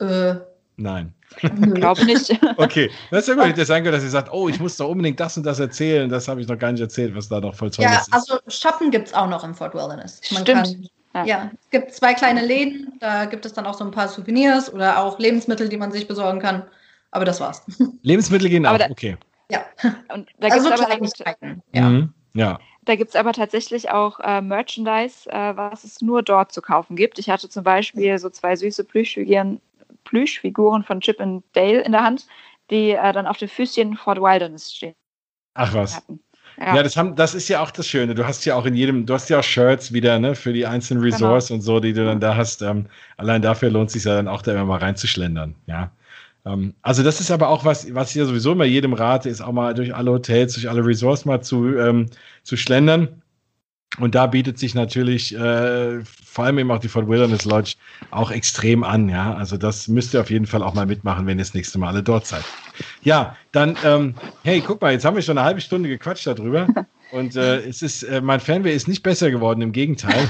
[0.00, 0.34] Äh,
[0.76, 1.14] Nein.
[1.40, 2.30] Ich glaube nicht.
[2.58, 3.44] okay, das ist ja gut.
[3.44, 6.08] Hätte sein können, dass ihr sagt, oh, ich muss da unbedingt das und das erzählen.
[6.08, 8.08] Das habe ich noch gar nicht erzählt, was da noch voll toll ja, ist.
[8.08, 10.20] Ja, also Shoppen gibt es auch noch im Fort Wilderness.
[10.30, 10.64] Man Stimmt.
[10.64, 11.24] Kann, ja.
[11.24, 12.92] ja, es gibt zwei kleine Läden.
[13.00, 16.06] Da gibt es dann auch so ein paar Souvenirs oder auch Lebensmittel, die man sich
[16.06, 16.62] besorgen kann.
[17.14, 17.64] Aber das war's.
[18.02, 19.16] Lebensmittel gehen auch, okay.
[19.48, 19.64] Ja.
[20.12, 21.62] Und da also aber Kleinigkeiten.
[21.72, 21.88] Ja.
[21.88, 22.12] Mhm.
[22.34, 22.58] ja.
[22.82, 26.96] Da gibt es aber tatsächlich auch äh, Merchandise, äh, was es nur dort zu kaufen
[26.96, 27.20] gibt.
[27.20, 29.60] Ich hatte zum Beispiel so zwei süße Plüschfiguren,
[30.02, 32.26] Plüschfiguren von Chip und Dale in der Hand,
[32.70, 34.94] die äh, dann auf den Füßchen Fort Wilderness stehen.
[35.54, 36.02] Ach was.
[36.58, 38.16] Ja, ja das, haben, das ist ja auch das Schöne.
[38.16, 40.66] Du hast ja auch in jedem, du hast ja auch Shirts wieder, ne, für die
[40.66, 41.14] einzelnen genau.
[41.14, 41.58] Resorts genau.
[41.58, 42.60] und so, die du dann da hast.
[42.60, 42.86] Ähm,
[43.18, 45.92] allein dafür lohnt es sich ja dann auch da immer mal reinzuschlendern, ja.
[46.44, 49.40] Ähm, also das ist aber auch was, was ich ja sowieso immer jedem rate, ist
[49.40, 52.06] auch mal durch alle Hotels, durch alle Resorts mal zu, ähm,
[52.42, 53.22] zu schlendern.
[54.00, 57.74] Und da bietet sich natürlich äh, vor allem eben auch die Fort Wilderness Lodge
[58.10, 59.34] auch extrem an, ja.
[59.34, 61.88] Also das müsst ihr auf jeden Fall auch mal mitmachen, wenn ihr das nächste Mal
[61.88, 62.44] alle dort seid.
[63.02, 66.66] Ja, dann, ähm, hey, guck mal, jetzt haben wir schon eine halbe Stunde gequatscht darüber.
[67.14, 70.28] Und äh, es ist, äh, mein Fanway ist nicht besser geworden, im Gegenteil.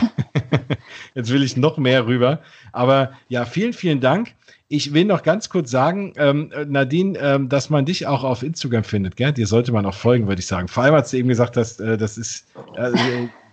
[1.14, 2.40] jetzt will ich noch mehr rüber.
[2.72, 4.34] Aber ja, vielen, vielen Dank.
[4.68, 8.84] Ich will noch ganz kurz sagen, ähm, Nadine, ähm, dass man dich auch auf Instagram
[8.84, 9.32] findet, gell?
[9.32, 10.68] Dir sollte man auch folgen, würde ich sagen.
[10.68, 12.44] Vor allem, als du eben gesagt hast, äh, das ist,
[12.76, 12.90] äh,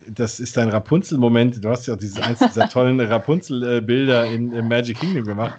[0.08, 1.64] das ist dein Rapunzel-Moment.
[1.64, 5.58] Du hast ja auch dieses eins dieser tollen Rapunzel-Bilder in, in, Magic Kingdom gemacht.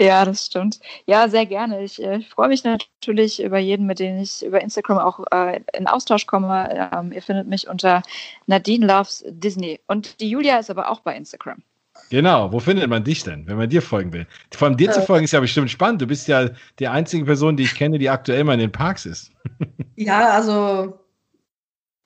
[0.00, 0.80] Ja, das stimmt.
[1.04, 1.84] Ja, sehr gerne.
[1.84, 5.60] Ich, äh, ich freue mich natürlich über jeden, mit dem ich über Instagram auch äh,
[5.74, 6.90] in Austausch komme.
[6.94, 8.02] Ähm, ihr findet mich unter
[8.46, 9.78] Nadine Loves Disney.
[9.88, 11.62] Und die Julia ist aber auch bei Instagram.
[12.08, 14.26] Genau, wo findet man dich denn, wenn man dir folgen will?
[14.52, 16.00] Vor allem dir äh, zu folgen ist ja bestimmt spannend.
[16.00, 16.48] Du bist ja
[16.78, 19.30] die einzige Person, die ich kenne, die aktuell mal in den Parks ist.
[19.96, 20.98] Ja, also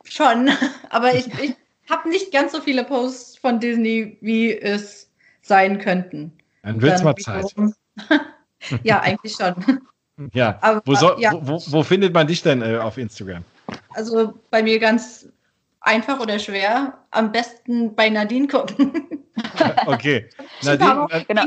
[0.02, 0.50] schon.
[0.90, 1.54] Aber ich, ich
[1.88, 5.12] habe nicht ganz so viele Posts von Disney, wie es
[5.42, 6.32] sein könnten.
[6.64, 7.54] Dann wird es mal Zeit.
[8.82, 9.54] ja, eigentlich schon.
[10.32, 11.32] Ja, Aber, wo, soll, ja.
[11.32, 13.42] Wo, wo, findet man dich denn äh, auf Instagram?
[13.94, 15.28] Also bei mir ganz
[15.80, 16.98] einfach oder schwer.
[17.10, 19.24] Am besten bei Nadine gucken.
[19.86, 20.28] okay.
[20.62, 21.44] Nadine, genau.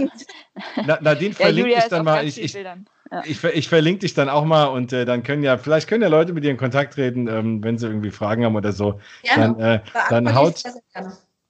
[0.99, 2.26] Nadine verlinkt ja, dich dann mal.
[2.26, 2.76] Ich, ich, ja.
[3.24, 6.10] ich, ich, verlinke dich dann auch mal und äh, dann können ja, vielleicht können ja
[6.10, 8.99] Leute mit dir in Kontakt treten, ähm, wenn sie irgendwie Fragen haben oder so.
[9.24, 9.56] Gerne.
[9.57, 9.80] Dann, äh,
[10.10, 10.61] dann haut.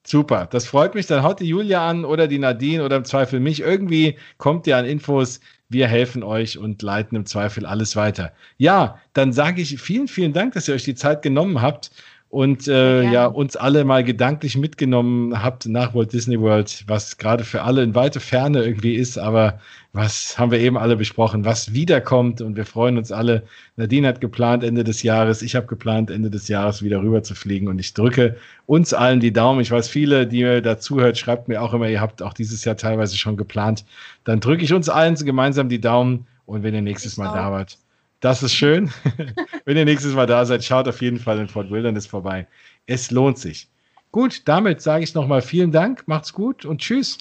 [0.10, 1.06] Super, das freut mich.
[1.06, 3.60] Dann haut die Julia an oder die Nadine oder im Zweifel mich.
[3.60, 5.42] Irgendwie kommt ihr an Infos.
[5.68, 8.32] Wir helfen euch und leiten im Zweifel alles weiter.
[8.56, 11.92] Ja, dann sage ich vielen, vielen Dank, dass ihr euch die Zeit genommen habt
[12.30, 13.12] und äh, ja.
[13.12, 13.26] ja.
[13.26, 17.96] uns alle mal gedanklich mitgenommen habt nach Walt Disney World, was gerade für alle in
[17.96, 19.60] weite Ferne irgendwie ist, aber
[19.94, 23.44] was haben wir eben alle besprochen, was wiederkommt und wir freuen uns alle.
[23.78, 27.34] Nadine hat geplant Ende des Jahres, ich habe geplant Ende des Jahres wieder rüber zu
[27.34, 28.36] fliegen und ich drücke
[28.66, 29.62] uns allen die Daumen.
[29.62, 32.76] Ich weiß, viele, die mir dazuhört, schreibt mir auch immer, ihr habt auch dieses Jahr
[32.76, 33.86] teilweise schon geplant.
[34.26, 37.34] Dann drücke ich uns allen gemeinsam die Daumen und wenn ihr nächstes ich Mal auch.
[37.34, 37.78] da wart,
[38.20, 38.92] das ist schön.
[39.66, 42.48] Wenn ihr nächstes Mal da seid, schaut auf jeden Fall in Fort Wilderness vorbei.
[42.86, 43.68] Es lohnt sich.
[44.12, 47.18] Gut, damit sage ich nochmal vielen Dank, macht's gut und tschüss.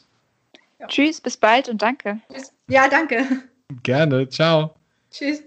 [0.78, 0.86] Ja.
[0.86, 2.20] Tschüss, bis bald und danke.
[2.68, 3.27] Ja, danke.
[3.82, 4.74] Gerne, ciao.
[5.10, 5.43] Tschüss.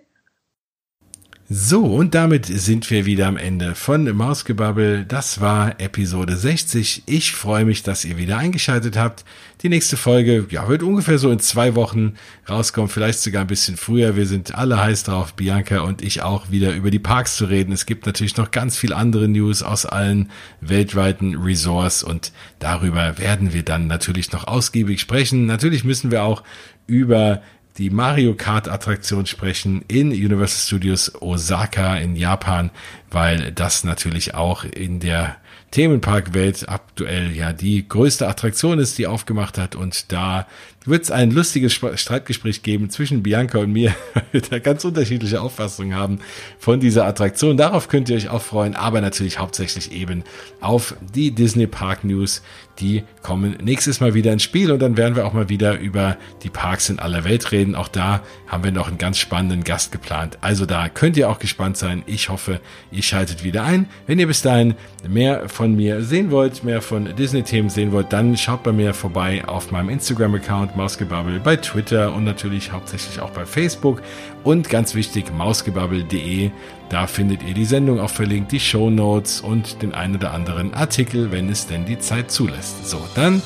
[1.52, 5.04] So, und damit sind wir wieder am Ende von Mausgebabbel.
[5.06, 7.02] Das war Episode 60.
[7.08, 9.26] Ich freue mich, dass ihr wieder eingeschaltet habt.
[9.64, 12.14] Die nächste Folge, ja, wird ungefähr so in zwei Wochen
[12.48, 14.16] rauskommen, vielleicht sogar ein bisschen früher.
[14.16, 17.72] Wir sind alle heiß drauf, Bianca und ich auch wieder über die Parks zu reden.
[17.72, 20.30] Es gibt natürlich noch ganz viel andere News aus allen
[20.62, 25.48] weltweiten Resorts und darüber werden wir dann natürlich noch ausgiebig sprechen.
[25.48, 26.44] Natürlich müssen wir auch
[26.86, 27.42] über
[27.80, 32.72] die Mario Kart Attraktion sprechen in Universal Studios Osaka in Japan,
[33.10, 35.38] weil das natürlich auch in der
[35.72, 40.46] Themenparkwelt aktuell ja die größte Attraktion ist, die aufgemacht hat und da
[40.86, 45.42] wird es ein lustiges Streitgespräch geben zwischen Bianca und mir, weil wir da ganz unterschiedliche
[45.42, 46.20] Auffassungen haben
[46.58, 47.56] von dieser Attraktion.
[47.56, 50.24] Darauf könnt ihr euch auch freuen, aber natürlich hauptsächlich eben
[50.60, 52.42] auf die Disney Park News,
[52.80, 56.18] die kommen nächstes Mal wieder ins Spiel und dann werden wir auch mal wieder über
[56.44, 57.76] die Parks in aller Welt reden.
[57.76, 60.38] Auch da haben wir noch einen ganz spannenden Gast geplant.
[60.42, 62.04] Also da könnt ihr auch gespannt sein.
[62.06, 62.60] Ich hoffe,
[62.92, 63.88] ihr schaltet wieder ein.
[64.08, 64.76] Wenn ihr bis dahin
[65.08, 69.44] mehr von mir sehen wollt, mehr von Disney-Themen sehen wollt, dann schaut bei mir vorbei
[69.46, 74.02] auf meinem Instagram-Account Mausgebabbel, bei Twitter und natürlich hauptsächlich auch bei Facebook
[74.44, 76.52] und ganz wichtig mausgebabbel.de.
[76.90, 80.74] Da findet ihr die Sendung auch verlinkt, die Show Notes und den einen oder anderen
[80.74, 82.90] Artikel, wenn es denn die Zeit zulässt.
[82.90, 83.42] So, dann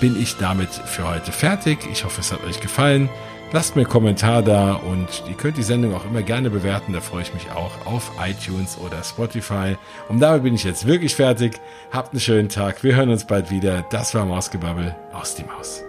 [0.00, 1.78] bin ich damit für heute fertig.
[1.92, 3.08] Ich hoffe, es hat euch gefallen.
[3.52, 6.92] Lasst mir einen Kommentar da und ihr könnt die Sendung auch immer gerne bewerten.
[6.92, 9.76] Da freue ich mich auch auf iTunes oder Spotify.
[10.08, 11.60] Und damit bin ich jetzt wirklich fertig.
[11.92, 12.82] Habt einen schönen Tag.
[12.82, 13.84] Wir hören uns bald wieder.
[13.90, 15.82] Das war Mausgebabbel aus die Maus.